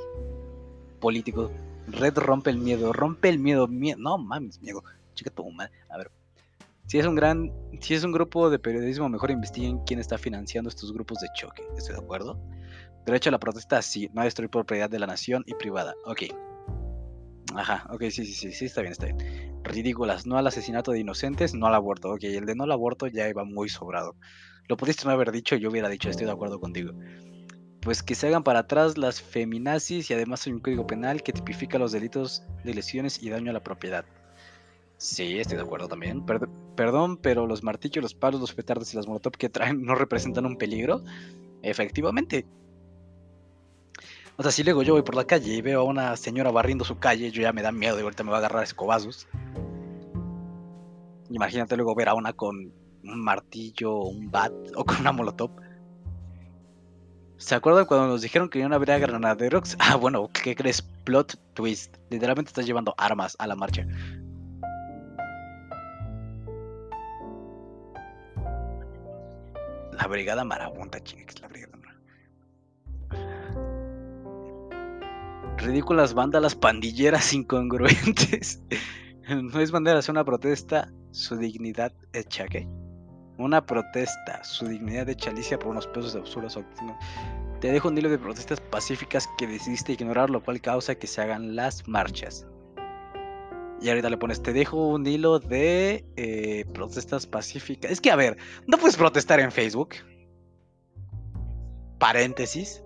político. 0.99 1.51
Red 1.91 2.17
rompe 2.17 2.49
el 2.49 2.57
miedo, 2.57 2.93
rompe 2.93 3.29
el 3.29 3.39
miedo, 3.39 3.67
miedo. 3.67 3.97
No 3.99 4.17
mames, 4.17 4.61
miedo. 4.61 4.83
Chica 5.13 5.29
tu 5.29 5.49
madre. 5.51 5.71
A 5.89 5.97
ver. 5.97 6.11
Si 6.87 6.99
es 6.99 7.05
un 7.05 7.15
gran, 7.15 7.51
si 7.79 7.93
es 7.93 8.03
un 8.03 8.11
grupo 8.11 8.49
de 8.49 8.59
periodismo, 8.59 9.07
mejor 9.07 9.31
investiguen 9.31 9.79
quién 9.85 9.99
está 9.99 10.17
financiando 10.17 10.69
estos 10.69 10.91
grupos 10.91 11.19
de 11.19 11.27
choque. 11.35 11.63
¿Estoy 11.77 11.95
de 11.95 12.01
acuerdo? 12.01 12.39
Derecho 13.05 13.29
a 13.29 13.31
la 13.31 13.39
protesta, 13.39 13.81
sí. 13.81 14.09
No 14.13 14.23
destruir 14.23 14.49
propiedad 14.49 14.89
de 14.89 14.99
la 14.99 15.07
nación 15.07 15.43
y 15.45 15.53
privada. 15.53 15.95
Ok. 16.05 16.23
Ajá, 17.55 17.85
ok, 17.89 18.03
sí, 18.03 18.25
sí, 18.25 18.33
sí, 18.33 18.51
sí, 18.51 18.65
está 18.65 18.81
bien, 18.81 18.93
está 18.93 19.07
bien. 19.07 19.61
Ridículas, 19.63 20.25
no 20.25 20.37
al 20.37 20.47
asesinato 20.47 20.91
de 20.91 20.99
inocentes, 20.99 21.53
no 21.53 21.67
al 21.67 21.75
aborto. 21.75 22.11
Ok, 22.11 22.23
el 22.23 22.45
de 22.45 22.55
no 22.55 22.63
al 22.63 22.71
aborto 22.71 23.07
ya 23.07 23.27
iba 23.27 23.43
muy 23.43 23.69
sobrado. 23.69 24.15
Lo 24.67 24.77
pudiste 24.77 25.05
no 25.05 25.11
haber 25.11 25.31
dicho, 25.31 25.55
yo 25.55 25.69
hubiera 25.69 25.89
dicho, 25.89 26.09
estoy 26.09 26.25
de 26.25 26.31
acuerdo 26.31 26.59
contigo. 26.59 26.93
Pues 27.81 28.03
que 28.03 28.15
se 28.15 28.27
hagan 28.27 28.43
para 28.43 28.59
atrás 28.59 28.97
las 28.97 29.21
feminazis 29.21 30.09
y 30.09 30.13
además 30.13 30.45
hay 30.45 30.53
un 30.53 30.59
código 30.59 30.85
penal 30.85 31.23
que 31.23 31.33
tipifica 31.33 31.79
los 31.79 31.91
delitos 31.91 32.43
de 32.63 32.73
lesiones 32.73 33.21
y 33.21 33.29
daño 33.29 33.49
a 33.49 33.53
la 33.53 33.63
propiedad. 33.63 34.05
Sí, 34.97 35.39
estoy 35.39 35.57
de 35.57 35.63
acuerdo 35.63 35.87
también. 35.87 36.23
perdón, 36.75 37.17
pero 37.17 37.47
los 37.47 37.63
martillos, 37.63 38.03
los 38.03 38.13
palos, 38.13 38.39
los 38.39 38.53
petardos 38.53 38.93
y 38.93 38.97
las 38.97 39.07
molotov 39.07 39.33
que 39.33 39.49
traen 39.49 39.83
no 39.83 39.95
representan 39.95 40.45
un 40.45 40.57
peligro. 40.57 41.03
Efectivamente, 41.63 42.45
o 44.41 44.43
sea, 44.43 44.51
si 44.51 44.63
luego 44.63 44.81
yo 44.81 44.93
voy 44.93 45.03
por 45.03 45.13
la 45.13 45.25
calle 45.25 45.53
y 45.53 45.61
veo 45.61 45.81
a 45.81 45.83
una 45.83 46.17
señora 46.17 46.49
barriendo 46.49 46.83
su 46.83 46.97
calle, 46.97 47.29
yo 47.29 47.43
ya 47.43 47.53
me 47.53 47.61
da 47.61 47.71
miedo 47.71 47.99
y 47.99 48.01
ahorita 48.01 48.23
me 48.23 48.31
va 48.31 48.37
a 48.37 48.39
agarrar 48.39 48.63
escobazos. 48.63 49.27
Imagínate 51.29 51.75
luego 51.75 51.93
ver 51.93 52.09
a 52.09 52.15
una 52.15 52.33
con 52.33 52.73
un 53.03 53.23
martillo, 53.23 53.97
un 53.97 54.31
bat 54.31 54.51
o 54.75 54.83
con 54.83 54.99
una 54.99 55.11
molotov. 55.11 55.51
¿Se 57.41 57.55
acuerdan 57.55 57.85
cuando 57.85 58.07
nos 58.07 58.21
dijeron 58.21 58.49
que 58.49 58.63
no 58.67 58.75
habría 58.75 58.99
granaderos? 58.99 59.75
Ah, 59.79 59.95
bueno, 59.95 60.29
¿qué 60.31 60.55
crees? 60.55 60.81
Plot 60.81 61.37
twist. 61.55 61.97
Literalmente 62.11 62.49
estás 62.49 62.67
llevando 62.67 62.93
armas 62.97 63.35
a 63.39 63.47
la 63.47 63.55
marcha. 63.55 63.85
La 69.93 70.07
brigada 70.07 70.43
marabunta, 70.43 70.99
es 70.99 71.41
la 71.41 71.47
brigada 71.47 71.71
ridículas 75.57 76.13
bandas 76.13 76.55
pandilleras 76.55 77.33
incongruentes. 77.33 78.61
no 79.29 79.59
es 79.59 79.71
bandera, 79.71 79.99
es 79.99 80.09
una 80.09 80.23
protesta, 80.23 80.91
su 81.11 81.37
dignidad 81.37 81.91
hecha, 82.13 82.45
¿qué? 82.47 82.67
Una 83.41 83.65
protesta, 83.65 84.43
su 84.43 84.67
dignidad 84.67 85.09
hecha 85.09 85.31
Alicia 85.31 85.57
por 85.57 85.69
unos 85.69 85.87
pesos 85.87 86.13
de 86.13 86.19
absurdos. 86.19 86.59
Te 87.59 87.71
dejo 87.71 87.87
un 87.87 87.97
hilo 87.97 88.07
de 88.09 88.19
protestas 88.19 88.61
pacíficas 88.61 89.27
que 89.39 89.47
decidiste 89.47 89.93
ignorar, 89.93 90.29
lo 90.29 90.43
cual 90.43 90.61
causa 90.61 90.93
que 90.93 91.07
se 91.07 91.21
hagan 91.21 91.55
las 91.55 91.87
marchas. 91.87 92.45
Y 93.81 93.89
ahorita 93.89 94.11
le 94.11 94.17
pones, 94.17 94.43
te 94.43 94.53
dejo 94.53 94.89
un 94.89 95.07
hilo 95.07 95.39
de 95.39 96.05
eh, 96.17 96.65
protestas 96.71 97.25
pacíficas. 97.25 97.89
Es 97.89 97.99
que, 97.99 98.11
a 98.11 98.15
ver, 98.15 98.37
no 98.67 98.77
puedes 98.77 98.95
protestar 98.95 99.39
en 99.39 99.51
Facebook. 99.51 99.95
Paréntesis. 101.97 102.83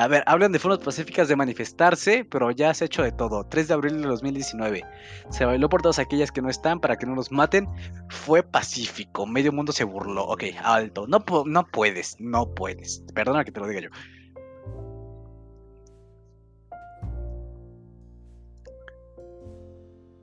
A 0.00 0.08
ver, 0.08 0.24
hablan 0.24 0.50
de 0.50 0.58
formas 0.58 0.78
pacíficas 0.78 1.28
de 1.28 1.36
manifestarse, 1.36 2.24
pero 2.24 2.50
ya 2.52 2.70
has 2.70 2.80
hecho 2.80 3.02
de 3.02 3.12
todo. 3.12 3.44
3 3.44 3.68
de 3.68 3.74
abril 3.74 4.00
de 4.00 4.08
2019. 4.08 4.82
Se 5.28 5.44
bailó 5.44 5.68
por 5.68 5.82
todas 5.82 5.98
aquellas 5.98 6.32
que 6.32 6.40
no 6.40 6.48
están 6.48 6.80
para 6.80 6.96
que 6.96 7.04
no 7.04 7.14
nos 7.14 7.30
maten. 7.30 7.68
Fue 8.08 8.42
pacífico. 8.42 9.26
Medio 9.26 9.52
mundo 9.52 9.72
se 9.72 9.84
burló. 9.84 10.24
Ok, 10.24 10.44
alto. 10.64 11.06
No, 11.06 11.22
no 11.44 11.66
puedes, 11.66 12.16
no 12.18 12.54
puedes. 12.54 13.04
Perdona 13.14 13.44
que 13.44 13.52
te 13.52 13.60
lo 13.60 13.66
diga 13.66 13.82
yo. 13.82 13.90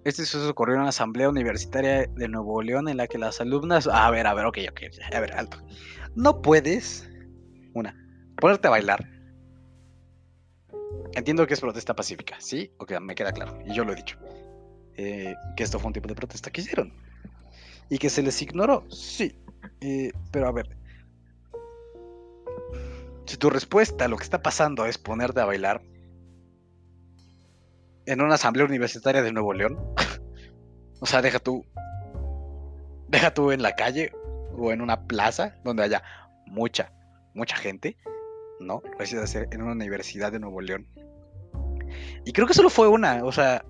Este 0.06 0.26
suceso 0.26 0.50
ocurrió 0.50 0.74
en 0.74 0.82
una 0.82 0.90
asamblea 0.90 1.30
universitaria 1.30 2.08
de 2.08 2.28
Nuevo 2.28 2.64
León 2.64 2.90
en 2.90 2.98
la 2.98 3.06
que 3.06 3.20
las 3.20 3.40
alumnas... 3.42 3.88
A 3.88 4.10
ver, 4.10 4.26
a 4.26 4.34
ver, 4.34 4.48
ok, 4.48 4.58
ok. 4.72 4.82
A 5.14 5.20
ver, 5.20 5.34
alto. 5.34 5.60
No 6.16 6.42
puedes... 6.42 7.08
Una. 7.76 7.96
Ponerte 8.38 8.70
a 8.70 8.72
bailar 8.72 9.17
Entiendo 11.14 11.48
que 11.48 11.54
es 11.54 11.62
protesta 11.62 11.96
pacífica, 11.96 12.36
¿sí? 12.40 12.72
Ok, 12.78 13.00
me 13.00 13.16
queda 13.16 13.32
claro. 13.32 13.60
Y 13.66 13.74
yo 13.74 13.84
lo 13.84 13.94
he 13.94 13.96
dicho. 13.96 14.18
Eh, 14.96 15.36
que 15.56 15.64
esto 15.64 15.80
fue 15.80 15.88
un 15.88 15.94
tipo 15.94 16.08
de 16.08 16.16
protesta 16.16 16.52
que 16.52 16.62
hicieron. 16.62 16.94
Y 17.90 17.98
que 17.98 18.10
se 18.10 18.22
les 18.22 18.42
ignoró, 18.42 18.86
sí. 18.90 19.38
Pero 20.32 20.48
a 20.48 20.52
ver. 20.52 20.78
Si 23.26 23.38
tu 23.38 23.50
respuesta 23.50 24.06
a 24.06 24.08
lo 24.08 24.18
que 24.18 24.24
está 24.24 24.42
pasando 24.42 24.86
es 24.86 24.98
ponerte 24.98 25.42
a 25.42 25.46
bailar 25.46 25.82
en 28.06 28.22
una 28.22 28.36
asamblea 28.36 28.66
universitaria 28.66 29.22
de 29.22 29.34
Nuevo 29.34 29.54
León, 29.54 29.78
o 31.00 31.06
sea, 31.06 31.22
deja 31.22 31.40
tú. 31.40 31.66
Deja 33.10 33.34
tú 33.34 33.52
en 33.52 33.62
la 33.62 33.76
calle 33.76 34.12
o 34.58 34.72
en 34.72 34.82
una 34.82 35.08
plaza 35.08 35.56
donde 35.64 35.84
haya 35.84 36.04
mucha, 36.46 36.92
mucha 37.34 37.56
gente 37.56 37.98
¿no? 38.60 38.82
Lo 38.84 39.06
de 39.06 39.24
hacer 39.24 39.48
en 39.52 39.62
una 39.62 39.74
universidad 39.74 40.32
de 40.32 40.40
Nuevo 40.40 40.62
León. 40.62 40.88
Y 42.26 42.34
creo 42.34 42.48
que 42.48 42.54
solo 42.54 42.70
fue 42.70 42.88
una, 42.88 43.24
o 43.24 43.32
sea, 43.32 43.64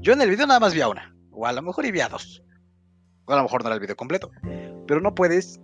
yo 0.00 0.12
en 0.12 0.20
el 0.20 0.30
video 0.30 0.46
nada 0.46 0.60
más 0.60 0.74
vi 0.74 0.80
a 0.80 0.88
una, 0.88 1.14
o 1.30 1.46
a 1.46 1.52
lo 1.52 1.62
mejor 1.62 1.86
y 1.86 1.92
vi 1.92 2.00
a 2.00 2.08
dos, 2.08 2.42
o 3.24 3.32
a 3.32 3.36
lo 3.36 3.42
mejor 3.42 3.62
no 3.62 3.68
era 3.68 3.74
el 3.74 3.80
video 3.80 3.96
completo. 3.96 4.30
pero 4.86 5.00
no 5.00 5.14
puedes 5.14 5.60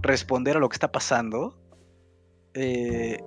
responder 0.00 0.56
a 0.56 0.60
lo 0.60 0.68
que 0.68 0.74
está 0.74 0.92
pasando. 0.92 1.58
Eh, 2.54 3.18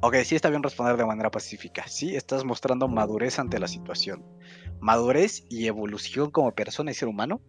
ok, 0.00 0.16
sí 0.24 0.34
está 0.34 0.50
bien 0.50 0.62
responder 0.62 0.96
de 0.96 1.06
manera 1.06 1.30
pacífica. 1.30 1.86
Sí, 1.86 2.16
estás 2.16 2.44
mostrando 2.44 2.88
madurez 2.88 3.38
ante 3.38 3.58
la 3.58 3.68
situación. 3.68 4.24
Madurez 4.80 5.44
y 5.48 5.66
evolución 5.66 6.30
como 6.30 6.52
persona 6.52 6.90
y 6.90 6.94
ser 6.94 7.08
humano. 7.08 7.40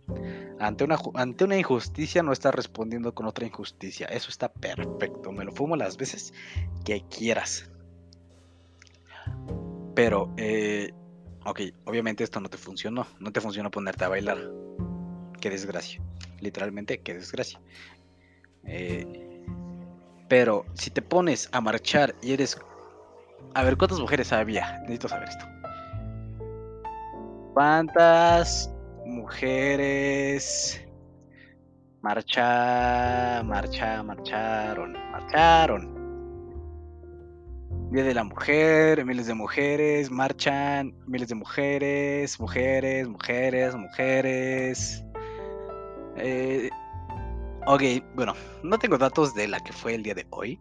Ante 0.59 0.83
una, 0.83 1.57
injusticia 1.57 2.23
no 2.23 2.31
estás 2.31 2.55
respondiendo 2.55 3.13
con 3.13 3.25
otra 3.25 3.45
injusticia. 3.45 4.07
Eso 4.07 4.29
está 4.29 4.51
perfecto. 4.51 5.31
Me 5.31 5.43
lo 5.43 5.51
fumo 5.51 5.75
las 5.75 5.97
veces 5.97 6.33
que 6.85 7.03
quieras. 7.09 7.69
Pero, 9.95 10.33
eh, 10.37 10.93
ok, 11.45 11.61
obviamente 11.85 12.23
esto 12.23 12.39
no 12.39 12.49
te 12.49 12.57
funcionó. 12.57 13.05
No 13.19 13.31
te 13.31 13.41
funcionó 13.41 13.69
ponerte 13.69 14.05
a 14.05 14.09
bailar. 14.09 14.37
Qué 15.41 15.49
desgracia. 15.49 16.01
Literalmente, 16.39 17.01
qué 17.01 17.13
desgracia. 17.13 17.59
Eh, 18.63 19.43
pero 20.27 20.65
si 20.73 20.89
te 20.89 21.01
pones 21.01 21.49
a 21.51 21.61
marchar 21.61 22.15
y 22.21 22.33
eres... 22.33 22.57
A 23.53 23.63
ver, 23.63 23.77
¿cuántas 23.77 23.99
mujeres 23.99 24.33
había? 24.33 24.79
Necesito 24.81 25.07
saber 25.07 25.29
esto. 25.29 25.45
¿Cuántas 27.55 28.69
mujeres 29.05 30.85
marcha, 32.01 33.41
marcha, 33.45 34.03
marcharon, 34.03 34.91
marcharon? 35.13 35.95
Día 37.91 38.03
de 38.03 38.13
la 38.13 38.25
Mujer, 38.25 39.05
miles 39.05 39.27
de 39.27 39.35
mujeres 39.35 40.11
marchan, 40.11 40.93
miles 41.07 41.29
de 41.29 41.35
mujeres, 41.35 42.37
mujeres, 42.41 43.07
mujeres, 43.07 43.73
mujeres. 43.73 45.05
Eh, 46.17 46.69
ok, 47.67 47.81
bueno, 48.15 48.33
no 48.63 48.77
tengo 48.77 48.97
datos 48.97 49.33
de 49.33 49.47
la 49.47 49.61
que 49.61 49.71
fue 49.71 49.95
el 49.95 50.03
día 50.03 50.13
de 50.13 50.27
hoy, 50.31 50.59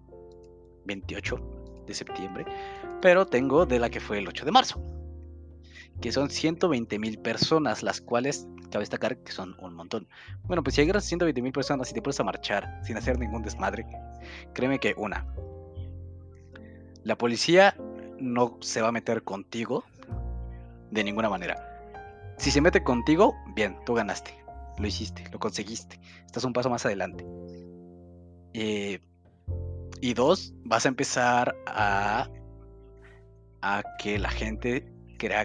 28 0.85 1.41
de 1.89 1.93
septiembre, 1.93 2.45
pero 3.03 3.27
tengo 3.27 3.67
de 3.67 3.81
la 3.81 3.91
que 3.91 3.99
fue 3.99 4.19
el 4.19 4.29
8 4.29 4.45
de 4.45 4.53
marzo, 4.53 4.94
que 6.01 6.13
son 6.13 6.31
120 6.31 6.99
mil 6.99 7.19
personas, 7.19 7.83
las 7.83 8.01
cuales 8.01 8.47
cabe 8.71 8.83
destacar 8.83 9.19
que 9.19 9.33
son 9.33 9.57
un 9.61 9.75
montón. 9.75 10.09
Bueno, 10.45 10.63
pues 10.63 10.75
si 10.75 10.81
hay 10.81 10.91
120 10.91 11.43
mil 11.43 11.53
personas 11.53 11.91
y 11.91 11.95
te 11.95 12.03
pones 12.03 12.19
a 12.21 12.25
marchar 12.25 12.81
sin 12.85 12.97
hacer 12.97 13.19
ningún 13.19 13.43
desmadre, 13.43 13.87
créeme 14.53 14.79
que 14.79 14.95
una, 14.97 15.27
la 17.03 17.17
policía 17.17 17.77
no 18.19 18.59
se 18.61 18.83
va 18.83 18.89
a 18.89 18.93
meter 18.93 19.23
contigo 19.23 19.85
de 20.91 21.05
ninguna 21.05 21.29
manera. 21.29 21.57
Si 22.37 22.51
se 22.51 22.61
mete 22.61 22.83
contigo, 22.83 23.35
bien, 23.55 23.77
tú 23.87 23.95
ganaste 23.95 24.45
lo 24.79 24.87
hiciste, 24.87 25.25
lo 25.31 25.39
conseguiste, 25.39 26.01
estás 26.27 26.45
un 26.45 26.53
paso 26.53 26.71
más 26.71 26.85
adelante. 26.87 27.25
Eh, 28.53 29.01
y 30.01 30.15
dos, 30.15 30.55
vas 30.65 30.85
a 30.85 30.89
empezar 30.89 31.57
a, 31.67 32.29
a 33.63 33.83
que 33.99 34.19
la 34.19 34.31
gente 34.31 34.93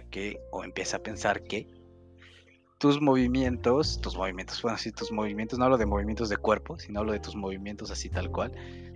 que, 0.10 0.40
o 0.52 0.64
empieza 0.64 0.98
a 0.98 1.04
pensar 1.04 1.44
que 1.44 1.68
tus 2.80 3.02
movimientos, 3.02 4.00
tus 4.02 4.16
movimientos, 4.16 4.62
bueno, 4.62 4.78
sí, 4.78 4.92
tus 4.92 5.12
movimientos, 5.12 5.60
no 5.60 5.66
hablo 5.66 5.78
de 5.78 5.86
movimientos 5.86 6.30
de 6.30 6.38
cuerpo, 6.38 6.80
sino 6.80 7.00
hablo 7.00 7.12
de 7.12 7.20
tus 7.20 7.36
movimientos 7.36 7.92
así 7.92 8.10
tal 8.10 8.32
cual, 8.32 8.54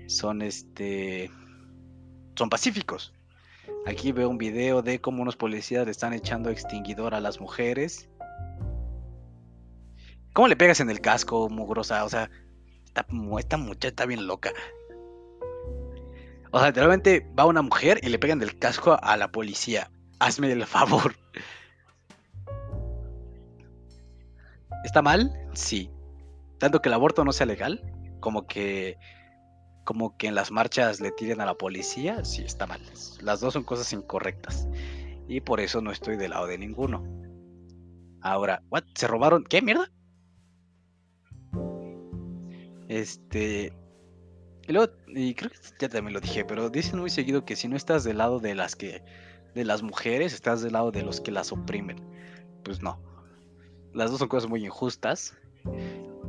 son 0.07 0.41
este, 0.41 1.29
son 2.35 2.49
pacíficos. 2.49 3.13
Aquí 3.85 4.11
veo 4.11 4.29
un 4.29 4.37
video 4.37 4.81
de 4.81 5.01
cómo 5.01 5.21
unos 5.21 5.35
policías 5.35 5.85
le 5.85 5.91
están 5.91 6.13
echando 6.13 6.49
extinguidor 6.49 7.13
a 7.13 7.19
las 7.19 7.41
mujeres 7.41 8.09
¿Cómo 10.33 10.47
le 10.47 10.55
pegas 10.55 10.79
en 10.79 10.89
el 10.89 10.99
casco, 10.99 11.47
mugrosa? 11.47 12.03
O 12.03 12.09
sea, 12.09 12.29
esta, 12.85 13.05
esta 13.37 13.57
muchacha 13.57 13.89
está 13.89 14.05
bien 14.07 14.25
loca. 14.25 14.51
O 16.51 16.57
sea, 16.57 16.69
literalmente 16.69 17.27
va 17.37 17.45
una 17.45 17.61
mujer 17.61 17.99
y 18.01 18.09
le 18.09 18.17
pegan 18.17 18.39
del 18.39 18.57
casco 18.57 18.97
a 18.99 19.15
la 19.15 19.31
policía. 19.31 19.91
Hazme 20.23 20.53
el 20.53 20.65
favor. 20.65 21.13
¿Está 24.85 25.01
mal? 25.01 25.33
Sí. 25.53 25.89
Tanto 26.59 26.81
que 26.81 26.87
el 26.87 26.93
aborto 26.93 27.25
no 27.25 27.33
sea 27.33 27.45
legal, 27.45 27.83
como 28.21 28.47
que 28.47 28.97
como 29.83 30.15
que 30.15 30.27
en 30.27 30.35
las 30.35 30.49
marchas 30.49 31.01
le 31.01 31.11
tiren 31.11 31.41
a 31.41 31.45
la 31.45 31.55
policía, 31.55 32.23
sí 32.23 32.41
está 32.41 32.65
mal. 32.65 32.79
Las 33.21 33.41
dos 33.41 33.51
son 33.51 33.65
cosas 33.65 33.91
incorrectas. 33.91 34.65
Y 35.27 35.41
por 35.41 35.59
eso 35.59 35.81
no 35.81 35.91
estoy 35.91 36.15
del 36.15 36.31
lado 36.31 36.47
de 36.47 36.57
ninguno. 36.57 37.03
Ahora, 38.21 38.63
¿what? 38.69 38.85
¿Se 38.95 39.07
robaron? 39.07 39.43
¿Qué 39.43 39.61
mierda? 39.61 39.91
Este. 42.87 43.73
Y 44.69 44.71
luego, 44.71 44.93
y 45.07 45.35
creo 45.35 45.51
que 45.51 45.57
ya 45.81 45.89
también 45.89 46.13
lo 46.13 46.21
dije, 46.21 46.45
pero 46.45 46.69
dicen 46.69 46.99
muy 46.99 47.09
seguido 47.09 47.43
que 47.43 47.57
si 47.57 47.67
no 47.67 47.75
estás 47.75 48.05
del 48.05 48.19
lado 48.19 48.39
de 48.39 48.55
las 48.55 48.77
que. 48.77 49.03
De 49.53 49.65
las 49.65 49.81
mujeres, 49.81 50.33
estás 50.33 50.61
del 50.61 50.73
lado 50.73 50.91
de 50.91 51.03
los 51.03 51.21
que 51.21 51.31
las 51.31 51.51
oprimen. 51.51 52.01
Pues 52.63 52.81
no. 52.81 52.99
Las 53.93 54.09
dos 54.09 54.19
son 54.19 54.27
cosas 54.27 54.49
muy 54.49 54.65
injustas. 54.65 55.35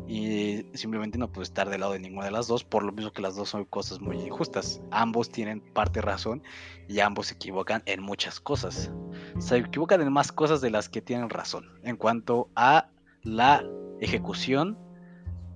Y 0.07 0.67
simplemente 0.75 1.17
no 1.17 1.33
puedo 1.33 1.43
estar 1.43 1.71
del 1.71 1.81
lado 1.81 1.95
de 1.95 1.99
ninguna 1.99 2.27
de 2.27 2.31
las 2.31 2.47
dos, 2.47 2.63
por 2.63 2.83
lo 2.83 2.93
mismo 2.93 3.13
que 3.13 3.23
las 3.23 3.37
dos 3.37 3.49
son 3.49 3.65
cosas 3.65 4.01
muy 4.01 4.21
injustas. 4.21 4.83
Ambos 4.91 5.31
tienen 5.31 5.61
parte 5.61 6.03
razón 6.03 6.43
y 6.89 7.01
ambos 7.01 7.29
se 7.29 7.35
equivocan 7.35 7.83
en 7.87 8.03
muchas 8.03 8.39
cosas. 8.39 8.91
Se 9.39 9.57
equivocan 9.57 10.03
en 10.03 10.13
más 10.13 10.31
cosas 10.31 10.61
de 10.61 10.71
las 10.71 10.89
que 10.89 11.01
tienen 11.01 11.31
razón 11.31 11.71
en 11.85 11.97
cuanto 11.97 12.51
a 12.55 12.91
la 13.23 13.65
ejecución 14.01 14.79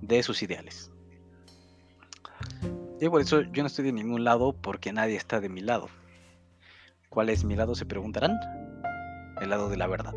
de 0.01 0.23
sus 0.23 0.41
ideales. 0.41 0.91
Y 2.99 3.07
por 3.07 3.21
eso 3.21 3.41
yo 3.41 3.63
no 3.63 3.67
estoy 3.67 3.85
de 3.85 3.93
ningún 3.93 4.23
lado 4.23 4.53
porque 4.53 4.91
nadie 4.91 5.15
está 5.15 5.39
de 5.39 5.49
mi 5.49 5.61
lado. 5.61 5.89
¿Cuál 7.09 7.29
es 7.29 7.43
mi 7.43 7.55
lado? 7.55 7.75
Se 7.75 7.85
preguntarán. 7.85 8.39
El 9.41 9.49
lado 9.49 9.69
de 9.69 9.77
la 9.77 9.87
verdad. 9.87 10.13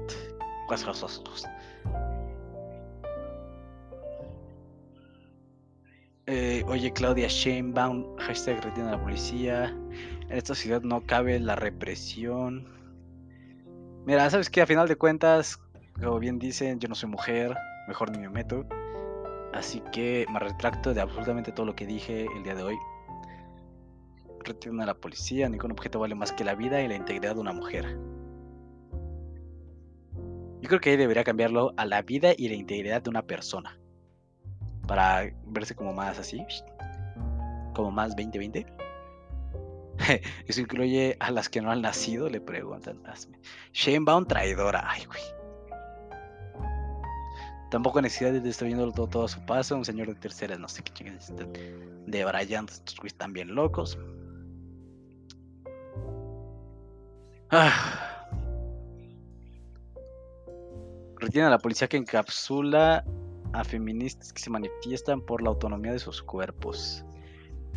Eh, 6.27 6.63
oye, 6.67 6.93
Claudia 6.93 7.29
Sheinbaum, 7.29 8.17
hashtag 8.19 8.63
retiene 8.63 8.91
a 8.91 8.93
la 8.93 9.03
policía. 9.03 9.77
En 10.29 10.33
esta 10.33 10.55
ciudad 10.55 10.83
no 10.83 11.01
cabe 11.05 11.39
la 11.41 11.57
represión. 11.57 12.69
Mira, 14.07 14.29
sabes 14.31 14.49
que 14.49 14.63
a 14.63 14.67
final 14.67 14.89
de 14.89 14.97
cuentas, 14.97 15.59
como 16.01 16.19
bien 16.19 16.39
dicen, 16.39 16.79
yo 16.79 16.89
no 16.89 16.95
soy 16.95 17.11
mujer, 17.11 17.57
mejor 17.89 18.11
ni 18.11 18.19
me 18.19 18.29
meto. 18.29 18.65
Así 19.53 19.83
que 19.93 20.27
me 20.33 20.39
retracto 20.39 20.95
de 20.95 21.01
absolutamente 21.01 21.53
todo 21.53 21.67
lo 21.67 21.75
que 21.75 21.87
dije 21.87 22.27
el 22.37 22.43
día 22.43 22.55
de 22.55 22.63
hoy. 22.63 22.77
Retienen 24.45 24.81
a 24.83 24.87
la 24.87 24.95
policía, 24.95 25.49
ningún 25.49 25.73
objeto 25.73 26.01
vale 26.01 26.15
más 26.15 26.33
que 26.33 26.45
la 26.45 26.55
vida 26.55 26.83
y 26.83 26.89
la 26.89 26.97
integridad 26.97 27.35
de 27.35 27.41
una 27.41 27.53
mujer. 27.53 27.97
Yo 30.61 30.69
creo 30.69 30.81
que 30.81 30.91
ahí 30.91 30.97
debería 30.97 31.25
cambiarlo 31.25 31.75
a 31.77 31.85
la 31.85 32.03
vida 32.03 32.33
y 32.37 32.49
la 32.49 32.55
integridad 32.55 33.03
de 33.03 33.11
una 33.11 33.23
persona. 33.23 33.79
Para 34.87 35.33
verse 35.47 35.75
como 35.75 35.93
más 35.93 36.19
así. 36.19 36.45
Como 37.75 37.91
más 37.91 38.11
2020. 38.17 38.67
Eso 40.47 40.61
incluye 40.61 41.17
a 41.21 41.31
las 41.31 41.49
que 41.49 41.61
no 41.61 41.71
han 41.71 41.83
nacido, 41.83 42.29
le 42.29 42.41
preguntan. 42.41 43.03
Shanebaum 43.73 44.27
traidora. 44.27 44.85
Ay, 44.87 45.05
güey. 45.07 45.23
Tampoco 47.71 48.03
necesidad 48.03 48.33
de 48.33 48.67
viendo 48.67 48.93
todo, 48.93 49.07
todo, 49.07 49.25
a 49.25 49.29
su 49.29 49.45
paso. 49.47 49.77
Un 49.77 49.85
señor 49.85 50.09
de 50.09 50.15
tercera, 50.15 50.57
no 50.59 50.69
sé 50.69 50.83
qué 50.83 50.93
chingados. 50.93 51.33
De 52.07 52.25
Brian, 52.25 52.67
estos 52.67 52.97
güeyes 52.97 53.15
están 53.15 53.33
bien 53.33 53.55
locos. 53.55 53.99
Ah. 57.53 58.29
Retiene 61.19 61.47
a 61.47 61.51
la 61.51 61.59
policía 61.59 61.87
que 61.87 61.99
encapsula 61.99 63.05
a 63.53 63.65
feministas 63.65 64.33
que 64.33 64.43
se 64.43 64.51
manifiestan 64.51 65.21
por 65.21 65.43
la 65.43 65.51
autonomía 65.51 65.93
de 65.93 65.99
sus 65.99 66.23
cuerpos. 66.23 67.05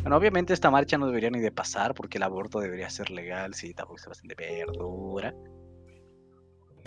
Bueno, 0.00 0.16
obviamente 0.16 0.54
esta 0.54 0.70
marcha 0.70 0.96
no 0.96 1.06
debería 1.06 1.30
ni 1.30 1.40
de 1.40 1.52
pasar 1.52 1.94
porque 1.94 2.18
el 2.18 2.24
aborto 2.24 2.58
debería 2.58 2.88
ser 2.88 3.10
legal, 3.10 3.54
sí, 3.54 3.74
tampoco 3.74 3.98
es 3.98 4.06
bastante 4.06 4.34
verdura. 4.34 5.34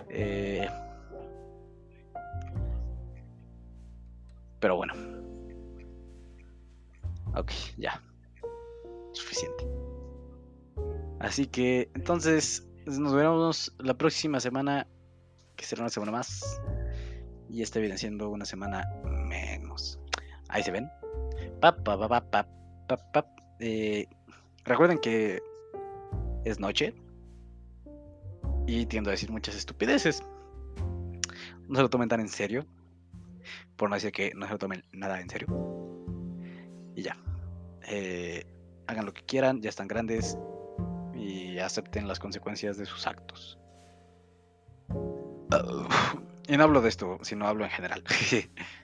Eh, 0.09 0.67
Pero 4.59 4.75
bueno. 4.75 4.93
Ok, 7.35 7.51
ya. 7.77 8.01
Suficiente. 9.13 9.67
Así 11.19 11.47
que 11.47 11.89
entonces 11.95 12.68
nos 12.85 13.13
veremos 13.13 13.73
la 13.79 13.93
próxima 13.93 14.39
semana, 14.39 14.87
que 15.55 15.65
será 15.65 15.81
una 15.81 15.89
semana 15.89 16.11
más. 16.11 16.61
Y 17.49 17.61
esta 17.61 17.79
viene 17.79 17.97
siendo 17.97 18.29
una 18.29 18.45
semana 18.45 18.87
menos. 19.05 19.99
Ahí 20.49 20.63
se 20.63 20.71
ven. 20.71 20.89
Eh, 23.59 24.07
recuerden 24.63 24.99
que 24.99 25.41
es 26.45 26.59
noche. 26.59 26.93
Y 28.67 28.85
tiendo 28.85 29.09
a 29.09 29.11
decir 29.11 29.31
muchas 29.31 29.55
estupideces. 29.55 30.23
No 31.67 31.75
se 31.75 31.81
lo 31.81 31.89
tomen 31.89 32.09
tan 32.09 32.19
en 32.19 32.29
serio. 32.29 32.65
por 33.75 33.89
no 33.89 33.95
decir 33.95 34.11
que 34.11 34.33
no 34.35 34.45
se 34.45 34.53
lo 34.53 34.59
tomen 34.59 34.83
nada 34.91 35.19
en 35.21 35.29
serio. 35.29 35.47
Y 36.95 37.01
ya. 37.01 37.17
Eh, 37.87 38.45
hagan 38.87 39.05
lo 39.05 39.13
que 39.13 39.23
quieran, 39.23 39.61
ya 39.61 39.69
están 39.69 39.87
grandes 39.87 40.37
y 41.29 41.59
acepten 41.59 42.07
las 42.07 42.19
consecuencias 42.19 42.77
de 42.77 42.85
sus 42.85 43.05
actos. 43.07 43.59
y 46.47 46.57
no 46.57 46.63
hablo 46.63 46.81
de 46.81 46.89
esto, 46.89 47.19
sino 47.21 47.47
hablo 47.47 47.63
en 47.65 47.71
general. 47.71 48.03